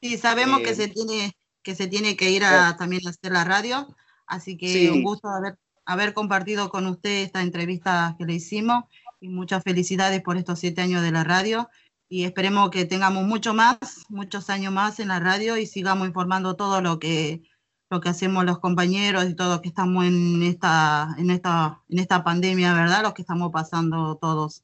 sí, 0.00 0.18
sabemos 0.18 0.60
Eh, 0.60 0.64
que 0.64 0.74
se 0.74 0.88
tiene 0.88 1.32
que 1.62 1.76
se 1.76 1.86
tiene 1.86 2.16
que 2.16 2.30
ir 2.30 2.42
a 2.42 2.76
también 2.76 3.06
a 3.06 3.10
hacer 3.10 3.30
la 3.30 3.44
radio, 3.44 3.86
así 4.26 4.56
que 4.56 4.66
Sí. 4.66 4.88
un 4.88 5.04
gusto 5.04 5.28
haber 5.28 5.58
haber 5.84 6.12
compartido 6.12 6.70
con 6.70 6.88
usted 6.88 7.22
esta 7.22 7.40
entrevista 7.40 8.16
que 8.18 8.24
le 8.24 8.34
hicimos 8.34 8.84
y 9.20 9.28
muchas 9.28 9.62
felicidades 9.62 10.22
por 10.22 10.36
estos 10.36 10.58
siete 10.58 10.80
años 10.82 11.02
de 11.02 11.12
la 11.12 11.22
radio 11.22 11.68
y 12.12 12.24
esperemos 12.24 12.70
que 12.70 12.84
tengamos 12.84 13.24
mucho 13.24 13.54
más, 13.54 13.78
muchos 14.10 14.50
años 14.50 14.70
más 14.70 15.00
en 15.00 15.08
la 15.08 15.18
radio 15.18 15.56
y 15.56 15.64
sigamos 15.64 16.06
informando 16.06 16.56
todo 16.56 16.82
lo 16.82 16.98
que 16.98 17.40
lo 17.88 18.00
que 18.02 18.10
hacemos 18.10 18.44
los 18.44 18.58
compañeros 18.58 19.24
y 19.30 19.34
todos 19.34 19.62
que 19.62 19.68
estamos 19.68 20.04
en 20.04 20.42
esta 20.42 21.08
en 21.16 21.30
esta 21.30 21.80
en 21.88 21.98
esta 22.00 22.22
pandemia, 22.22 22.74
¿verdad? 22.74 23.02
Los 23.02 23.14
que 23.14 23.22
estamos 23.22 23.50
pasando 23.50 24.16
todos. 24.18 24.62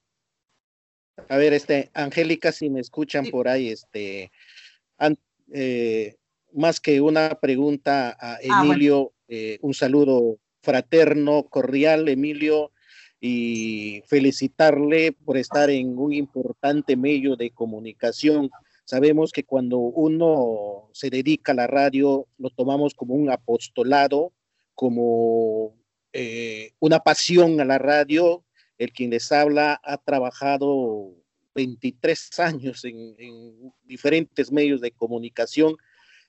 A 1.31 1.37
ver, 1.39 1.55
este, 1.55 1.91
Angélica, 1.95 2.53
si 2.53 2.69
me 2.69 2.81
escuchan 2.81 3.25
Sí. 3.25 3.31
por 3.31 3.49
ahí, 3.49 3.69
este, 3.71 4.31
an- 4.99 5.19
eh, 5.51 6.17
más 6.53 6.81
que 6.81 7.01
una 7.01 7.31
pregunta 7.41 8.11
a 8.21 8.35
Ah, 8.35 8.39
bueno. 8.59 8.73
Emilio, 8.75 9.13
eh, 9.27 9.59
un 9.63 9.73
saludo 9.73 10.37
fraterno, 10.63 11.45
cordial, 11.45 12.09
Emilio, 12.11 12.73
y 13.21 14.03
felicitarle 14.07 15.13
por 15.13 15.37
estar 15.37 15.71
en 15.71 15.99
un 15.99 16.13
importante 16.13 16.97
medio 16.97 17.37
de 17.37 17.51
comunicación. 17.51 18.51
Sabemos 18.85 19.33
que 19.33 19.45
cuando 19.45 19.79
uno 19.79 20.89
se 20.93 21.11
dedica 21.11 21.53
a 21.53 21.57
la 21.57 21.67
radio, 21.67 22.27
lo 22.39 22.51
tomamos 22.51 22.95
como 22.95 23.15
un 23.15 23.31
apostolado, 23.31 24.33
como 24.75 25.75
eh, 26.13 26.73
una 26.79 27.01
pasión 27.01 27.61
a 27.61 27.65
la 27.65 27.79
radio. 27.79 28.45
El 28.79 28.93
quien 28.93 29.11
les 29.11 29.33
habla 29.33 29.81
ha 29.83 29.99
trabajado 29.99 31.13
23 31.55 32.39
años 32.39 32.85
en, 32.85 33.17
en 33.19 33.73
diferentes 33.83 34.53
medios 34.53 34.81
de 34.81 34.93
comunicación 34.93 35.77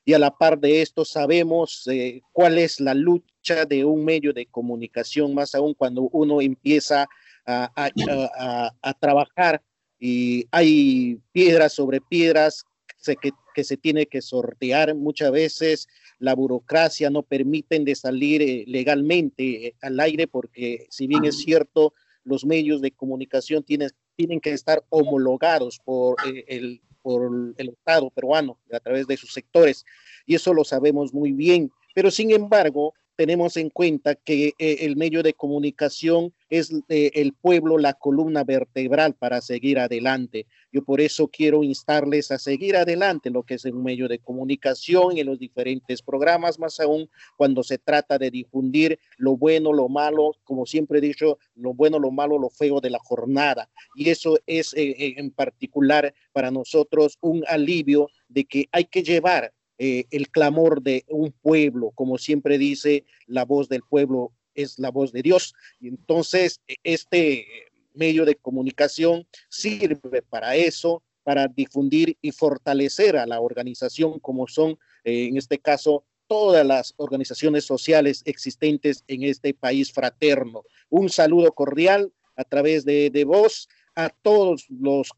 y 0.04 0.14
a 0.14 0.18
la 0.18 0.30
par 0.30 0.58
de 0.58 0.82
esto 0.82 1.04
sabemos 1.04 1.86
eh, 1.88 2.22
cuál 2.32 2.58
es 2.58 2.80
la 2.80 2.94
lucha 2.94 3.64
de 3.66 3.84
un 3.84 4.04
medio 4.04 4.32
de 4.32 4.46
comunicación, 4.46 5.34
más 5.34 5.54
aún 5.54 5.74
cuando 5.74 6.08
uno 6.12 6.40
empieza 6.40 7.08
a, 7.46 8.94
trabajar 9.00 9.60
y 9.98 10.46
hay 10.52 11.18
piedras 11.32 11.72
sobre 11.72 12.00
piedras 12.00 12.64
que, 13.04 13.32
que 13.54 13.64
se 13.64 13.76
tiene 13.76 14.06
que 14.06 14.22
sortear. 14.22 14.94
Muchas 14.94 15.32
veces 15.32 15.88
la 16.18 16.34
burocracia 16.34 17.10
no 17.10 17.22
permiten 17.22 17.84
de 17.84 17.94
salir 17.94 18.42
eh, 18.42 18.64
legalmente 18.66 19.66
eh, 19.66 19.74
al 19.82 19.98
aire 20.00 20.28
porque 20.28 20.86
si 20.90 21.06
bien 21.06 21.24
es 21.24 21.38
cierto, 21.38 21.94
los 22.24 22.44
medios 22.44 22.80
de 22.80 22.92
comunicación 22.92 23.64
tienen, 23.64 23.90
tienen 24.16 24.40
que 24.40 24.52
estar 24.52 24.84
homologados 24.90 25.80
por 25.82 26.16
el 26.46 26.82
por 27.02 27.30
el 27.56 27.68
Estado 27.68 28.10
peruano 28.10 28.58
a 28.72 28.80
través 28.80 29.06
de 29.06 29.16
sus 29.16 29.32
sectores, 29.32 29.84
y 30.26 30.34
eso 30.34 30.54
lo 30.54 30.64
sabemos 30.64 31.12
muy 31.12 31.32
bien. 31.32 31.70
Pero 31.94 32.10
sin 32.10 32.30
embargo, 32.30 32.94
tenemos 33.16 33.56
en 33.56 33.70
cuenta 33.70 34.14
que 34.14 34.54
eh, 34.58 34.78
el 34.80 34.96
medio 34.96 35.22
de 35.22 35.34
comunicación 35.34 36.32
es 36.48 36.72
eh, 36.88 37.10
el 37.14 37.32
pueblo 37.34 37.78
la 37.78 37.94
columna 37.94 38.44
vertebral 38.44 39.14
para 39.14 39.40
seguir 39.40 39.78
adelante. 39.78 40.46
Yo 40.72 40.82
por 40.84 41.00
eso 41.00 41.28
quiero 41.28 41.62
instarles 41.62 42.30
a 42.30 42.38
seguir 42.38 42.76
adelante 42.76 43.30
lo 43.30 43.42
que 43.42 43.54
es 43.54 43.64
un 43.64 43.82
medio 43.82 44.08
de 44.08 44.18
comunicación 44.18 45.18
en 45.18 45.26
los 45.26 45.38
diferentes 45.38 46.02
programas, 46.02 46.58
más 46.58 46.80
aún 46.80 47.08
cuando 47.36 47.62
se 47.62 47.78
trata 47.78 48.18
de 48.18 48.30
difundir 48.30 48.98
lo 49.16 49.36
bueno, 49.36 49.72
lo 49.72 49.88
malo, 49.88 50.32
como 50.44 50.66
siempre 50.66 50.98
he 50.98 51.02
dicho, 51.02 51.38
lo 51.54 51.74
bueno, 51.74 51.98
lo 51.98 52.10
malo, 52.10 52.38
lo 52.38 52.50
feo 52.50 52.80
de 52.80 52.90
la 52.90 52.98
jornada. 52.98 53.70
Y 53.94 54.10
eso 54.10 54.38
es 54.46 54.74
eh, 54.74 55.14
en 55.16 55.30
particular 55.30 56.14
para 56.32 56.50
nosotros 56.50 57.18
un 57.20 57.44
alivio 57.46 58.08
de 58.28 58.44
que 58.44 58.68
hay 58.72 58.84
que 58.84 59.02
llevar 59.02 59.52
eh, 59.82 60.04
el 60.10 60.28
clamor 60.28 60.82
de 60.82 61.06
un 61.08 61.32
pueblo, 61.32 61.90
como 61.92 62.18
siempre 62.18 62.58
dice, 62.58 63.06
la 63.26 63.46
voz 63.46 63.70
del 63.70 63.80
pueblo 63.80 64.30
es 64.54 64.78
la 64.78 64.90
voz 64.90 65.10
de 65.10 65.22
Dios. 65.22 65.54
Y 65.80 65.88
entonces 65.88 66.60
eh, 66.68 66.74
este 66.84 67.46
medio 67.94 68.26
de 68.26 68.34
comunicación 68.34 69.26
sirve 69.48 70.20
para 70.20 70.54
eso, 70.54 71.02
para 71.22 71.48
difundir 71.48 72.18
y 72.20 72.30
fortalecer 72.30 73.16
a 73.16 73.24
la 73.24 73.40
organización 73.40 74.18
como 74.20 74.46
son, 74.48 74.78
eh, 75.04 75.28
en 75.28 75.38
este 75.38 75.58
caso, 75.58 76.04
todas 76.26 76.66
las 76.66 76.92
organizaciones 76.98 77.64
sociales 77.64 78.20
existentes 78.26 79.02
en 79.08 79.22
este 79.22 79.54
país 79.54 79.90
fraterno. 79.90 80.62
Un 80.90 81.08
saludo 81.08 81.52
cordial 81.52 82.12
a 82.36 82.44
través 82.44 82.84
de, 82.84 83.08
de 83.08 83.24
vos 83.24 83.66
a 84.04 84.10
todos 84.22 84.66
los 84.68 85.10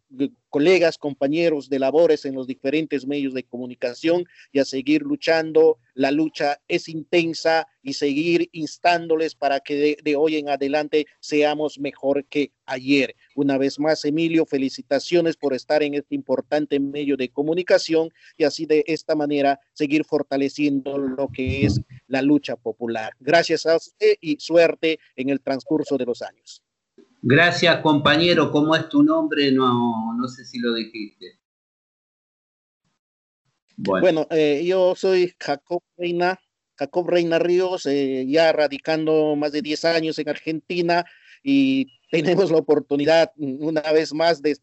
colegas, 0.48 0.98
compañeros 0.98 1.68
de 1.68 1.78
labores 1.78 2.24
en 2.24 2.34
los 2.34 2.46
diferentes 2.46 3.06
medios 3.06 3.32
de 3.32 3.44
comunicación 3.44 4.24
y 4.52 4.58
a 4.58 4.64
seguir 4.64 5.02
luchando. 5.02 5.78
La 5.94 6.10
lucha 6.10 6.60
es 6.68 6.88
intensa 6.88 7.66
y 7.82 7.94
seguir 7.94 8.48
instándoles 8.52 9.34
para 9.34 9.60
que 9.60 9.96
de, 10.02 10.16
hoy 10.16 10.36
en 10.36 10.48
adelante 10.48 11.06
seamos 11.20 11.78
mejor 11.78 12.24
que 12.26 12.52
ayer. 12.66 13.14
Una 13.34 13.56
vez 13.56 13.78
más, 13.78 14.04
Emilio, 14.04 14.44
felicitaciones 14.44 15.36
por 15.36 15.54
estar 15.54 15.82
en 15.82 15.94
este 15.94 16.14
importante 16.14 16.78
medio 16.80 17.16
de 17.16 17.30
comunicación 17.30 18.10
y 18.36 18.44
así 18.44 18.66
de 18.66 18.84
esta 18.86 19.14
manera 19.14 19.58
seguir 19.72 20.04
fortaleciendo 20.04 20.98
lo 20.98 21.28
que 21.28 21.64
es 21.64 21.80
la 22.08 22.20
lucha 22.20 22.56
popular. 22.56 23.12
Gracias 23.20 23.64
a 23.66 23.76
usted 23.76 24.16
y 24.20 24.38
suerte 24.38 24.98
en 25.16 25.30
el 25.30 25.40
transcurso 25.40 25.96
de 25.96 26.06
los 26.06 26.20
años. 26.22 26.62
Gracias, 27.24 27.76
compañero. 27.78 28.50
¿Cómo 28.50 28.74
es 28.74 28.88
tu 28.88 29.02
nombre? 29.04 29.52
No, 29.52 30.12
no 30.12 30.26
sé 30.26 30.44
si 30.44 30.58
lo 30.58 30.74
dijiste. 30.74 31.38
Bueno, 33.76 34.26
eh, 34.30 34.62
yo 34.66 34.94
soy 34.96 35.32
Jacob 35.38 35.82
Reina, 35.96 36.40
Jacob 36.76 37.08
Reina 37.08 37.38
Ríos, 37.38 37.86
eh, 37.86 38.26
ya 38.28 38.52
radicando 38.52 39.36
más 39.36 39.52
de 39.52 39.62
10 39.62 39.84
años 39.84 40.18
en 40.18 40.28
Argentina 40.28 41.04
y 41.42 41.88
tenemos 42.10 42.50
la 42.50 42.58
oportunidad 42.58 43.32
una 43.36 43.80
vez 43.92 44.12
más 44.12 44.42
de, 44.42 44.56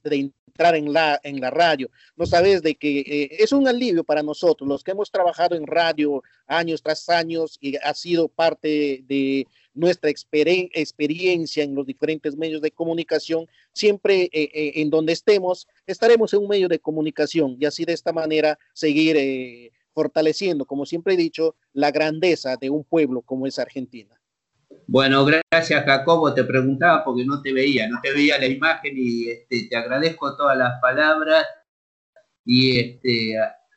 entrar 0.47 0.75
en 0.75 0.93
la, 0.93 1.19
en 1.23 1.39
la 1.41 1.49
radio. 1.49 1.89
No 2.15 2.25
sabes 2.25 2.61
de 2.61 2.75
que 2.75 2.99
eh, 2.99 3.37
es 3.39 3.51
un 3.51 3.67
alivio 3.67 4.03
para 4.03 4.21
nosotros, 4.21 4.67
los 4.67 4.83
que 4.83 4.91
hemos 4.91 5.09
trabajado 5.09 5.55
en 5.55 5.65
radio 5.65 6.21
años 6.47 6.83
tras 6.83 7.09
años 7.09 7.57
y 7.59 7.75
ha 7.77 7.93
sido 7.93 8.27
parte 8.27 9.03
de 9.07 9.47
nuestra 9.73 10.09
experiencia 10.09 11.63
en 11.63 11.75
los 11.75 11.85
diferentes 11.85 12.35
medios 12.35 12.61
de 12.61 12.71
comunicación, 12.71 13.47
siempre 13.73 14.23
eh, 14.33 14.49
eh, 14.53 14.71
en 14.75 14.89
donde 14.89 15.13
estemos, 15.13 15.67
estaremos 15.87 16.33
en 16.33 16.41
un 16.41 16.49
medio 16.49 16.67
de 16.67 16.79
comunicación 16.79 17.55
y 17.59 17.65
así 17.65 17.85
de 17.85 17.93
esta 17.93 18.11
manera 18.11 18.59
seguir 18.73 19.71
fortaleciendo, 19.93 20.65
como 20.65 20.85
siempre 20.85 21.13
he 21.13 21.17
dicho, 21.17 21.55
la 21.73 21.91
grandeza 21.91 22.57
de 22.57 22.69
un 22.69 22.83
pueblo 22.83 23.21
como 23.21 23.47
es 23.47 23.57
Argentina. 23.57 24.18
Bueno, 24.91 25.23
gracias 25.23 25.85
Jacobo, 25.85 26.33
te 26.33 26.43
preguntaba 26.43 27.03
porque 27.03 27.23
no 27.23 27.43
te 27.43 27.53
veía, 27.53 27.87
no 27.87 27.99
te 28.01 28.11
veía 28.11 28.39
la 28.39 28.47
imagen 28.47 28.95
y 28.97 29.29
este, 29.29 29.67
te 29.69 29.75
agradezco 29.75 30.35
todas 30.35 30.57
las 30.57 30.81
palabras 30.81 31.45
y 32.43 32.79
este, 32.79 33.35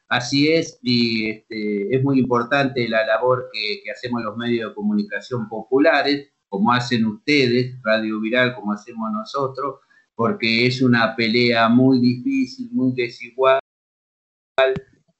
así 0.08 0.50
es 0.50 0.78
y 0.80 1.28
este, 1.28 1.94
es 1.94 2.02
muy 2.02 2.18
importante 2.18 2.88
la 2.88 3.04
labor 3.04 3.50
que, 3.52 3.82
que, 3.84 3.90
hacemos 3.90 4.22
los 4.22 4.38
medios 4.38 4.70
de 4.70 4.74
comunicación 4.74 5.50
populares, 5.50 6.32
como 6.48 6.72
hacen 6.72 7.04
ustedes, 7.04 7.76
Radio 7.82 8.18
Viral, 8.18 8.54
como 8.54 8.72
hacemos 8.72 9.12
nosotros, 9.12 9.80
porque 10.14 10.66
es 10.66 10.80
una 10.80 11.14
pelea 11.14 11.68
muy 11.68 12.00
difícil, 12.00 12.70
muy 12.72 12.94
desigual. 12.94 13.60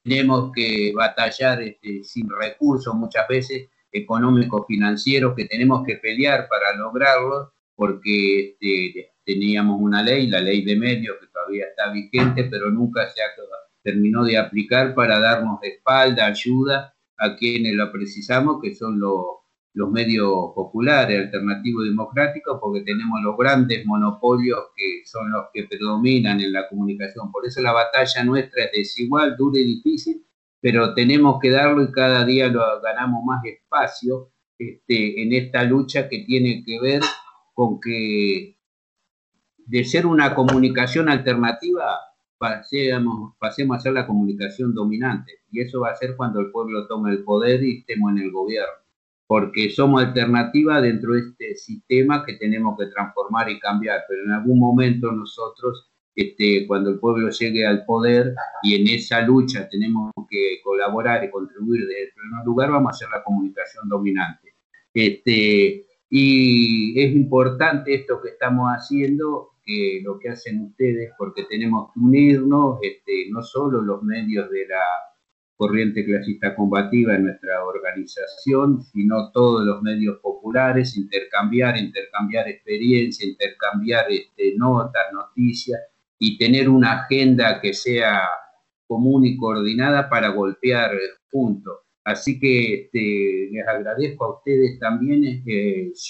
Tenemos 0.02 0.52
que 0.54 0.94
batallar 0.94 1.60
este, 1.60 2.02
sin 2.02 2.30
recursos 2.30 2.94
muchas 2.94 3.28
veces 3.28 3.68
económicos 3.92 4.66
financieros 4.66 5.34
que 5.36 5.44
tenemos 5.44 5.84
que 5.86 5.96
pelear 5.96 6.48
para 6.48 6.76
lograrlo, 6.76 7.52
porque 7.76 8.56
este, 8.60 9.12
teníamos 9.24 9.80
una 9.80 10.02
ley, 10.02 10.26
la 10.26 10.40
ley 10.40 10.64
de 10.64 10.76
medios, 10.76 11.16
que 11.20 11.26
todavía 11.26 11.66
está 11.66 11.92
vigente, 11.92 12.44
pero 12.44 12.70
nunca 12.70 13.08
se 13.10 13.22
ha, 13.22 13.26
terminó 13.82 14.24
de 14.24 14.38
aplicar 14.38 14.94
para 14.94 15.18
darnos 15.18 15.58
espalda, 15.62 16.26
ayuda 16.26 16.94
a 17.18 17.36
quienes 17.36 17.74
lo 17.74 17.92
precisamos, 17.92 18.60
que 18.62 18.74
son 18.74 18.98
los, 18.98 19.24
los 19.74 19.90
medios 19.90 20.30
populares, 20.54 21.18
alternativos 21.18 21.84
democráticos, 21.84 22.58
porque 22.60 22.82
tenemos 22.82 23.20
los 23.22 23.36
grandes 23.36 23.84
monopolios 23.86 24.58
que 24.76 25.02
son 25.06 25.30
los 25.30 25.46
que 25.52 25.64
predominan 25.64 26.40
en 26.40 26.52
la 26.52 26.68
comunicación. 26.68 27.30
Por 27.30 27.46
eso 27.46 27.60
la 27.60 27.72
batalla 27.72 28.24
nuestra 28.24 28.64
es 28.64 28.72
desigual, 28.72 29.36
dura 29.36 29.58
y 29.58 29.64
difícil, 29.64 30.24
pero 30.62 30.94
tenemos 30.94 31.40
que 31.42 31.50
darlo 31.50 31.82
y 31.82 31.90
cada 31.90 32.24
día 32.24 32.46
lo 32.46 32.62
ganamos 32.80 33.24
más 33.24 33.44
espacio 33.44 34.30
este, 34.56 35.20
en 35.20 35.32
esta 35.32 35.64
lucha 35.64 36.08
que 36.08 36.20
tiene 36.20 36.62
que 36.64 36.80
ver 36.80 37.02
con 37.52 37.80
que 37.80 38.56
de 39.66 39.84
ser 39.84 40.06
una 40.06 40.36
comunicación 40.36 41.08
alternativa 41.08 41.98
pasemos, 42.38 43.34
pasemos 43.38 43.76
a 43.76 43.80
ser 43.80 43.92
la 43.92 44.06
comunicación 44.06 44.72
dominante. 44.72 45.32
Y 45.50 45.60
eso 45.60 45.80
va 45.80 45.90
a 45.90 45.96
ser 45.96 46.16
cuando 46.16 46.40
el 46.40 46.50
pueblo 46.50 46.86
tome 46.86 47.10
el 47.10 47.24
poder 47.24 47.62
y 47.62 47.78
estemos 47.78 48.12
en 48.12 48.18
el 48.18 48.30
gobierno. 48.30 48.82
Porque 49.26 49.70
somos 49.70 50.04
alternativa 50.04 50.80
dentro 50.80 51.14
de 51.14 51.20
este 51.20 51.54
sistema 51.56 52.24
que 52.24 52.34
tenemos 52.34 52.76
que 52.78 52.86
transformar 52.86 53.50
y 53.50 53.58
cambiar. 53.58 54.02
Pero 54.08 54.24
en 54.24 54.30
algún 54.32 54.58
momento 54.58 55.10
nosotros 55.10 55.91
este, 56.14 56.66
cuando 56.66 56.90
el 56.90 56.98
pueblo 56.98 57.30
llegue 57.30 57.66
al 57.66 57.84
poder 57.84 58.34
y 58.62 58.74
en 58.74 58.88
esa 58.88 59.22
lucha 59.22 59.68
tenemos 59.68 60.12
que 60.28 60.60
colaborar 60.62 61.24
y 61.24 61.30
contribuir 61.30 61.86
desde 61.86 62.04
el 62.04 62.12
primer 62.14 62.44
lugar, 62.44 62.70
vamos 62.70 62.88
a 62.88 62.96
hacer 62.96 63.08
la 63.10 63.22
comunicación 63.22 63.88
dominante. 63.88 64.54
Este, 64.92 65.86
y 66.10 67.00
es 67.00 67.14
importante 67.14 67.94
esto 67.94 68.20
que 68.20 68.30
estamos 68.30 68.70
haciendo, 68.70 69.52
que 69.64 70.00
lo 70.04 70.18
que 70.18 70.28
hacen 70.28 70.60
ustedes, 70.60 71.12
porque 71.16 71.44
tenemos 71.44 71.92
que 71.92 72.00
unirnos, 72.00 72.78
este, 72.82 73.30
no 73.30 73.42
solo 73.42 73.80
los 73.80 74.02
medios 74.02 74.50
de 74.50 74.66
la 74.66 74.84
corriente 75.56 76.04
clasista 76.04 76.54
combativa 76.56 77.14
en 77.14 77.24
nuestra 77.24 77.64
organización, 77.64 78.82
sino 78.82 79.30
todos 79.30 79.64
los 79.64 79.80
medios 79.80 80.18
populares, 80.18 80.96
intercambiar, 80.96 81.78
intercambiar 81.78 82.48
experiencia, 82.48 83.28
intercambiar 83.28 84.10
este, 84.10 84.54
notas, 84.56 85.04
noticias, 85.12 85.80
y 86.24 86.38
tener 86.38 86.68
una 86.68 87.02
agenda 87.02 87.60
que 87.60 87.74
sea 87.74 88.22
común 88.86 89.26
y 89.26 89.36
coordinada 89.36 90.08
para 90.08 90.28
golpear 90.28 90.92
juntos. 91.32 91.78
Así 92.04 92.38
que 92.38 92.74
este, 92.74 93.48
les 93.50 93.66
agradezco 93.66 94.24
a 94.24 94.36
ustedes 94.36 94.78
también. 94.78 95.42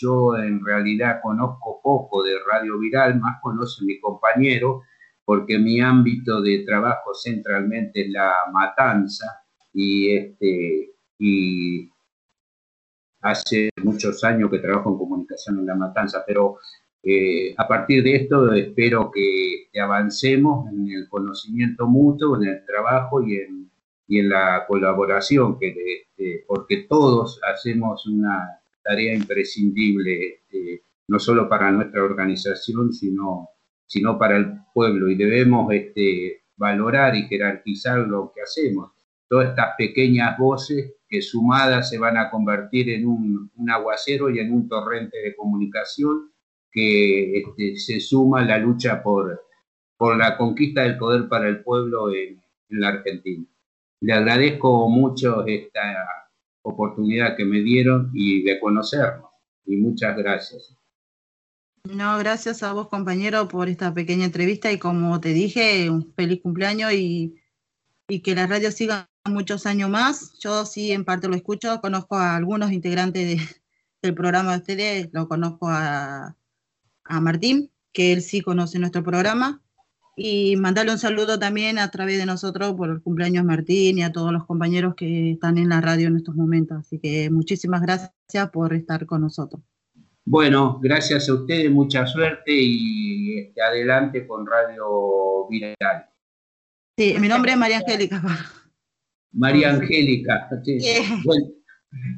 yo 0.03 0.37
en 0.37 0.63
realidad 0.63 1.21
conozco 1.23 1.81
poco 1.83 2.23
de 2.25 2.35
Radio 2.47 2.79
Viral, 2.79 3.21
más 3.21 3.41
conoce 3.41 3.87
mi 3.87 3.99
compañero, 4.01 4.83
porque 5.25 5.59
mi 5.59 5.81
ámbito 5.81 6.43
de 6.43 6.63
trabajo 6.67 7.15
centralmente 7.15 8.03
es 8.03 8.11
la 8.11 8.35
matanza 8.53 9.27
y, 9.73 10.11
este, 10.11 10.91
y 11.19 11.89
hace 13.23 13.71
muchos 13.83 14.23
años 14.25 14.51
que 14.51 14.59
trabajo 14.59 14.91
en 14.91 14.99
comunicación 14.99 15.61
en 15.61 15.67
la 15.67 15.75
matanza, 15.75 16.23
pero 16.27 16.59
eh, 17.05 17.53
a 17.59 17.66
partir 17.66 18.05
de 18.05 18.14
esto 18.14 18.53
espero 18.53 19.11
que, 19.11 19.68
avancemos 19.80 20.70
en 20.70 20.90
el 20.90 21.09
conocimiento 21.09 21.88
mutuo, 21.88 22.36
en 22.36 22.48
el 22.48 22.66
trabajo 22.66 23.22
y 23.26 23.36
en, 23.36 23.70
y 24.07 24.18
en 24.18 24.28
la 24.28 24.64
colaboración, 24.68 25.59
que, 25.59 26.07
porque 26.46 26.86
todos 26.88 27.40
hacemos 27.50 28.07
una 28.07 28.61
tarea 28.84 29.14
imprescindible, 29.14 30.26
este, 30.26 30.84
no 31.09 31.18
solo 31.18 31.48
para 31.48 31.72
nuestra 31.72 32.05
organización, 32.05 32.92
sino, 32.92 33.48
sino 33.86 34.18
para 34.18 34.36
el 34.36 34.53
pueblo, 34.74 35.09
y 35.09 35.16
debemos 35.16 35.72
este, 35.72 36.42
valorar 36.57 37.16
y 37.16 37.22
jerarquizar 37.22 38.00
lo 38.00 38.30
que 38.34 38.42
hacemos. 38.42 38.92
Todas 39.26 39.48
estas 39.48 39.70
pequeñas 39.78 40.36
voces 40.38 40.96
que 41.09 41.22
sumadas 41.22 41.88
se 41.88 41.98
van 41.98 42.18
a 42.18 42.30
convertir 42.30 42.90
en 42.90 43.07
un, 43.07 43.50
un 43.57 43.70
aguacero 43.70 44.28
y 44.28 44.38
en 44.38 44.53
un 44.53 44.68
torrente 44.68 45.16
de 45.18 45.34
comunicación 45.34 46.32
que 46.73 47.39
este, 47.39 47.77
se 47.77 48.01
suma 48.01 48.45
la 48.45 48.59
lucha 48.59 49.03
por, 49.03 49.45
por 49.97 50.16
la 50.16 50.37
conquista 50.37 50.83
del 50.83 50.99
poder 50.99 51.29
para 51.29 51.49
el 51.49 51.62
pueblo 51.62 52.12
en, 52.12 52.41
la 52.70 52.89
Argentina. 52.89 53.45
Le 54.01 54.14
agradezco 54.14 54.89
mucho 54.89 55.47
esta 55.47 56.31
oportunidad 56.62 57.37
que 57.37 57.45
me 57.45 57.61
dieron 57.61 58.11
y 58.14 58.43
de 58.43 58.59
conocernos. 58.59 59.29
Y 59.66 59.77
muchas 59.77 60.16
gracias. 60.16 60.75
No, 61.85 62.16
gracias 62.16 62.62
a 62.62 62.73
vos, 62.73 62.89
compañero, 62.89 63.47
por 63.47 63.68
esta 63.68 63.93
pequeña 63.93 64.25
entrevista 64.25 64.73
y 64.73 64.79
como 64.79 65.20
te 65.20 65.35
dije, 65.35 65.91
un 65.91 66.14
feliz 66.14 66.41
cumpleaños 66.41 66.95
y, 66.95 67.35
y 68.09 68.20
que 68.20 68.35
la 68.35 68.47
radio 68.47 68.73
siga 68.73 69.11
muchos 69.27 69.66
años 69.66 69.91
más. 69.91 70.39
Yo 70.39 70.64
sí, 70.64 70.93
en 70.93 71.05
parte 71.05 71.29
lo 71.29 71.37
escucho, 71.37 71.79
conozco 71.83 72.16
a 72.16 72.37
algunos 72.37 72.73
integrantes 72.73 73.62
del 74.03 74.14
programa 74.14 74.53
de 74.53 74.59
ustedes, 74.59 75.11
lo 75.12 75.29
conozco 75.29 75.68
a 75.68 76.37
a 77.05 77.20
Martín, 77.20 77.70
que 77.92 78.12
él 78.12 78.22
sí 78.22 78.40
conoce 78.40 78.78
nuestro 78.78 79.03
programa, 79.03 79.62
y 80.14 80.57
mandarle 80.57 80.92
un 80.92 80.98
saludo 80.98 81.38
también 81.38 81.78
a 81.78 81.90
través 81.90 82.18
de 82.18 82.26
nosotros 82.26 82.74
por 82.74 82.90
el 82.90 83.00
cumpleaños 83.00 83.44
Martín 83.44 83.98
y 83.98 84.03
a 84.03 84.12
todos 84.12 84.32
los 84.32 84.44
compañeros 84.44 84.94
que 84.94 85.32
están 85.32 85.57
en 85.57 85.70
la 85.70 85.80
radio 85.80 86.09
en 86.09 86.16
estos 86.16 86.34
momentos. 86.34 86.78
Así 86.78 86.98
que 86.98 87.30
muchísimas 87.30 87.80
gracias 87.80 88.12
por 88.53 88.74
estar 88.74 89.07
con 89.07 89.22
nosotros. 89.22 89.62
Bueno, 90.24 90.78
gracias 90.80 91.28
a 91.28 91.34
ustedes, 91.34 91.70
mucha 91.70 92.07
suerte 92.07 92.53
y 92.53 93.38
este, 93.38 93.62
adelante 93.62 94.26
con 94.26 94.46
Radio 94.46 95.48
Viral. 95.48 96.07
Sí, 96.96 97.16
mi 97.18 97.26
nombre 97.26 97.53
es 97.53 97.59
María 97.59 97.78
Angélica. 97.78 98.22
María 99.32 99.70
Angélica. 99.74 100.48
Sí. 100.62 100.78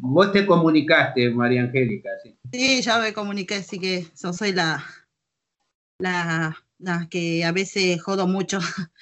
Vos 0.00 0.32
te 0.32 0.46
comunicaste, 0.46 1.30
María 1.30 1.62
Angélica. 1.62 2.10
Sí. 2.22 2.36
sí, 2.52 2.82
ya 2.82 2.98
me 3.00 3.12
comuniqué, 3.12 3.56
así 3.56 3.78
que 3.78 4.06
yo 4.22 4.32
soy 4.32 4.52
la, 4.52 4.84
la, 5.98 6.56
que 7.10 7.44
a 7.44 7.52
veces 7.52 8.00
jodo 8.02 8.26
mucho. 8.26 8.58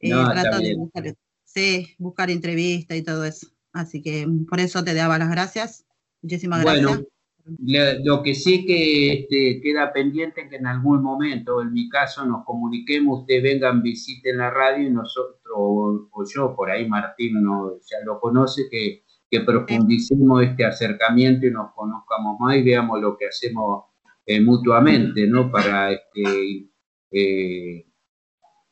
eh, 0.00 0.10
trato 0.10 0.58
de 0.58 0.76
buscar, 0.76 1.14
sí, 1.44 1.94
buscar 1.98 2.30
entrevistas 2.30 2.96
y 2.96 3.02
todo 3.02 3.24
eso. 3.24 3.48
Así 3.72 4.02
que 4.02 4.26
por 4.48 4.60
eso 4.60 4.84
te 4.84 4.94
daba 4.94 5.18
las 5.18 5.30
gracias. 5.30 5.86
Muchísimas 6.22 6.62
bueno, 6.62 6.88
gracias. 6.88 7.06
Lo 8.04 8.22
que 8.22 8.34
sí 8.34 8.66
que 8.66 9.12
este, 9.12 9.60
queda 9.62 9.92
pendiente 9.92 10.42
es 10.42 10.50
que 10.50 10.56
en 10.56 10.66
algún 10.66 11.02
momento, 11.02 11.62
en 11.62 11.72
mi 11.72 11.88
caso, 11.88 12.24
nos 12.24 12.44
comuniquemos, 12.44 13.20
usted 13.20 13.42
vengan, 13.42 13.82
visiten 13.82 14.38
la 14.38 14.50
radio 14.50 14.86
y 14.86 14.90
nosotros, 14.90 15.40
o, 15.54 16.24
yo, 16.32 16.54
por 16.54 16.70
ahí 16.70 16.88
Martín 16.88 17.42
no, 17.42 17.78
ya 17.90 17.98
lo 18.04 18.20
conoce, 18.20 18.68
que 18.70 19.04
que 19.30 19.40
profundicemos 19.40 20.42
este 20.42 20.64
acercamiento 20.64 21.46
y 21.46 21.52
nos 21.52 21.72
conozcamos 21.72 22.38
más 22.40 22.56
y 22.56 22.62
veamos 22.62 23.00
lo 23.00 23.16
que 23.16 23.26
hacemos 23.28 23.84
eh, 24.26 24.40
mutuamente, 24.40 25.26
¿no? 25.26 25.50
Para 25.50 25.92
este, 25.92 26.68
eh, 27.12 27.86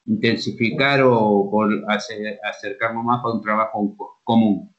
intensificar 0.06 1.02
o 1.02 1.48
por 1.50 1.84
acercarnos 1.88 3.04
más 3.04 3.24
a 3.24 3.32
un 3.32 3.42
trabajo 3.42 3.96
común. 4.24 4.74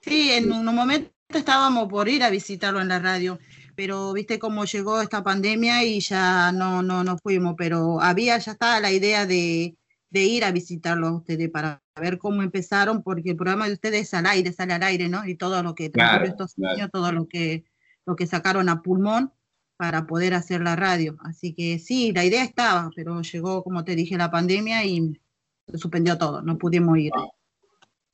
Sí, 0.00 0.30
en 0.32 0.50
un 0.52 0.64
momento 0.74 1.10
estábamos 1.28 1.88
por 1.88 2.08
ir 2.08 2.22
a 2.22 2.30
visitarlo 2.30 2.80
en 2.80 2.88
la 2.88 2.98
radio, 2.98 3.38
pero 3.74 4.12
viste 4.12 4.38
cómo 4.38 4.64
llegó 4.64 5.00
esta 5.00 5.22
pandemia 5.22 5.84
y 5.84 6.00
ya 6.00 6.50
no, 6.52 6.82
no, 6.82 7.04
no 7.04 7.18
fuimos, 7.18 7.54
pero 7.56 8.00
había, 8.00 8.38
ya 8.38 8.52
estaba 8.52 8.80
la 8.80 8.92
idea 8.92 9.26
de, 9.26 9.77
de 10.10 10.24
ir 10.24 10.44
a 10.44 10.52
visitarlos 10.52 11.10
a 11.10 11.14
ustedes 11.16 11.50
para 11.50 11.82
ver 12.00 12.18
cómo 12.18 12.42
empezaron, 12.42 13.02
porque 13.02 13.30
el 13.30 13.36
programa 13.36 13.66
de 13.66 13.74
ustedes 13.74 14.02
es 14.02 14.14
al 14.14 14.26
aire, 14.26 14.52
sale 14.52 14.72
al 14.72 14.82
aire, 14.82 15.08
¿no? 15.08 15.26
Y 15.26 15.34
todo 15.36 15.62
lo 15.62 15.74
que 15.74 15.90
Claro, 15.90 16.24
estos 16.24 16.54
claro. 16.54 16.74
años, 16.76 16.90
todo 16.92 17.12
lo 17.12 17.26
que, 17.28 17.64
lo 18.06 18.16
que 18.16 18.26
sacaron 18.26 18.68
a 18.68 18.80
pulmón 18.82 19.32
para 19.76 20.06
poder 20.06 20.34
hacer 20.34 20.60
la 20.62 20.76
radio. 20.76 21.16
Así 21.20 21.52
que 21.54 21.78
sí, 21.78 22.12
la 22.12 22.24
idea 22.24 22.42
estaba, 22.42 22.90
pero 22.96 23.20
llegó, 23.20 23.62
como 23.62 23.84
te 23.84 23.94
dije, 23.94 24.16
la 24.16 24.30
pandemia 24.30 24.84
y 24.84 25.20
se 25.66 25.78
suspendió 25.78 26.16
todo, 26.16 26.40
no 26.42 26.56
pudimos 26.56 26.96
ir. 26.98 27.12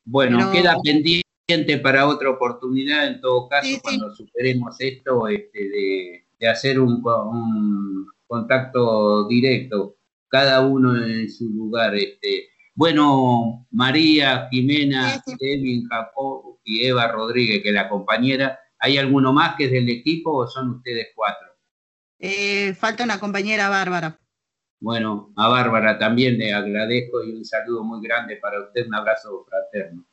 Bueno, 0.05 0.39
Pero- 0.39 0.51
queda 0.53 0.75
pendiente 0.83 1.79
para 1.83 2.07
otra 2.09 2.31
oportunidad, 2.31 3.07
en 3.07 3.21
todo 3.21 3.49
caso, 3.49 3.67
Sí, 3.69 3.75
sí. 3.77 3.81
cuando 3.83 4.15
superemos 4.15 4.77
esto, 4.81 5.29
este, 5.29 5.59
de, 5.69 6.27
de 6.41 6.49
hacer 6.49 6.81
un, 6.81 7.03
un 7.05 8.07
contacto 8.27 9.27
directo, 9.29 9.97
cada 10.35 10.63
uno 10.63 10.97
en 10.97 11.31
su 11.31 11.49
lugar. 11.49 11.95
Este. 11.95 12.49
Bueno, 12.75 13.69
María, 13.71 14.49
Jimena. 14.51 15.23
Kevin, 15.39 15.87
Jacob 15.89 16.59
y 16.65 16.85
Eva 16.87 17.07
Rodríguez, 17.07 17.63
que 17.63 17.69
es 17.69 17.75
la 17.75 17.89
compañera, 17.89 18.59
¿hay 18.81 18.99
alguno 18.99 19.33
más 19.33 19.55
que 19.55 19.67
es 19.67 19.71
del 19.71 19.89
equipo 19.89 20.39
o 20.39 20.49
son 20.49 20.71
ustedes 20.71 21.11
cuatro? 21.15 21.47
Eh, 22.19 22.75
falta 22.75 23.05
una 23.05 23.21
compañera 23.21 23.69
bárbara. 23.69 24.19
Bueno, 24.81 25.33
a 25.37 25.47
Bárbara 25.49 25.99
también 25.99 26.37
le 26.37 26.53
agradezco 26.53 27.23
y 27.23 27.31
un 27.31 27.45
saludo 27.45 27.85
muy 27.85 28.03
grande 28.03 28.37
para 28.37 28.61
usted, 28.61 28.87
un 28.89 28.95
abrazo 28.97 29.47
fraterno. 29.49 30.05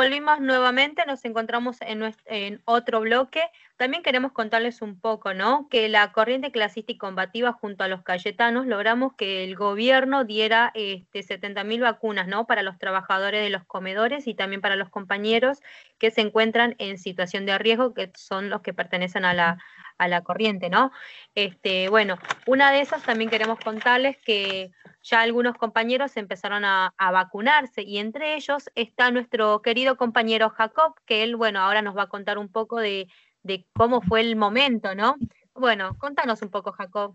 Volvimos 0.00 0.40
nuevamente, 0.40 1.04
nos 1.06 1.22
encontramos 1.26 1.76
en, 1.82 2.00
nues- 2.00 2.22
en 2.24 2.62
otro 2.64 3.00
bloque. 3.00 3.42
También 3.76 4.02
queremos 4.02 4.32
contarles 4.32 4.80
un 4.80 4.98
poco, 4.98 5.34
¿no? 5.34 5.68
Que 5.68 5.90
la 5.90 6.10
corriente 6.12 6.50
clasista 6.50 6.92
y 6.92 6.96
combativa 6.96 7.52
junto 7.52 7.84
a 7.84 7.88
los 7.88 8.02
cayetanos 8.02 8.66
logramos 8.66 9.12
que 9.14 9.44
el 9.44 9.56
gobierno 9.56 10.24
diera 10.24 10.70
este, 10.74 11.22
70.000 11.22 11.82
vacunas, 11.82 12.28
¿no? 12.28 12.46
Para 12.46 12.62
los 12.62 12.78
trabajadores 12.78 13.42
de 13.42 13.50
los 13.50 13.64
comedores 13.66 14.26
y 14.26 14.34
también 14.34 14.62
para 14.62 14.76
los 14.76 14.88
compañeros 14.88 15.58
que 15.98 16.10
se 16.10 16.22
encuentran 16.22 16.76
en 16.78 16.96
situación 16.96 17.44
de 17.44 17.58
riesgo, 17.58 17.92
que 17.92 18.10
son 18.16 18.48
los 18.48 18.62
que 18.62 18.72
pertenecen 18.72 19.26
a 19.26 19.34
la, 19.34 19.58
a 20.00 20.08
la 20.08 20.22
corriente, 20.22 20.70
¿no? 20.70 20.90
Este, 21.34 21.90
bueno, 21.90 22.18
una 22.46 22.72
de 22.72 22.80
esas 22.80 23.02
también 23.02 23.28
queremos 23.28 23.60
contarles 23.60 24.16
que 24.24 24.72
ya 25.02 25.20
algunos 25.20 25.56
compañeros 25.56 26.16
empezaron 26.16 26.64
a, 26.64 26.94
vacunarse 26.98 27.82
y 27.82 27.98
entre 27.98 28.34
ellos 28.34 28.70
está 28.74 29.10
nuestro 29.10 29.60
querido 29.60 29.96
compañero 29.96 30.48
Jacob, 30.50 30.94
que 31.04 31.22
él, 31.22 31.36
bueno, 31.36 31.60
ahora 31.60 31.82
nos 31.82 31.96
va 31.96 32.04
a 32.04 32.08
contar 32.08 32.38
un 32.38 32.48
poco 32.48 32.78
de, 32.78 33.08
de 33.42 33.66
cómo 33.74 34.00
fue 34.00 34.22
el 34.22 34.36
momento, 34.36 34.94
¿no? 34.94 35.16
Bueno, 35.52 35.96
contanos 35.98 36.40
un 36.40 36.50
poco, 36.50 36.72
Jacob. 36.72 37.14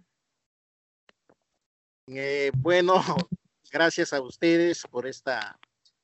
Eh, 2.07 2.51
bueno, 2.57 2.93
gracias 3.71 4.13
a 4.13 4.21
ustedes 4.21 4.83
por 4.91 5.07
esta, 5.07 5.57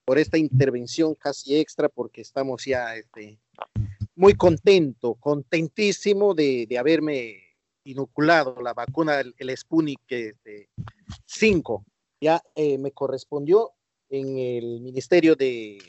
por 0.04 0.18
esta 0.18 0.40
intervención 0.40 1.14
casi 1.14 1.60
extra, 1.60 1.90
porque 1.90 2.22
estamos 2.22 2.66
ya 2.66 2.96
este, 2.96 3.40
muy 4.16 4.34
contento, 4.36 5.16
contentísimo 5.16 6.34
de, 6.34 6.66
de 6.68 6.78
haberme 6.78 7.38
inoculado 7.84 8.62
la 8.62 8.74
vacuna, 8.74 9.20
el, 9.20 9.34
el 9.38 9.58
Sputnik 9.58 10.00
este, 10.10 10.70
5. 11.26 11.86
Ya 12.22 12.42
eh, 12.56 12.78
me 12.78 12.92
correspondió 12.92 13.72
en 14.10 14.38
el 14.38 14.82
Ministerio 14.82 15.36
de, 15.36 15.82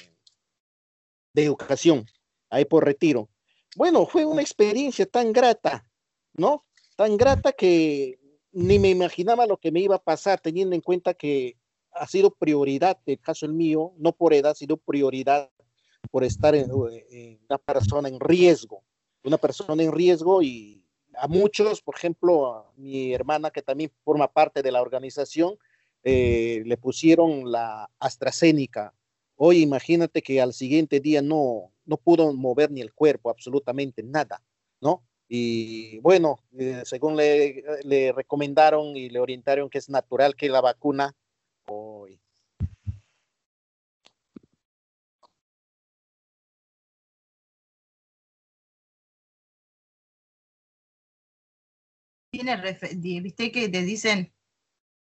de 1.35 1.45
Educación, 1.45 2.07
ahí 2.51 2.65
por 2.65 2.85
retiro. 2.85 3.29
Bueno, 3.77 4.07
fue 4.07 4.25
una 4.25 4.43
experiencia 4.43 5.07
tan 5.07 5.33
grata, 5.33 5.85
¿no? 6.35 6.65
Tan 6.97 7.17
grata 7.17 7.53
que 7.53 8.19
ni 8.53 8.79
me 8.79 8.91
imaginaba 8.91 9.47
lo 9.47 9.57
que 9.57 9.73
me 9.73 9.81
iba 9.81 9.97
a 9.97 10.03
pasar, 10.03 10.41
teniendo 10.41 10.75
en 10.75 10.83
cuenta 10.83 11.15
que 11.15 11.57
ha 11.93 12.07
sido 12.07 12.31
prioridad, 12.31 12.99
el 13.07 13.21
caso 13.21 13.47
el 13.47 13.53
mío, 13.53 13.93
no 13.99 14.13
por 14.13 14.33
edad, 14.33 14.55
sino 14.55 14.77
prioridad 14.77 15.51
por 16.13 16.23
estar 16.23 16.55
en, 16.55 16.71
en 17.11 17.41
una 17.49 17.59
persona 17.59 18.09
en 18.09 18.21
riesgo, 18.21 18.85
una 19.25 19.39
persona 19.39 19.83
en 19.83 19.91
riesgo 19.91 20.43
y 20.43 20.85
a 21.17 21.27
muchos, 21.27 21.81
por 21.81 21.97
ejemplo, 21.97 22.55
a 22.55 22.73
mi 22.77 23.13
hermana 23.13 23.51
que 23.51 23.63
también 23.63 23.91
forma 24.05 24.29
parte 24.29 24.63
de 24.63 24.71
la 24.71 24.83
organización, 24.83 25.57
eh, 26.05 26.63
le 26.67 26.77
pusieron 26.77 27.51
la 27.51 27.89
AstraZeneca. 27.99 28.95
Hoy 29.37 29.63
imagínate 29.63 30.21
que 30.23 30.41
al 30.41 30.53
siguiente 30.53 31.01
día 31.01 31.23
no, 31.23 31.73
no 31.87 31.97
pudo 31.97 32.33
mover 32.35 32.71
ni 32.71 32.83
el 32.83 32.93
cuerpo, 32.93 33.31
absolutamente 33.31 34.03
nada, 34.03 34.43
¿no? 34.81 35.03
Y 35.29 35.99
bueno, 36.01 36.41
eh, 36.59 36.83
según 36.85 37.17
le, 37.17 37.65
le, 37.85 38.13
recomendaron 38.13 38.97
y 38.97 39.09
le 39.09 39.19
orientaron 39.19 39.71
que 39.71 39.79
es 39.79 39.89
natural 39.89 40.37
que 40.37 40.51
la 40.51 40.61
vacuna 40.61 41.17
hoy. 41.67 42.21
Tiene 52.33 52.57
viste 53.21 53.53
que 53.53 53.69
te 53.69 53.83
dicen 53.83 54.33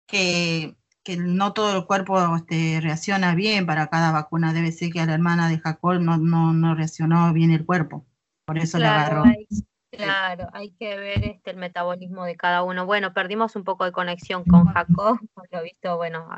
que, 0.06 0.76
que, 1.02 1.16
no 1.16 1.54
todo 1.54 1.78
el 1.78 1.86
cuerpo 1.86 2.36
este, 2.36 2.78
reacciona 2.82 3.34
bien 3.34 3.64
para 3.64 3.86
cada 3.86 4.12
vacuna. 4.12 4.52
Debe 4.52 4.70
ser 4.70 4.92
que 4.92 5.00
a 5.00 5.06
la 5.06 5.14
hermana 5.14 5.48
de 5.48 5.58
Jacob 5.58 5.98
no, 5.98 6.18
no, 6.18 6.52
no 6.52 6.74
reaccionó 6.74 7.32
bien 7.32 7.50
el 7.50 7.64
cuerpo. 7.64 8.04
Por 8.44 8.58
eso 8.58 8.76
claro, 8.76 8.92
le 8.92 9.00
agarró. 9.00 9.24
Hay, 9.24 9.46
claro, 9.90 10.48
hay 10.52 10.72
que 10.72 10.94
ver 10.98 11.24
este, 11.24 11.52
el 11.52 11.56
metabolismo 11.56 12.26
de 12.26 12.36
cada 12.36 12.64
uno. 12.64 12.84
Bueno, 12.84 13.14
perdimos 13.14 13.56
un 13.56 13.64
poco 13.64 13.86
de 13.86 13.92
conexión 13.92 14.44
con 14.44 14.66
Jacob, 14.66 15.18
por 15.34 15.48
lo 15.50 15.62
visto, 15.62 15.96
bueno, 15.96 16.28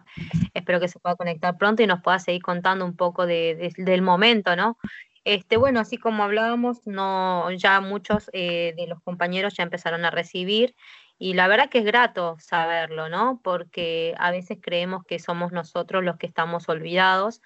espero 0.55 0.79
que 0.79 0.87
se 0.87 1.01
pueda 1.01 1.17
conectar 1.17 1.59
pronto 1.59 1.83
y 1.83 1.89
nos 1.89 2.03
pueda 2.03 2.21
seguir 2.21 2.43
contando 2.43 2.85
un 2.85 2.95
poco 2.95 3.27
de, 3.27 3.73
de, 3.77 3.83
del 3.83 4.03
momento, 4.03 4.55
¿no? 4.55 4.79
Este, 5.25 5.57
bueno, 5.57 5.81
así 5.81 5.97
como 5.97 6.23
hablábamos, 6.23 6.87
no, 6.87 7.51
ya 7.53 7.81
muchos 7.81 8.29
eh, 8.35 8.75
de 8.77 8.87
los 8.87 9.01
compañeros 9.03 9.55
ya 9.57 9.63
empezaron 9.63 10.05
a 10.05 10.11
recibir 10.11 10.75
y 11.19 11.33
la 11.35 11.49
verdad 11.49 11.71
que 11.71 11.79
es 11.79 11.85
grato 11.87 12.37
saberlo, 12.41 13.09
¿no? 13.09 13.41
Porque 13.43 14.15
a 14.19 14.31
veces 14.31 14.59
creemos 14.61 15.03
que 15.05 15.19
somos 15.19 15.51
nosotros 15.53 16.05
los 16.05 16.19
que 16.19 16.27
estamos 16.27 16.69
olvidados, 16.69 17.41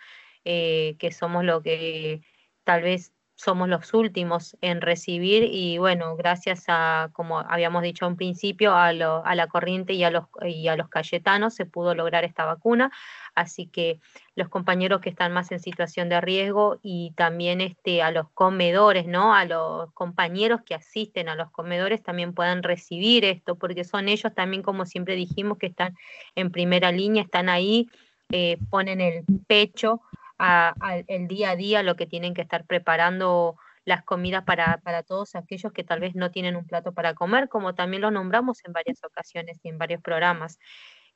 eh, 0.44 0.96
que 0.98 1.12
somos 1.12 1.44
lo 1.44 1.62
que 1.62 2.22
tal 2.64 2.82
vez 2.82 3.12
somos 3.39 3.68
los 3.68 3.95
últimos 3.95 4.57
en 4.62 4.80
recibir 4.80 5.45
y 5.45 5.78
bueno, 5.78 6.16
gracias 6.16 6.64
a, 6.66 7.11
como 7.12 7.39
habíamos 7.39 7.84
dicho 7.84 8.05
en 8.05 8.16
principio, 8.16 8.74
a, 8.74 8.93
lo, 8.93 9.24
a 9.24 9.36
la 9.36 9.47
corriente 9.47 9.93
y 9.93 10.03
a, 10.03 10.11
los, 10.11 10.24
y 10.45 10.66
a 10.66 10.74
los 10.74 10.89
cayetanos 10.89 11.55
se 11.55 11.64
pudo 11.64 11.95
lograr 11.95 12.24
esta 12.24 12.45
vacuna, 12.47 12.91
así 13.36 13.66
que 13.66 14.01
los 14.34 14.49
compañeros 14.49 15.01
que 15.01 15.11
están 15.11 15.32
más 15.32 15.53
en 15.53 15.61
situación 15.61 16.09
de 16.09 16.20
riesgo 16.20 16.80
y 16.82 17.12
también 17.12 17.61
este, 17.61 18.03
a 18.03 18.11
los 18.11 18.28
comedores, 18.30 19.07
¿no? 19.07 19.32
A 19.32 19.45
los 19.45 19.93
compañeros 19.93 20.62
que 20.66 20.74
asisten 20.74 21.28
a 21.28 21.36
los 21.36 21.53
comedores 21.53 22.03
también 22.03 22.34
puedan 22.34 22.64
recibir 22.64 23.24
esto, 23.24 23.55
porque 23.55 23.84
son 23.84 24.09
ellos 24.09 24.34
también, 24.34 24.64
como 24.64 24.84
siempre 24.84 25.14
dijimos, 25.14 25.59
que 25.59 25.66
están 25.66 25.97
en 26.34 26.51
primera 26.51 26.91
línea, 26.91 27.22
están 27.22 27.49
ahí, 27.49 27.89
eh, 28.30 28.59
ponen 28.68 29.01
el 29.01 29.24
pecho 29.47 30.03
el 30.39 31.28
día 31.28 31.51
a 31.51 31.57
día 31.57 31.82
lo 31.82 31.97
que 31.97 32.07
tienen 32.07 32.34
que 32.34 32.43
estar 32.43 32.64
preparando 32.64 33.57
las 33.84 34.05
comidas 34.05 34.45
para, 34.45 34.78
para, 34.78 35.03
todos 35.03 35.34
aquellos 35.34 35.72
que 35.72 35.82
tal 35.82 36.01
vez 36.01 36.14
no 36.14 36.30
tienen 36.30 36.57
un 36.57 36.66
plato 36.66 36.93
para 36.93 37.14
comer, 37.14 37.49
como 37.49 37.74
también 37.74 38.03
lo 38.03 38.11
nombramos 38.11 38.64
en 38.64 38.72
varias 38.72 39.03
ocasiones 39.03 39.59
y 39.62 39.68
en 39.68 39.78
varios 39.78 40.03
programas. 40.03 40.59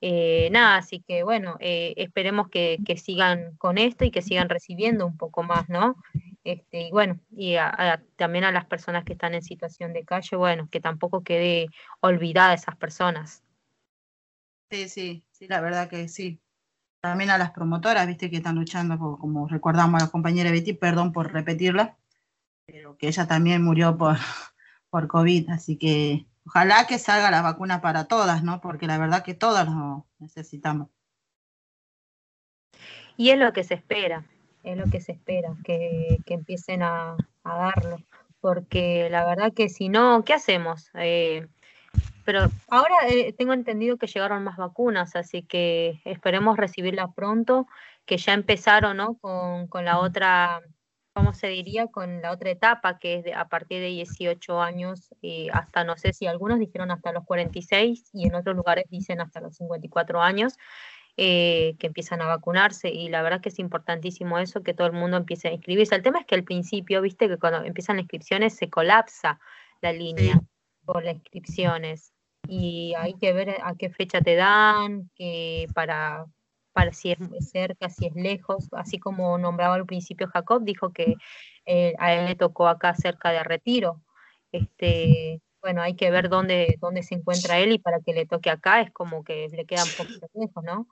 Eh, 0.00 0.48
nada, 0.50 0.78
así 0.78 1.00
que 1.00 1.22
bueno, 1.22 1.56
eh, 1.60 1.94
esperemos 1.96 2.48
que, 2.48 2.78
que, 2.84 2.96
sigan 2.96 3.56
con 3.56 3.78
esto 3.78 4.04
y 4.04 4.10
que 4.10 4.20
sigan 4.20 4.48
recibiendo 4.48 5.06
un 5.06 5.16
poco 5.16 5.44
más, 5.44 5.68
¿no? 5.68 5.94
Este, 6.42 6.88
y 6.88 6.90
bueno, 6.90 7.20
y 7.30 7.54
a, 7.54 8.02
también 8.16 8.42
a 8.42 8.50
las 8.50 8.64
personas 8.64 9.04
que 9.04 9.12
están 9.12 9.34
en 9.34 9.42
situación 9.42 9.92
de 9.92 10.04
calle, 10.04 10.36
bueno, 10.36 10.68
que 10.72 10.80
tampoco 10.80 11.22
quede 11.22 11.68
olvidada 12.00 12.54
esas 12.54 12.76
personas. 12.76 13.44
Sí, 14.70 14.88
sí, 14.88 15.24
sí, 15.30 15.46
la 15.46 15.60
verdad 15.60 15.88
que 15.88 16.08
sí 16.08 16.40
también 17.02 17.30
a 17.30 17.38
las 17.38 17.50
promotoras, 17.50 18.06
viste, 18.06 18.30
que 18.30 18.36
están 18.36 18.54
luchando, 18.54 18.96
como 19.18 19.48
recordamos 19.48 20.00
a 20.00 20.04
la 20.06 20.10
compañera 20.10 20.52
Betty, 20.52 20.72
perdón 20.72 21.12
por 21.12 21.32
repetirla, 21.32 21.98
pero 22.64 22.96
que 22.96 23.08
ella 23.08 23.26
también 23.26 23.64
murió 23.64 23.98
por, 23.98 24.16
por 24.88 25.08
COVID, 25.08 25.50
así 25.50 25.76
que 25.76 26.26
ojalá 26.46 26.86
que 26.86 27.00
salga 27.00 27.32
la 27.32 27.42
vacuna 27.42 27.80
para 27.80 28.04
todas, 28.06 28.44
¿no? 28.44 28.60
Porque 28.60 28.86
la 28.86 28.98
verdad 28.98 29.24
que 29.24 29.34
todas 29.34 29.68
lo 29.68 30.06
necesitamos. 30.20 30.88
Y 33.16 33.30
es 33.30 33.38
lo 33.38 33.52
que 33.52 33.64
se 33.64 33.74
espera, 33.74 34.24
es 34.62 34.78
lo 34.78 34.88
que 34.88 35.00
se 35.00 35.10
espera, 35.10 35.56
que, 35.64 36.18
que 36.24 36.34
empiecen 36.34 36.84
a, 36.84 37.16
a, 37.42 37.56
darlo, 37.56 37.96
porque 38.40 39.08
la 39.10 39.26
verdad 39.26 39.52
que 39.52 39.68
si 39.68 39.88
no, 39.88 40.24
¿qué 40.24 40.34
hacemos? 40.34 40.88
Eh, 40.94 41.48
pero 42.24 42.50
ahora 42.68 42.94
eh, 43.08 43.32
tengo 43.32 43.52
entendido 43.52 43.96
que 43.96 44.06
llegaron 44.06 44.44
más 44.44 44.56
vacunas, 44.56 45.16
así 45.16 45.42
que 45.42 46.00
esperemos 46.04 46.56
recibirlas 46.56 47.12
pronto, 47.14 47.66
que 48.04 48.16
ya 48.16 48.32
empezaron 48.32 48.96
¿no? 48.96 49.18
con, 49.18 49.66
con, 49.68 49.84
la 49.84 49.98
otra, 49.98 50.60
¿cómo 51.14 51.34
se 51.34 51.48
diría? 51.48 51.86
Con 51.88 52.22
la 52.22 52.32
otra 52.32 52.50
etapa, 52.50 52.98
que 52.98 53.16
es 53.16 53.24
de, 53.24 53.34
a 53.34 53.48
partir 53.48 53.80
de 53.80 53.88
18 53.88 54.60
años 54.60 55.14
y 55.20 55.48
hasta, 55.52 55.84
no 55.84 55.96
sé 55.96 56.12
si 56.12 56.26
algunos 56.26 56.58
dijeron 56.58 56.90
hasta 56.90 57.12
los 57.12 57.24
46 57.24 58.10
y 58.12 58.26
en 58.26 58.34
otros 58.34 58.56
lugares 58.56 58.86
dicen 58.90 59.20
hasta 59.20 59.40
los 59.40 59.56
54 59.56 60.22
años. 60.22 60.56
Eh, 61.18 61.76
que 61.78 61.88
empiezan 61.88 62.22
a 62.22 62.26
vacunarse 62.26 62.88
y 62.88 63.10
la 63.10 63.20
verdad 63.20 63.42
que 63.42 63.50
es 63.50 63.58
importantísimo 63.58 64.38
eso, 64.38 64.62
que 64.62 64.72
todo 64.72 64.86
el 64.86 64.94
mundo 64.94 65.18
empiece 65.18 65.48
a 65.48 65.52
inscribirse. 65.52 65.94
El 65.94 66.02
tema 66.02 66.20
es 66.20 66.24
que 66.24 66.34
al 66.34 66.42
principio, 66.42 67.02
viste 67.02 67.28
que 67.28 67.36
cuando 67.36 67.62
empiezan 67.66 67.96
las 67.96 68.04
inscripciones 68.04 68.56
se 68.56 68.70
colapsa 68.70 69.38
la 69.82 69.92
línea 69.92 70.36
sí. 70.36 70.51
Por 70.84 71.04
las 71.04 71.14
inscripciones 71.14 72.12
y 72.48 72.94
hay 72.96 73.14
que 73.14 73.32
ver 73.32 73.56
a 73.62 73.74
qué 73.76 73.90
fecha 73.90 74.20
te 74.20 74.34
dan, 74.34 75.10
que 75.14 75.66
para, 75.74 76.26
para 76.72 76.92
si 76.92 77.12
es 77.12 77.18
cerca, 77.50 77.88
si 77.88 78.06
es 78.06 78.14
lejos, 78.14 78.68
así 78.72 78.98
como 78.98 79.38
nombraba 79.38 79.74
al 79.74 79.86
principio 79.86 80.28
Jacob, 80.28 80.62
dijo 80.64 80.92
que 80.92 81.14
eh, 81.66 81.94
a 81.98 82.14
él 82.14 82.26
le 82.26 82.34
tocó 82.34 82.68
acá 82.68 82.94
cerca 82.94 83.30
de 83.30 83.44
Retiro. 83.44 84.02
Este, 84.50 85.40
bueno, 85.60 85.80
hay 85.82 85.94
que 85.94 86.10
ver 86.10 86.28
dónde, 86.28 86.76
dónde 86.80 87.02
se 87.02 87.14
encuentra 87.14 87.58
él 87.58 87.72
y 87.72 87.78
para 87.78 88.00
que 88.00 88.12
le 88.12 88.26
toque 88.26 88.50
acá 88.50 88.80
es 88.80 88.90
como 88.90 89.22
que 89.24 89.48
le 89.48 89.64
queda 89.64 89.84
un 89.84 89.90
poquito 89.96 90.26
lejos, 90.34 90.64
¿no? 90.64 90.88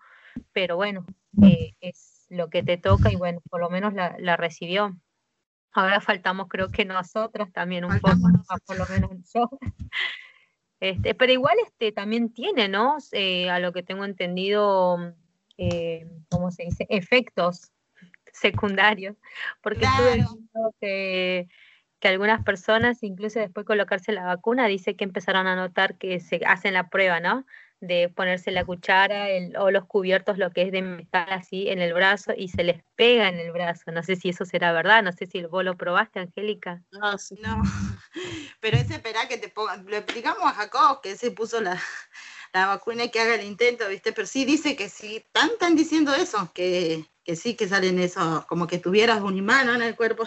Pero 0.53 0.77
bueno, 0.77 1.05
eh, 1.43 1.75
es 1.81 2.27
lo 2.31 2.49
que 2.49 2.63
te 2.63 2.79
toca 2.79 3.13
y 3.13 3.17
bueno, 3.17 3.41
por 3.51 3.61
lo 3.61 3.69
menos 3.69 3.93
la, 3.93 4.17
la 4.19 4.37
recibió. 4.37 4.97
Ahora 5.73 6.01
faltamos 6.01 6.49
creo 6.49 6.71
que 6.71 6.85
nosotros 6.85 7.53
también 7.53 7.85
un 7.85 7.93
faltamos 8.01 8.47
poco, 8.47 8.61
por 8.67 8.79
lo 8.79 8.87
menos 8.87 9.11
yo. 9.33 9.49
Este, 10.83 11.15
pero 11.15 11.31
igual 11.31 11.57
este 11.63 11.93
también 11.93 12.33
tiene, 12.33 12.67
¿no? 12.67 12.97
Eh, 13.13 13.51
a 13.51 13.59
lo 13.59 13.71
que 13.71 13.83
tengo 13.83 14.07
entendido, 14.07 15.15
eh, 15.59 16.09
¿cómo 16.31 16.51
se 16.51 16.63
dice? 16.65 16.87
Efectos. 16.89 17.71
secundarios, 18.33 19.17
porque 19.61 19.85
estuve 19.85 20.15
viendo 20.15 20.75
que, 20.81 21.49
que 21.99 22.09
algunas 22.09 22.43
personas, 22.45 23.03
incluso 23.03 23.41
después 23.41 23.65
de 23.65 23.67
colocarse 23.67 24.13
la 24.13 24.25
vacuna, 24.25 24.67
dice 24.69 24.97
que 24.97 25.05
empezaron 25.05 25.47
a 25.47 25.57
notar 25.57 25.99
que 25.99 26.19
se 26.21 26.41
hacen 26.47 26.75
la 26.75 26.89
prueba, 26.89 27.21
¿no? 27.21 27.45
De 27.81 28.09
ponerse 28.11 28.51
la 28.51 28.65
cuchara 28.65 29.31
el- 29.31 29.57
o 29.57 29.71
los 29.71 29.87
cubiertos, 29.87 30.37
lo 30.37 30.51
que 30.51 30.63
es 30.63 30.73
de 30.73 30.83
metal 30.83 31.29
así 31.31 31.69
en 31.71 31.81
el 31.81 31.95
brazo 31.95 32.33
y 32.37 32.49
se 32.49 32.63
les 32.63 32.83
pega 32.95 33.29
en 33.29 33.39
el 33.39 33.53
brazo. 33.53 33.91
No 33.91 34.03
sé 34.03 34.17
si 34.17 34.29
eso 34.29 34.45
será 34.45 34.73
verdad, 34.73 35.03
no 35.03 35.13
sé 35.13 35.25
si 35.27 35.43
vos 35.45 35.65
lo 35.65 35.77
probaste, 35.77 36.21
Angélica. 36.21 36.83
Sí. 37.19 37.37
No, 37.41 37.63
pero 38.61 38.77
ese 38.77 38.95
esperá 38.95 39.27
que 39.29 39.39
te 39.39 39.49
pongan, 39.49 39.87
le 39.87 39.99
explicamos 39.99 40.43
a 40.45 40.53
Jacob 40.55 41.01
que 41.01 41.17
se 41.17 41.31
puso 41.31 41.61
la, 41.61 41.81
la 42.53 42.67
vacuna 42.67 43.05
y 43.05 43.11
que 43.11 43.21
haga 43.21 43.37
el 43.37 43.45
intento, 43.47 43.89
¿viste? 43.89 44.13
Pero 44.13 44.27
sí 44.27 44.45
dice 44.45 44.77
que 44.77 44.89
sí, 44.89 45.17
están, 45.17 45.49
están 45.51 45.75
diciendo 45.77 46.13
eso, 46.15 46.51
que, 46.53 47.07
que 47.25 47.37
sí 47.37 47.55
que 47.57 47.67
salen 47.69 47.99
eso, 47.99 48.45
como 48.49 48.67
que 48.67 48.79
tuvieras 48.79 49.23
un 49.23 49.37
imán 49.39 49.67
¿no? 49.69 49.75
en 49.75 49.83
el 49.83 49.97
cuerpo. 49.97 50.25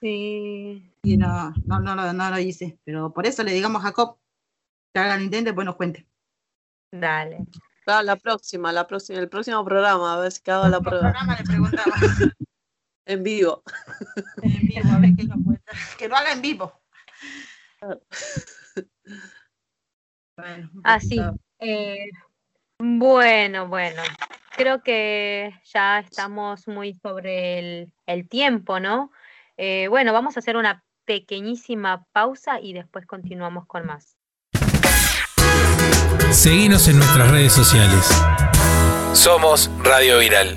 Sí. 0.00 0.90
Y 1.04 1.16
no, 1.16 1.52
no, 1.66 1.80
no, 1.80 1.94
lo- 1.94 2.12
no 2.12 2.30
lo 2.30 2.38
hice, 2.38 2.78
pero 2.84 3.12
por 3.12 3.26
eso 3.26 3.42
le 3.42 3.52
digamos 3.52 3.82
a 3.82 3.86
Jacob 3.88 4.18
que 4.94 5.00
haga 5.00 5.16
el 5.16 5.22
intento 5.22 5.50
y 5.50 5.52
pues 5.52 5.64
nos 5.64 5.76
cuente. 5.76 6.06
Dale. 6.92 7.38
Claro, 7.84 8.04
la 8.04 8.16
próxima, 8.16 8.70
la 8.72 8.86
próxima, 8.86 9.18
el 9.18 9.28
próximo 9.28 9.64
programa, 9.64 10.14
a 10.14 10.18
ver 10.20 10.30
si 10.30 10.48
hago 10.50 10.68
la 10.68 10.76
El 10.76 10.82
prueba. 10.84 11.00
programa 11.10 11.36
le 11.36 11.44
preguntaba 11.44 11.92
En 13.06 13.24
vivo. 13.24 13.64
en 14.42 14.60
vivo, 14.68 14.88
a 14.94 14.98
ver 15.00 15.10
qué 15.16 15.24
nos 15.24 15.38
cuenta. 15.44 15.72
Que 15.98 16.08
lo 16.08 16.16
haga 16.16 16.32
en 16.32 16.42
vivo. 16.42 16.80
Bueno, 20.36 20.70
Así. 20.84 21.20
Eh, 21.58 22.08
bueno, 22.78 23.68
bueno, 23.68 24.02
creo 24.56 24.82
que 24.82 25.52
ya 25.64 25.98
estamos 26.00 26.66
muy 26.68 26.94
sobre 26.94 27.58
el, 27.58 27.92
el 28.06 28.28
tiempo, 28.28 28.80
¿no? 28.80 29.12
Eh, 29.56 29.88
bueno, 29.88 30.12
vamos 30.12 30.36
a 30.36 30.40
hacer 30.40 30.56
una 30.56 30.82
pequeñísima 31.04 32.06
pausa 32.12 32.60
y 32.60 32.72
después 32.72 33.06
continuamos 33.06 33.66
con 33.66 33.84
más. 33.86 34.16
Seguinos 36.32 36.88
en 36.88 36.96
nuestras 36.96 37.30
redes 37.30 37.52
sociales. 37.52 38.08
Somos 39.12 39.70
Radio 39.84 40.18
Viral. 40.18 40.56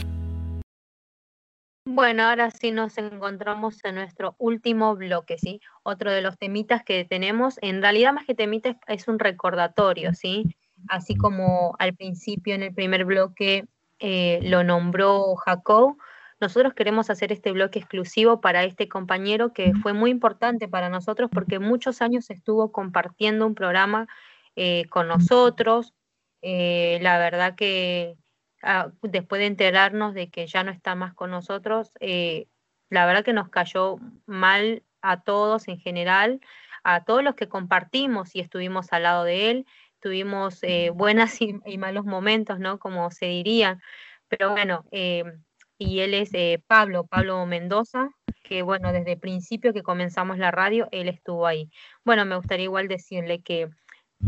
Bueno, 1.86 2.24
ahora 2.24 2.50
sí 2.50 2.72
nos 2.72 2.98
encontramos 2.98 3.84
en 3.84 3.96
nuestro 3.96 4.36
último 4.38 4.96
bloque, 4.96 5.38
¿sí? 5.38 5.60
Otro 5.84 6.12
de 6.12 6.22
los 6.22 6.38
temitas 6.38 6.82
que 6.84 7.04
tenemos, 7.04 7.60
en 7.62 7.82
realidad 7.82 8.14
más 8.14 8.26
que 8.26 8.34
temita 8.34 8.70
es, 8.70 8.78
es 8.88 9.08
un 9.10 9.20
recordatorio, 9.20 10.14
¿sí? 10.14 10.56
Así 10.88 11.16
como 11.18 11.76
al 11.78 11.94
principio 11.94 12.56
en 12.56 12.64
el 12.64 12.74
primer 12.74 13.04
bloque 13.04 13.66
eh, 14.00 14.40
lo 14.44 14.64
nombró 14.64 15.36
Jacob, 15.36 15.98
nosotros 16.40 16.74
queremos 16.74 17.10
hacer 17.10 17.32
este 17.32 17.52
bloque 17.52 17.80
exclusivo 17.80 18.40
para 18.40 18.64
este 18.64 18.88
compañero 18.88 19.52
que 19.52 19.74
fue 19.82 19.94
muy 19.94 20.10
importante 20.10 20.68
para 20.68 20.90
nosotros 20.90 21.30
porque 21.34 21.60
muchos 21.60 22.02
años 22.02 22.30
estuvo 22.30 22.72
compartiendo 22.72 23.46
un 23.46 23.56
programa 23.56 24.08
eh, 24.56 24.86
con 24.90 25.08
nosotros. 25.08 25.94
Eh, 26.42 27.00
la 27.02 27.18
verdad 27.18 27.56
que 27.56 28.18
ah, 28.64 28.92
después 29.02 29.40
de 29.40 29.48
enterarnos 29.48 30.14
de 30.14 30.30
que 30.30 30.48
ya 30.48 30.64
no 30.64 30.72
está 30.72 30.96
más 30.96 31.14
con 31.14 31.32
nosotros, 31.32 31.92
eh, 32.00 32.48
la 32.90 33.06
verdad 33.06 33.24
que 33.24 33.34
nos 33.34 33.50
cayó 33.50 33.98
mal 34.26 34.84
a 35.02 35.22
todos 35.22 35.68
en 35.68 35.80
general, 35.80 36.40
a 36.84 37.04
todos 37.04 37.24
los 37.24 37.36
que 37.36 37.50
compartimos 37.50 38.36
y 38.36 38.40
estuvimos 38.40 38.94
al 38.94 39.04
lado 39.04 39.24
de 39.24 39.50
él, 39.50 39.66
tuvimos 40.00 40.62
buenas 40.94 41.42
y, 41.42 41.60
y 41.66 41.78
malos 41.78 42.06
momentos, 42.06 42.60
¿no? 42.60 42.78
Como 42.78 43.10
se 43.10 43.26
diría, 43.26 43.80
pero 44.28 44.52
bueno, 44.52 44.86
y 44.92 46.00
él 46.00 46.14
es 46.14 46.32
Pablo, 46.68 47.08
Pablo 47.08 47.44
Mendoza, 47.48 48.10
que 48.44 48.62
bueno, 48.62 48.94
desde 48.94 49.14
el 49.14 49.20
principio 49.20 49.74
que 49.74 49.82
comenzamos 49.82 50.38
la 50.38 50.52
radio, 50.52 50.88
él 50.92 51.10
estuvo 51.10 51.48
ahí. 51.48 51.72
Bueno, 52.04 52.24
me 52.26 52.36
gustaría 52.36 52.66
igual 52.66 52.88
decirle 52.88 53.42
que 53.42 53.70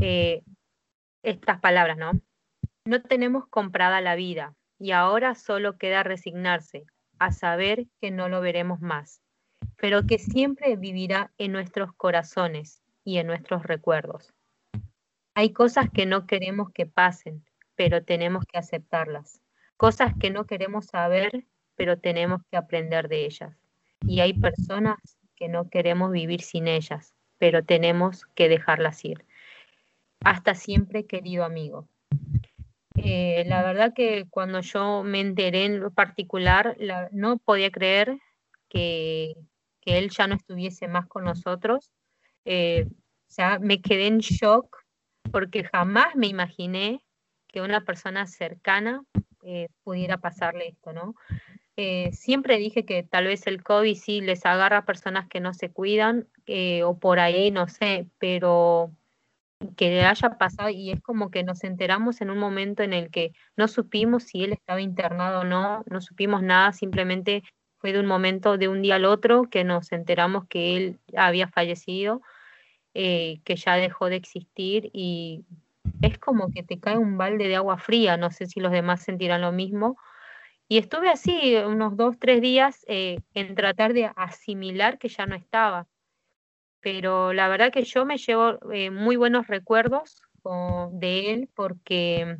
eh, 0.01 0.43
estas 1.23 1.59
palabras, 1.59 1.97
¿no? 1.97 2.11
No 2.85 3.01
tenemos 3.01 3.47
comprada 3.47 4.01
la 4.01 4.15
vida 4.15 4.55
y 4.79 4.91
ahora 4.91 5.35
solo 5.35 5.77
queda 5.77 6.03
resignarse 6.03 6.85
a 7.19 7.31
saber 7.31 7.87
que 7.99 8.11
no 8.11 8.29
lo 8.29 8.41
veremos 8.41 8.79
más, 8.79 9.21
pero 9.77 10.05
que 10.05 10.19
siempre 10.19 10.75
vivirá 10.75 11.31
en 11.37 11.51
nuestros 11.51 11.93
corazones 11.93 12.81
y 13.03 13.17
en 13.17 13.27
nuestros 13.27 13.63
recuerdos. 13.63 14.33
Hay 15.35 15.53
cosas 15.53 15.89
que 15.91 16.05
no 16.05 16.25
queremos 16.25 16.71
que 16.71 16.85
pasen, 16.85 17.45
pero 17.75 18.03
tenemos 18.03 18.43
que 18.45 18.57
aceptarlas. 18.57 19.41
Cosas 19.77 20.13
que 20.19 20.31
no 20.31 20.45
queremos 20.45 20.87
saber, 20.87 21.45
pero 21.75 21.99
tenemos 21.99 22.41
que 22.49 22.57
aprender 22.57 23.07
de 23.07 23.25
ellas. 23.25 23.55
Y 24.01 24.21
hay 24.21 24.33
personas 24.33 24.97
que 25.35 25.47
no 25.47 25.69
queremos 25.69 26.11
vivir 26.11 26.41
sin 26.41 26.67
ellas, 26.67 27.13
pero 27.37 27.63
tenemos 27.63 28.25
que 28.33 28.49
dejarlas 28.49 29.05
ir. 29.05 29.26
Hasta 30.23 30.55
siempre, 30.55 31.05
querido 31.05 31.43
amigo. 31.43 31.87
Eh, 32.95 33.43
la 33.45 33.61
verdad 33.63 33.93
que 33.93 34.25
cuando 34.29 34.61
yo 34.61 35.03
me 35.03 35.19
enteré 35.19 35.65
en 35.65 35.79
lo 35.79 35.91
particular, 35.91 36.75
la- 36.79 37.09
no 37.11 37.37
podía 37.37 37.71
creer 37.71 38.17
que, 38.69 39.35
que 39.81 39.97
él 39.99 40.09
ya 40.09 40.27
no 40.27 40.35
estuviese 40.35 40.87
más 40.87 41.05
con 41.07 41.23
nosotros. 41.23 41.91
Eh, 42.45 42.87
o 42.89 43.31
sea, 43.31 43.59
me 43.59 43.81
quedé 43.81 44.07
en 44.07 44.19
shock 44.19 44.77
porque 45.31 45.63
jamás 45.63 46.15
me 46.15 46.27
imaginé 46.27 47.01
que 47.47 47.61
una 47.61 47.81
persona 47.81 48.25
cercana 48.25 49.03
eh, 49.43 49.67
pudiera 49.83 50.17
pasarle 50.17 50.69
esto, 50.69 50.91
¿no? 50.93 51.15
Eh, 51.75 52.11
siempre 52.11 52.57
dije 52.57 52.85
que 52.85 53.03
tal 53.03 53.25
vez 53.25 53.45
el 53.45 53.63
COVID 53.63 53.95
sí 53.95 54.21
les 54.21 54.45
agarra 54.45 54.79
a 54.79 54.85
personas 54.85 55.27
que 55.27 55.39
no 55.39 55.53
se 55.53 55.69
cuidan 55.69 56.27
o 56.83 56.97
por 56.97 57.19
ahí, 57.19 57.51
no 57.51 57.67
sé, 57.67 58.07
pero 58.17 58.91
que 59.75 59.89
le 59.89 60.05
haya 60.05 60.37
pasado 60.37 60.69
y 60.69 60.91
es 60.91 61.01
como 61.01 61.31
que 61.31 61.43
nos 61.43 61.63
enteramos 61.63 62.21
en 62.21 62.29
un 62.29 62.37
momento 62.37 62.83
en 62.83 62.93
el 62.93 63.09
que 63.09 63.33
no 63.55 63.67
supimos 63.67 64.23
si 64.23 64.43
él 64.43 64.53
estaba 64.53 64.81
internado 64.81 65.41
o 65.41 65.43
no, 65.43 65.83
no 65.89 66.01
supimos 66.01 66.43
nada, 66.43 66.73
simplemente 66.73 67.43
fue 67.79 67.93
de 67.93 67.99
un 67.99 68.05
momento, 68.05 68.57
de 68.57 68.67
un 68.67 68.81
día 68.81 68.95
al 68.95 69.05
otro, 69.05 69.43
que 69.49 69.63
nos 69.63 69.91
enteramos 69.91 70.45
que 70.47 70.77
él 70.77 70.99
había 71.15 71.47
fallecido, 71.47 72.21
eh, 72.93 73.39
que 73.43 73.55
ya 73.55 73.75
dejó 73.75 74.09
de 74.09 74.15
existir 74.15 74.89
y 74.93 75.45
es 76.01 76.17
como 76.17 76.51
que 76.51 76.63
te 76.63 76.79
cae 76.79 76.97
un 76.97 77.17
balde 77.17 77.47
de 77.47 77.55
agua 77.55 77.77
fría, 77.77 78.17
no 78.17 78.31
sé 78.31 78.47
si 78.47 78.59
los 78.59 78.71
demás 78.71 79.03
sentirán 79.03 79.41
lo 79.41 79.51
mismo. 79.51 79.97
Y 80.67 80.79
estuve 80.79 81.09
así 81.09 81.55
unos 81.55 81.95
dos, 81.95 82.17
tres 82.19 82.41
días 82.41 82.83
eh, 82.87 83.19
en 83.33 83.55
tratar 83.55 83.93
de 83.93 84.11
asimilar 84.15 84.97
que 84.97 85.07
ya 85.07 85.25
no 85.25 85.35
estaba 85.35 85.87
pero 86.89 87.33
la 87.33 87.49
verdad 87.49 87.69
que 87.69 87.83
yo 87.83 88.05
me 88.05 88.17
llevo 88.17 88.59
eh, 88.71 88.91
muy 88.91 89.17
buenos 89.17 89.47
recuerdos 89.47 90.21
de 90.93 91.33
él 91.33 91.49
porque 91.53 92.37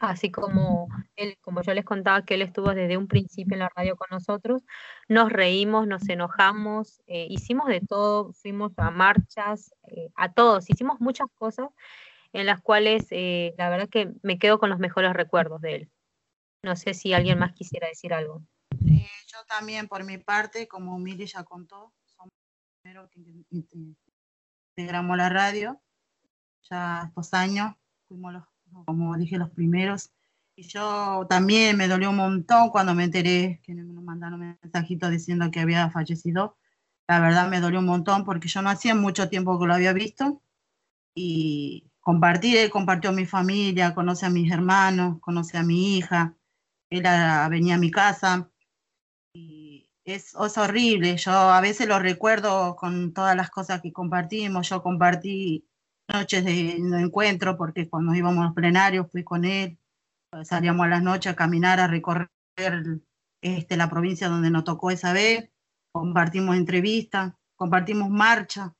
así 0.00 0.32
como 0.32 0.88
él, 1.14 1.38
como 1.40 1.62
yo 1.62 1.72
les 1.74 1.84
contaba 1.84 2.24
que 2.24 2.34
él 2.34 2.42
estuvo 2.42 2.74
desde 2.74 2.96
un 2.96 3.06
principio 3.06 3.54
en 3.54 3.60
la 3.60 3.70
radio 3.72 3.94
con 3.94 4.08
nosotros, 4.10 4.64
nos 5.06 5.30
reímos, 5.30 5.86
nos 5.86 6.08
enojamos, 6.08 7.02
eh, 7.06 7.28
hicimos 7.30 7.68
de 7.68 7.82
todo, 7.82 8.32
fuimos 8.32 8.72
a 8.78 8.90
marchas, 8.90 9.72
eh, 9.86 10.10
a 10.16 10.32
todos, 10.32 10.68
hicimos 10.68 10.98
muchas 10.98 11.28
cosas 11.36 11.68
en 12.32 12.46
las 12.46 12.60
cuales 12.60 13.06
eh, 13.12 13.54
la 13.58 13.70
verdad 13.70 13.88
que 13.88 14.10
me 14.24 14.40
quedo 14.40 14.58
con 14.58 14.70
los 14.70 14.80
mejores 14.80 15.12
recuerdos 15.12 15.60
de 15.60 15.74
él. 15.76 15.90
No 16.64 16.74
sé 16.74 16.94
si 16.94 17.14
alguien 17.14 17.38
más 17.38 17.52
quisiera 17.52 17.86
decir 17.86 18.12
algo. 18.12 18.42
Yo 18.80 19.38
también, 19.46 19.86
por 19.86 20.02
mi 20.02 20.18
parte, 20.18 20.66
como 20.66 20.98
Miri 20.98 21.26
ya 21.26 21.44
contó, 21.44 21.92
primeros 22.84 23.10
que 23.10 23.20
inte- 23.20 23.46
inte- 23.50 23.96
integramos 24.76 25.16
la 25.16 25.28
radio. 25.30 25.80
Ya 26.68 27.04
estos 27.08 27.32
años 27.32 27.74
fuimos 28.06 28.34
los, 28.34 28.44
como 28.84 29.16
dije, 29.16 29.38
los 29.38 29.50
primeros. 29.50 30.12
Y 30.54 30.64
yo 30.64 31.26
también 31.28 31.76
me 31.78 31.88
dolió 31.88 32.10
un 32.10 32.16
montón 32.16 32.68
cuando 32.68 32.94
me 32.94 33.04
enteré 33.04 33.60
que 33.62 33.74
nos 33.74 34.04
mandaron 34.04 34.42
un 34.42 34.58
mensajito 34.62 35.08
diciendo 35.08 35.50
que 35.50 35.60
había 35.60 35.90
fallecido. 35.90 36.56
La 37.08 37.20
verdad 37.20 37.48
me 37.48 37.60
dolió 37.60 37.80
un 37.80 37.86
montón 37.86 38.24
porque 38.24 38.48
yo 38.48 38.60
no 38.60 38.68
hacía 38.70 38.94
mucho 38.94 39.28
tiempo 39.30 39.58
que 39.58 39.66
lo 39.66 39.74
había 39.74 39.94
visto. 39.94 40.42
Y 41.14 41.90
compartir, 42.00 42.58
él 42.58 42.70
compartió 42.70 43.12
mi 43.12 43.24
familia, 43.24 43.94
conoce 43.94 44.26
a 44.26 44.30
mis 44.30 44.52
hermanos, 44.52 45.20
conoce 45.20 45.56
a 45.56 45.62
mi 45.62 45.96
hija. 45.96 46.34
Él 46.90 47.06
ah, 47.06 47.48
venía 47.50 47.76
a 47.76 47.78
mi 47.78 47.90
casa 47.90 48.50
es, 50.04 50.34
es 50.34 50.58
horrible. 50.58 51.16
Yo 51.16 51.32
a 51.32 51.60
veces 51.60 51.88
lo 51.88 51.98
recuerdo 51.98 52.76
con 52.76 53.12
todas 53.12 53.36
las 53.36 53.50
cosas 53.50 53.80
que 53.80 53.92
compartimos. 53.92 54.68
Yo 54.68 54.82
compartí 54.82 55.66
noches 56.08 56.44
de, 56.44 56.72
encuentro 56.72 57.56
porque 57.56 57.88
cuando 57.88 58.14
íbamos 58.14 58.42
a 58.42 58.46
los 58.46 58.54
plenarios 58.54 59.10
fui 59.10 59.24
con 59.24 59.44
él. 59.44 59.78
Salíamos 60.42 60.86
a 60.86 60.88
las 60.88 61.02
noches 61.02 61.32
a 61.32 61.36
caminar, 61.36 61.80
a 61.80 61.86
recorrer 61.86 62.28
este, 63.40 63.76
la 63.76 63.88
provincia 63.88 64.28
donde 64.28 64.50
nos 64.50 64.64
tocó 64.64 64.90
esa 64.90 65.12
vez. 65.12 65.50
Compartimos 65.92 66.56
entrevistas, 66.56 67.34
compartimos 67.56 68.10
marcha, 68.10 68.74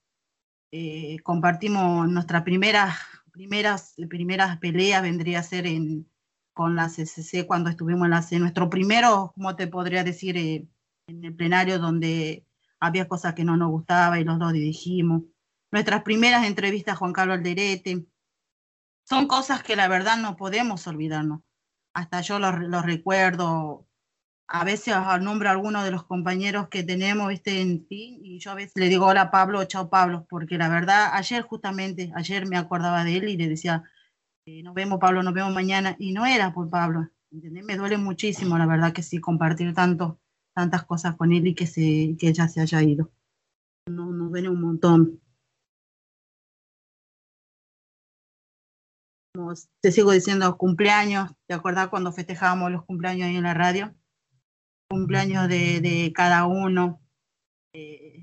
eh, 0.73 1.19
compartimos 1.23 2.09
nuestras 2.09 2.43
primeras, 2.43 2.99
primeras, 3.31 3.95
primeras 4.09 4.59
peleas, 4.59 5.03
vendría 5.03 5.39
a 5.39 5.45
ser 5.45 5.67
en, 5.69 6.11
con 6.53 6.75
la 6.75 6.89
CCC 6.89 7.47
cuando 7.47 7.71
estuvimos 7.71 8.07
en 8.07 8.11
la 8.11 8.23
C. 8.23 8.41
Nuestro 8.41 8.69
primero, 8.69 9.33
como 9.37 9.55
te 9.55 9.69
podría 9.69 10.03
decir, 10.03 10.37
eh, 10.37 10.67
en 11.07 11.25
el 11.25 11.35
plenario 11.35 11.79
donde 11.79 12.47
había 12.81 13.09
cosas 13.09 13.35
que 13.35 13.45
no 13.45 13.57
nos 13.57 13.71
gustaba 13.71 14.19
y 14.19 14.25
los 14.25 14.39
dos 14.39 14.53
dirigimos. 14.53 15.23
Nuestras 15.71 16.03
primeras 16.03 16.47
entrevistas 16.47 16.95
a 16.95 16.97
Juan 16.97 17.13
Carlos 17.13 17.39
Alderete. 17.39 18.07
Son 19.07 19.27
cosas 19.27 19.63
que 19.63 19.77
la 19.77 19.89
verdad 19.89 20.17
no 20.17 20.37
podemos 20.37 20.87
olvidarnos. 20.87 21.41
Hasta 21.95 22.21
yo 22.23 22.39
los, 22.39 22.85
recuerdo, 22.85 23.87
a 24.49 24.65
veces 24.65 24.95
nombro 25.21 25.49
a 25.49 25.53
algunos 25.53 25.85
de 25.85 25.91
los 25.91 26.05
compañeros 26.05 26.69
que 26.69 26.83
tenemos, 26.83 27.29
¿viste? 27.29 27.61
En 27.61 27.87
fin, 27.87 28.19
y 28.23 28.39
yo 28.39 28.51
a 28.51 28.55
veces 28.55 28.73
le 28.77 28.89
digo 28.89 29.07
hola 29.07 29.31
Pablo, 29.31 29.65
chao 29.65 29.91
Pablo, 29.91 30.27
porque 30.29 30.59
la 30.59 30.69
verdad, 30.69 31.11
ayer 31.13 31.43
justamente, 31.43 32.13
ayer 32.17 32.47
me 32.47 32.57
acordaba 32.57 33.05
de 33.05 33.17
él 33.17 33.29
y 33.29 33.37
le 33.37 33.49
decía, 33.49 33.85
eh, 34.47 34.63
nos 34.63 34.75
vemos 34.75 34.99
Pablo, 34.99 35.23
nos 35.23 35.35
vemos 35.35 35.53
mañana, 35.53 35.95
y 35.99 36.13
no 36.13 36.27
era 36.27 36.53
por 36.53 36.69
Pablo, 36.69 37.09
¿entendés? 37.31 37.65
Me 37.65 37.77
duele 37.77 37.97
muchísimo, 37.97 38.59
la 38.59 38.67
verdad 38.67 38.93
que 38.93 39.03
sí, 39.03 39.21
compartir 39.21 39.73
tanto, 39.73 40.19
tantas 40.55 40.85
cosas 40.85 41.17
con 41.17 41.33
él 41.33 41.47
y 41.47 41.55
que, 41.55 41.67
se, 41.67 42.17
que 42.19 42.29
ella 42.29 42.49
se 42.49 42.61
haya 42.61 42.83
ido. 42.83 43.11
No, 43.87 44.11
nos 44.13 44.31
duele 44.31 44.49
un 44.49 44.61
montón. 44.61 45.21
Te 49.81 49.93
sigo 49.93 50.13
diciendo, 50.13 50.57
cumpleaños, 50.57 51.33
¿te 51.47 51.55
acordás 51.55 51.89
cuando 51.89 52.13
festejábamos 52.13 52.71
los 52.71 52.85
cumpleaños 52.85 53.29
ahí 53.29 53.37
en 53.37 53.43
la 53.43 53.55
radio? 53.55 53.95
cumpleaños 54.89 55.49
de, 55.49 55.81
de 55.81 56.13
cada 56.15 56.47
uno, 56.47 57.01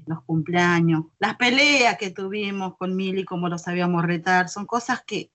los 0.06 0.24
cumpleaños, 0.24 1.06
las 1.20 1.36
peleas 1.36 1.98
que 1.98 2.12
tuvimos 2.12 2.78
con 2.78 2.96
Mili, 2.96 3.26
como 3.26 3.50
lo 3.50 3.58
sabíamos 3.58 4.06
retar, 4.06 4.48
son 4.48 4.66
cosas 4.66 5.04
que, 5.06 5.32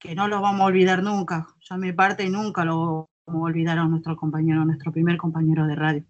que 0.00 0.14
no 0.14 0.26
los 0.26 0.40
vamos 0.40 0.62
a 0.62 0.66
olvidar 0.66 1.02
nunca. 1.02 1.46
Yo 1.60 1.76
a 1.76 1.78
mi 1.78 1.92
parte 1.92 2.28
nunca 2.28 2.64
lo 2.64 3.08
a 3.34 3.38
olvidar 3.38 3.78
a 3.78 3.84
nuestro 3.86 4.16
compañero, 4.16 4.64
nuestro 4.64 4.92
primer 4.92 5.16
compañero 5.16 5.66
de 5.66 5.74
radio. 5.74 6.04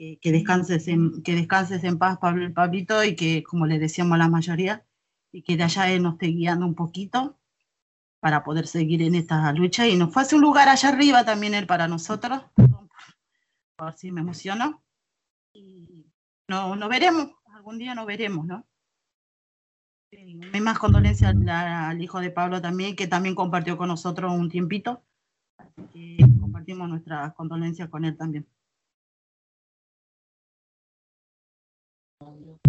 Eh, 0.00 0.18
que, 0.20 0.30
descanses 0.30 0.86
en, 0.86 1.22
que 1.24 1.34
descanses 1.34 1.82
en 1.82 1.98
paz, 1.98 2.18
Pablo, 2.18 2.52
Pablito, 2.54 3.02
y 3.02 3.16
que, 3.16 3.42
como 3.42 3.66
le 3.66 3.80
decíamos 3.80 4.14
a 4.14 4.18
la 4.18 4.28
mayoría, 4.28 4.86
y 5.32 5.42
que 5.42 5.56
de 5.56 5.64
allá 5.64 5.90
él 5.90 6.02
nos 6.02 6.14
esté 6.14 6.28
guiando 6.28 6.66
un 6.66 6.76
poquito 6.76 7.36
para 8.20 8.44
poder 8.44 8.68
seguir 8.68 9.02
en 9.02 9.16
esta 9.16 9.52
lucha. 9.52 9.88
Y 9.88 9.96
nos 9.96 10.12
fue 10.12 10.22
hace 10.22 10.36
un 10.36 10.42
lugar 10.42 10.68
allá 10.68 10.90
arriba 10.90 11.24
también 11.24 11.54
él 11.54 11.66
para 11.66 11.88
nosotros, 11.88 12.42
por 13.76 13.92
si 13.94 14.12
me 14.12 14.20
emociono. 14.20 14.82
Y 15.52 16.06
no, 16.48 16.76
no 16.76 16.88
veremos, 16.88 17.30
algún 17.52 17.78
día 17.78 17.94
nos 17.94 18.06
veremos, 18.06 18.46
¿no? 18.46 18.66
Mi 20.10 20.60
más 20.60 20.78
condolencia 20.78 21.30
al, 21.30 21.48
al, 21.48 22.00
hijo 22.00 22.20
de 22.20 22.30
Pablo 22.30 22.62
también, 22.62 22.96
que 22.96 23.06
también 23.06 23.34
compartió 23.34 23.76
con 23.76 23.88
nosotros 23.88 24.32
un 24.32 24.48
tiempito. 24.48 25.02
Así 25.58 25.82
que 25.92 26.27
compartimos 26.58 26.88
nuestras 26.88 27.34
condolencias 27.34 27.88
con 27.88 28.04
él 28.04 28.16
también. 28.16 28.46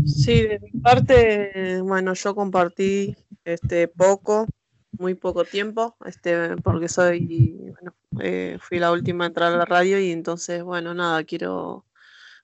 Sí, 0.06 0.44
de 0.44 0.60
mi 0.60 0.80
parte, 0.80 1.82
bueno, 1.82 2.14
yo 2.14 2.36
compartí 2.36 3.16
este 3.44 3.88
poco, 3.88 4.46
muy 4.92 5.16
poco 5.16 5.44
tiempo, 5.44 5.96
este, 6.06 6.56
porque 6.58 6.88
soy, 6.88 7.72
bueno, 7.72 7.96
eh, 8.22 8.58
fui 8.62 8.80
la 8.80 8.92
última 8.92 9.24
a 9.24 9.28
entrar 9.28 9.54
a 9.54 9.58
la 9.58 9.66
radio 9.66 10.00
y 10.00 10.12
entonces, 10.12 10.64
bueno, 10.64 10.94
nada, 10.94 11.24
quiero 11.24 11.86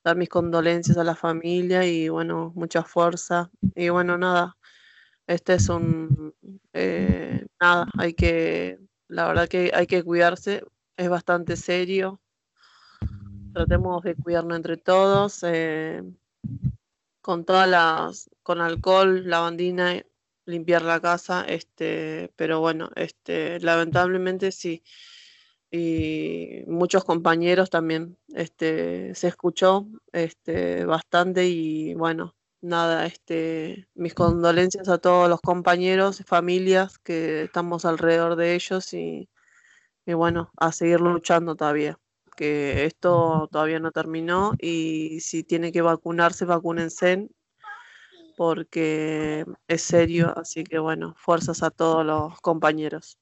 dar 0.03 0.17
mis 0.17 0.29
condolencias 0.29 0.97
a 0.97 1.03
la 1.03 1.15
familia 1.15 1.85
y 1.85 2.09
bueno, 2.09 2.51
mucha 2.55 2.83
fuerza. 2.83 3.51
Y 3.75 3.89
bueno, 3.89 4.17
nada, 4.17 4.57
este 5.27 5.55
es 5.55 5.69
un, 5.69 6.33
eh, 6.73 7.45
nada, 7.61 7.87
hay 7.97 8.13
que, 8.15 8.79
la 9.07 9.27
verdad 9.27 9.47
que 9.47 9.71
hay 9.73 9.87
que 9.87 10.03
cuidarse, 10.03 10.63
es 10.97 11.09
bastante 11.09 11.55
serio. 11.55 12.21
Tratemos 13.53 14.03
de 14.03 14.15
cuidarnos 14.15 14.57
entre 14.57 14.77
todos, 14.77 15.43
eh, 15.43 16.03
con 17.21 17.45
todas 17.45 17.69
las, 17.69 18.29
con 18.43 18.61
alcohol, 18.61 19.29
lavandina, 19.29 20.03
limpiar 20.45 20.81
la 20.83 20.99
casa, 20.99 21.43
este, 21.47 22.31
pero 22.35 22.59
bueno, 22.59 22.89
este, 22.95 23.59
lamentablemente 23.61 24.51
sí 24.51 24.83
y 25.71 26.63
muchos 26.67 27.03
compañeros 27.03 27.69
también 27.69 28.17
este, 28.33 29.13
se 29.15 29.27
escuchó 29.27 29.87
este, 30.13 30.85
bastante 30.85 31.47
y 31.47 31.93
bueno, 31.95 32.35
nada, 32.61 33.05
este, 33.05 33.87
mis 33.93 34.13
condolencias 34.13 34.87
a 34.89 34.99
todos 34.99 35.29
los 35.29 35.41
compañeros, 35.41 36.23
familias 36.25 36.97
que 36.99 37.43
estamos 37.43 37.85
alrededor 37.85 38.35
de 38.35 38.55
ellos 38.55 38.93
y, 38.93 39.29
y 40.05 40.13
bueno, 40.13 40.51
a 40.57 40.71
seguir 40.71 41.01
luchando 41.01 41.55
todavía, 41.55 41.97
que 42.35 42.85
esto 42.85 43.47
todavía 43.51 43.79
no 43.79 43.91
terminó 43.91 44.53
y 44.59 45.19
si 45.21 45.43
tiene 45.43 45.71
que 45.71 45.81
vacunarse, 45.81 46.45
vacúnense 46.45 47.29
porque 48.37 49.45
es 49.67 49.81
serio, 49.81 50.33
así 50.37 50.63
que 50.63 50.79
bueno, 50.79 51.15
fuerzas 51.17 51.63
a 51.63 51.71
todos 51.71 52.05
los 52.05 52.39
compañeros. 52.41 53.17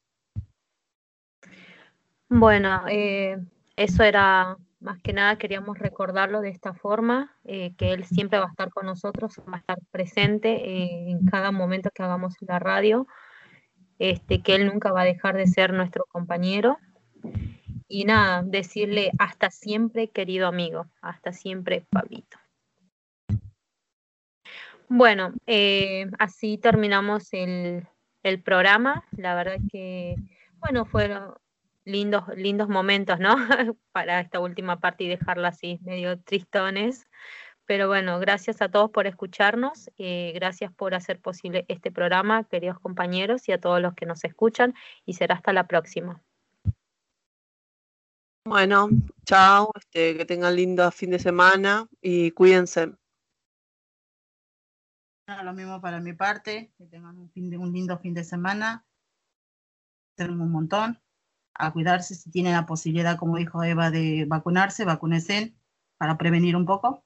Bueno, 2.29 2.81
eh, 2.89 3.37
eso 3.75 4.03
era 4.03 4.57
más 4.79 4.99
que 5.01 5.13
nada, 5.13 5.37
queríamos 5.37 5.79
recordarlo 5.79 6.41
de 6.41 6.49
esta 6.49 6.73
forma, 6.73 7.35
eh, 7.45 7.73
que 7.77 7.93
él 7.93 8.05
siempre 8.05 8.39
va 8.39 8.45
a 8.45 8.49
estar 8.49 8.69
con 8.69 8.85
nosotros, 8.85 9.39
va 9.47 9.55
a 9.55 9.59
estar 9.59 9.79
presente 9.91 10.49
eh, 10.49 11.09
en 11.09 11.25
cada 11.25 11.51
momento 11.51 11.89
que 11.93 12.03
hagamos 12.03 12.35
la 12.41 12.59
radio, 12.59 13.07
este, 14.11 14.41
que 14.41 14.55
él 14.55 14.67
nunca 14.67 14.91
va 14.91 15.01
a 15.01 15.05
dejar 15.05 15.37
de 15.37 15.47
ser 15.47 15.71
nuestro 15.71 16.03
compañero. 16.05 16.77
Y 17.87 18.03
nada, 18.03 18.43
decirle 18.43 19.11
hasta 19.17 19.49
siempre, 19.49 20.09
querido 20.09 20.47
amigo, 20.47 20.87
hasta 21.01 21.31
siempre, 21.31 21.85
Pablito. 21.89 22.37
Bueno, 24.89 25.33
así 26.19 26.57
terminamos 26.57 27.31
el, 27.31 27.87
el 28.23 28.41
programa. 28.41 29.05
La 29.15 29.35
verdad 29.35 29.57
que, 29.71 30.17
bueno, 30.59 30.83
fueron 30.83 31.35
lindos, 31.85 32.25
lindos 32.35 32.67
momentos, 32.67 33.19
¿no? 33.19 33.35
Para 33.93 34.19
esta 34.19 34.41
última 34.41 34.81
parte 34.81 35.05
y 35.05 35.07
dejarla 35.07 35.47
así, 35.47 35.79
medio 35.83 36.19
tristones. 36.19 37.07
Pero 37.65 37.87
bueno, 37.87 38.19
gracias 38.19 38.61
a 38.61 38.69
todos 38.69 38.91
por 38.91 39.07
escucharnos, 39.07 39.89
eh, 39.97 40.33
gracias 40.35 40.71
por 40.73 40.95
hacer 40.95 41.19
posible 41.19 41.65
este 41.69 41.91
programa, 41.91 42.43
queridos 42.43 42.79
compañeros, 42.79 43.47
y 43.47 43.53
a 43.53 43.59
todos 43.59 43.81
los 43.81 43.93
que 43.93 44.05
nos 44.05 44.23
escuchan, 44.25 44.73
y 45.05 45.13
será 45.13 45.35
hasta 45.35 45.53
la 45.53 45.67
próxima. 45.67 46.21
Bueno, 48.45 48.89
chao, 49.25 49.71
este, 49.75 50.17
que 50.17 50.25
tengan 50.25 50.55
lindo 50.55 50.91
fin 50.91 51.11
de 51.11 51.19
semana 51.19 51.87
y 52.01 52.31
cuídense. 52.31 52.91
Lo 55.43 55.53
mismo 55.53 55.79
para 55.79 56.01
mi 56.01 56.11
parte, 56.11 56.73
que 56.77 56.85
tengan 56.85 57.17
un, 57.17 57.29
fin 57.29 57.49
de, 57.49 57.57
un 57.57 57.71
lindo 57.71 57.97
fin 57.97 58.13
de 58.13 58.25
semana. 58.25 58.85
Tenemos 60.15 60.45
un 60.45 60.51
montón 60.51 61.01
a 61.53 61.71
cuidarse 61.71 62.15
si 62.15 62.29
tienen 62.29 62.53
la 62.53 62.65
posibilidad, 62.65 63.17
como 63.17 63.37
dijo 63.37 63.63
Eva, 63.63 63.89
de 63.89 64.25
vacunarse, 64.27 64.83
vacúnense 64.83 65.55
para 65.97 66.17
prevenir 66.17 66.57
un 66.57 66.65
poco. 66.65 67.05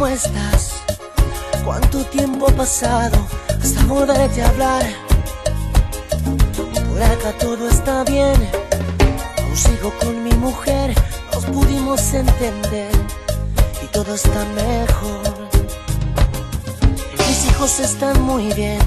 ¿Cómo 0.00 0.14
estás? 0.14 0.82
¿Cuánto 1.62 2.02
tiempo 2.06 2.48
ha 2.48 2.52
pasado 2.52 3.18
hasta 3.62 3.84
volverte 3.84 4.40
a 4.40 4.48
hablar? 4.48 4.82
Por 6.88 7.02
acá 7.02 7.36
todo 7.38 7.68
está 7.68 8.02
bien, 8.04 8.34
aún 9.42 9.54
sigo 9.54 9.92
con 10.00 10.24
mi 10.24 10.32
mujer, 10.36 10.94
nos 11.34 11.44
pudimos 11.44 12.00
entender 12.14 12.90
y 13.84 13.86
todo 13.88 14.14
está 14.14 14.42
mejor. 14.54 15.50
Mis 17.18 17.50
hijos 17.50 17.78
están 17.80 18.22
muy 18.22 18.54
bien, 18.54 18.80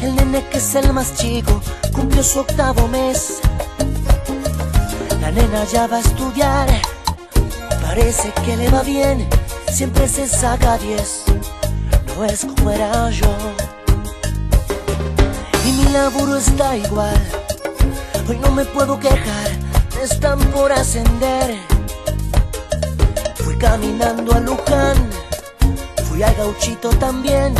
el 0.00 0.16
nene 0.16 0.42
que 0.48 0.56
es 0.56 0.74
el 0.74 0.90
más 0.94 1.16
chico 1.16 1.60
cumplió 1.92 2.22
su 2.22 2.40
octavo 2.40 2.88
mes. 2.88 3.40
La 5.20 5.30
nena 5.30 5.64
ya 5.64 5.86
va 5.86 5.98
a 5.98 6.00
estudiar, 6.00 6.66
parece 7.82 8.32
que 8.46 8.56
le 8.56 8.70
va 8.70 8.82
bien 8.82 9.37
siempre 9.72 10.08
se 10.08 10.26
saca 10.26 10.78
10, 10.78 11.24
no 12.16 12.24
es 12.24 12.44
como 12.44 12.70
era 12.70 13.10
yo. 13.10 13.34
Y 15.66 15.72
mi 15.72 15.84
laburo 15.92 16.36
está 16.36 16.76
igual, 16.76 17.20
Hoy 18.28 18.38
no 18.38 18.50
me 18.50 18.64
puedo 18.66 19.00
quejar, 19.00 19.50
están 20.02 20.38
por 20.50 20.70
ascender. 20.70 21.56
Fui 23.36 23.56
caminando 23.56 24.34
a 24.34 24.40
Luján, 24.40 24.96
fui 26.04 26.22
a 26.22 26.30
Gauchito 26.34 26.90
también, 26.90 27.54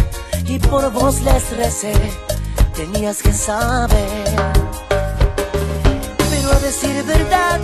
y 0.45 0.59
por 0.59 0.93
vos 0.93 1.23
les 1.23 1.57
recé, 1.57 1.95
tenías 2.75 3.23
que 3.23 3.33
saber. 3.33 4.37
Pero 6.31 6.53
a 6.53 6.59
decir 6.59 7.03
verdad, 7.05 7.61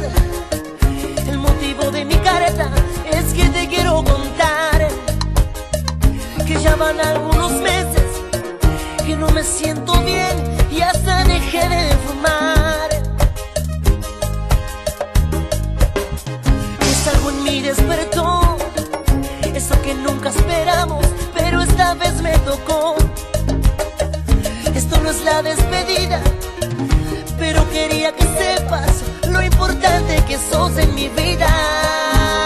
motivo 1.74 1.90
de 1.90 2.05
mi 2.05 2.14
careta 2.16 2.70
es 3.10 3.32
que 3.32 3.48
te 3.48 3.68
quiero 3.68 4.05
contar 4.05 4.88
que 6.46 6.60
ya 6.60 6.76
van 6.76 7.01
algunos 7.01 7.52
meses 7.52 8.02
que 9.06 9.16
no 9.16 9.28
me 9.30 9.42
siento 9.42 9.92
bien 10.02 10.36
y 10.70 10.80
hasta 10.80 11.24
dejé 11.24 11.68
de 11.68 11.96
fumar. 12.06 12.90
Es 16.80 17.09
algo 17.14 17.30
en 17.30 17.44
mí 17.44 17.60
despertó, 17.60 18.56
eso 19.55 19.80
que 19.82 19.94
nunca 19.94 20.30
esperamos, 20.30 21.05
pero 21.34 21.62
esta 21.62 21.94
vez 21.94 22.20
me 22.20 22.36
tocó. 22.40 22.96
Esto 24.74 25.01
no 25.01 25.10
es 25.10 25.22
la 25.22 25.42
despedida, 25.42 26.20
pero 27.38 27.68
quería 27.70 28.12
que 28.12 28.24
sepas 28.24 29.13
importante 29.55 30.16
que 30.26 30.36
sos 30.36 30.76
en 30.78 30.94
mi 30.94 31.09
vida. 31.09 32.43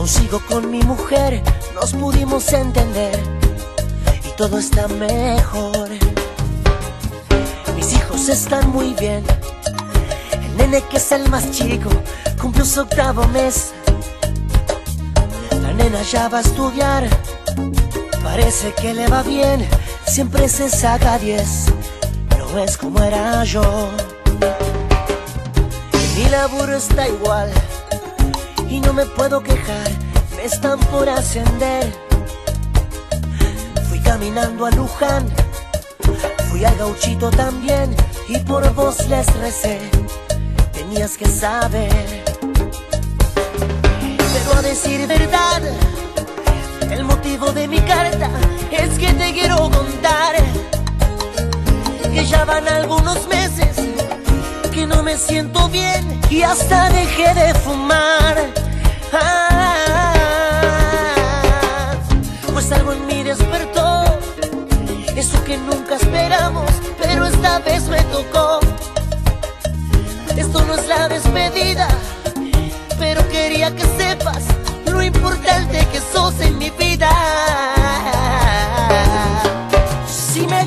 Aún 0.00 0.08
sigo 0.08 0.40
con 0.48 0.70
mi 0.70 0.82
mujer, 0.82 1.42
nos 1.74 1.92
pudimos 1.92 2.50
entender 2.54 3.20
y 4.26 4.34
todo 4.34 4.58
está 4.58 4.88
mejor. 4.88 5.90
Mis 7.76 7.92
hijos 7.92 8.26
están 8.30 8.70
muy 8.70 8.94
bien, 8.94 9.22
el 10.42 10.56
nene 10.56 10.82
que 10.88 10.96
es 10.96 11.12
el 11.12 11.28
más 11.28 11.50
chico 11.50 11.90
cumplió 12.40 12.64
su 12.64 12.80
octavo 12.80 13.28
mes. 13.28 13.72
La 15.62 15.74
nena 15.74 16.00
ya 16.02 16.28
va 16.28 16.38
a 16.38 16.40
estudiar 16.40 17.06
Parece 18.22 18.72
que 18.72 18.94
le 18.94 19.06
va 19.06 19.22
bien, 19.22 19.68
siempre 20.06 20.48
se 20.48 20.70
saca 20.70 21.18
10, 21.18 21.66
no 22.38 22.58
es 22.58 22.78
como 22.78 23.02
era 23.02 23.44
yo. 23.44 23.90
Mi 26.16 26.24
laburo 26.30 26.74
está 26.74 27.06
igual 27.06 27.50
y 28.70 28.80
no 28.80 28.92
me 28.92 29.04
puedo 29.04 29.42
quejar, 29.42 29.90
me 30.36 30.44
están 30.44 30.78
por 30.78 31.08
ascender. 31.08 31.92
Fui 33.88 33.98
caminando 34.00 34.64
a 34.64 34.70
Luján, 34.70 35.26
fui 36.48 36.64
a 36.64 36.72
Gauchito 36.74 37.30
también 37.30 37.94
y 38.28 38.38
por 38.38 38.72
vos 38.74 39.08
les 39.08 39.26
recé, 39.38 39.80
tenías 40.72 41.16
que 41.16 41.26
saber. 41.26 42.24
Pero 44.32 44.58
a 44.58 44.62
decir 44.62 45.06
verdad, 45.08 45.62
el 46.90 47.04
motivo 47.04 47.52
de 47.52 47.66
mi 47.66 47.80
carta 47.80 48.30
es 48.70 48.98
que 48.98 49.12
te 49.12 49.32
quiero 49.32 49.56
contar 49.70 50.36
que 52.12 52.24
ya 52.24 52.44
van 52.44 52.66
algunos 52.68 53.26
meses 53.28 53.79
que 54.70 54.86
no 54.86 55.02
me 55.02 55.16
siento 55.16 55.68
bien 55.68 56.20
y 56.30 56.42
hasta 56.42 56.90
dejé 56.90 57.34
de 57.34 57.54
fumar. 57.54 58.36
Ah, 59.12 60.12
pues 62.52 62.70
algo 62.70 62.92
en 62.92 63.06
mí 63.06 63.24
despertó, 63.24 64.04
eso 65.16 65.42
que 65.44 65.56
nunca 65.58 65.96
esperamos, 65.96 66.70
pero 67.00 67.26
esta 67.26 67.58
vez 67.60 67.88
me 67.88 68.00
tocó. 68.04 68.60
Esto 70.36 70.64
no 70.64 70.74
es 70.74 70.86
la 70.86 71.08
despedida, 71.08 71.88
pero 72.98 73.26
quería 73.28 73.74
que 73.74 73.84
sepas 73.98 74.44
lo 74.86 75.02
importante 75.02 75.86
que 75.92 76.00
sos 76.12 76.38
en 76.40 76.58
mi 76.58 76.70
vida. 76.70 77.10
Si 80.06 80.46
me 80.46 80.64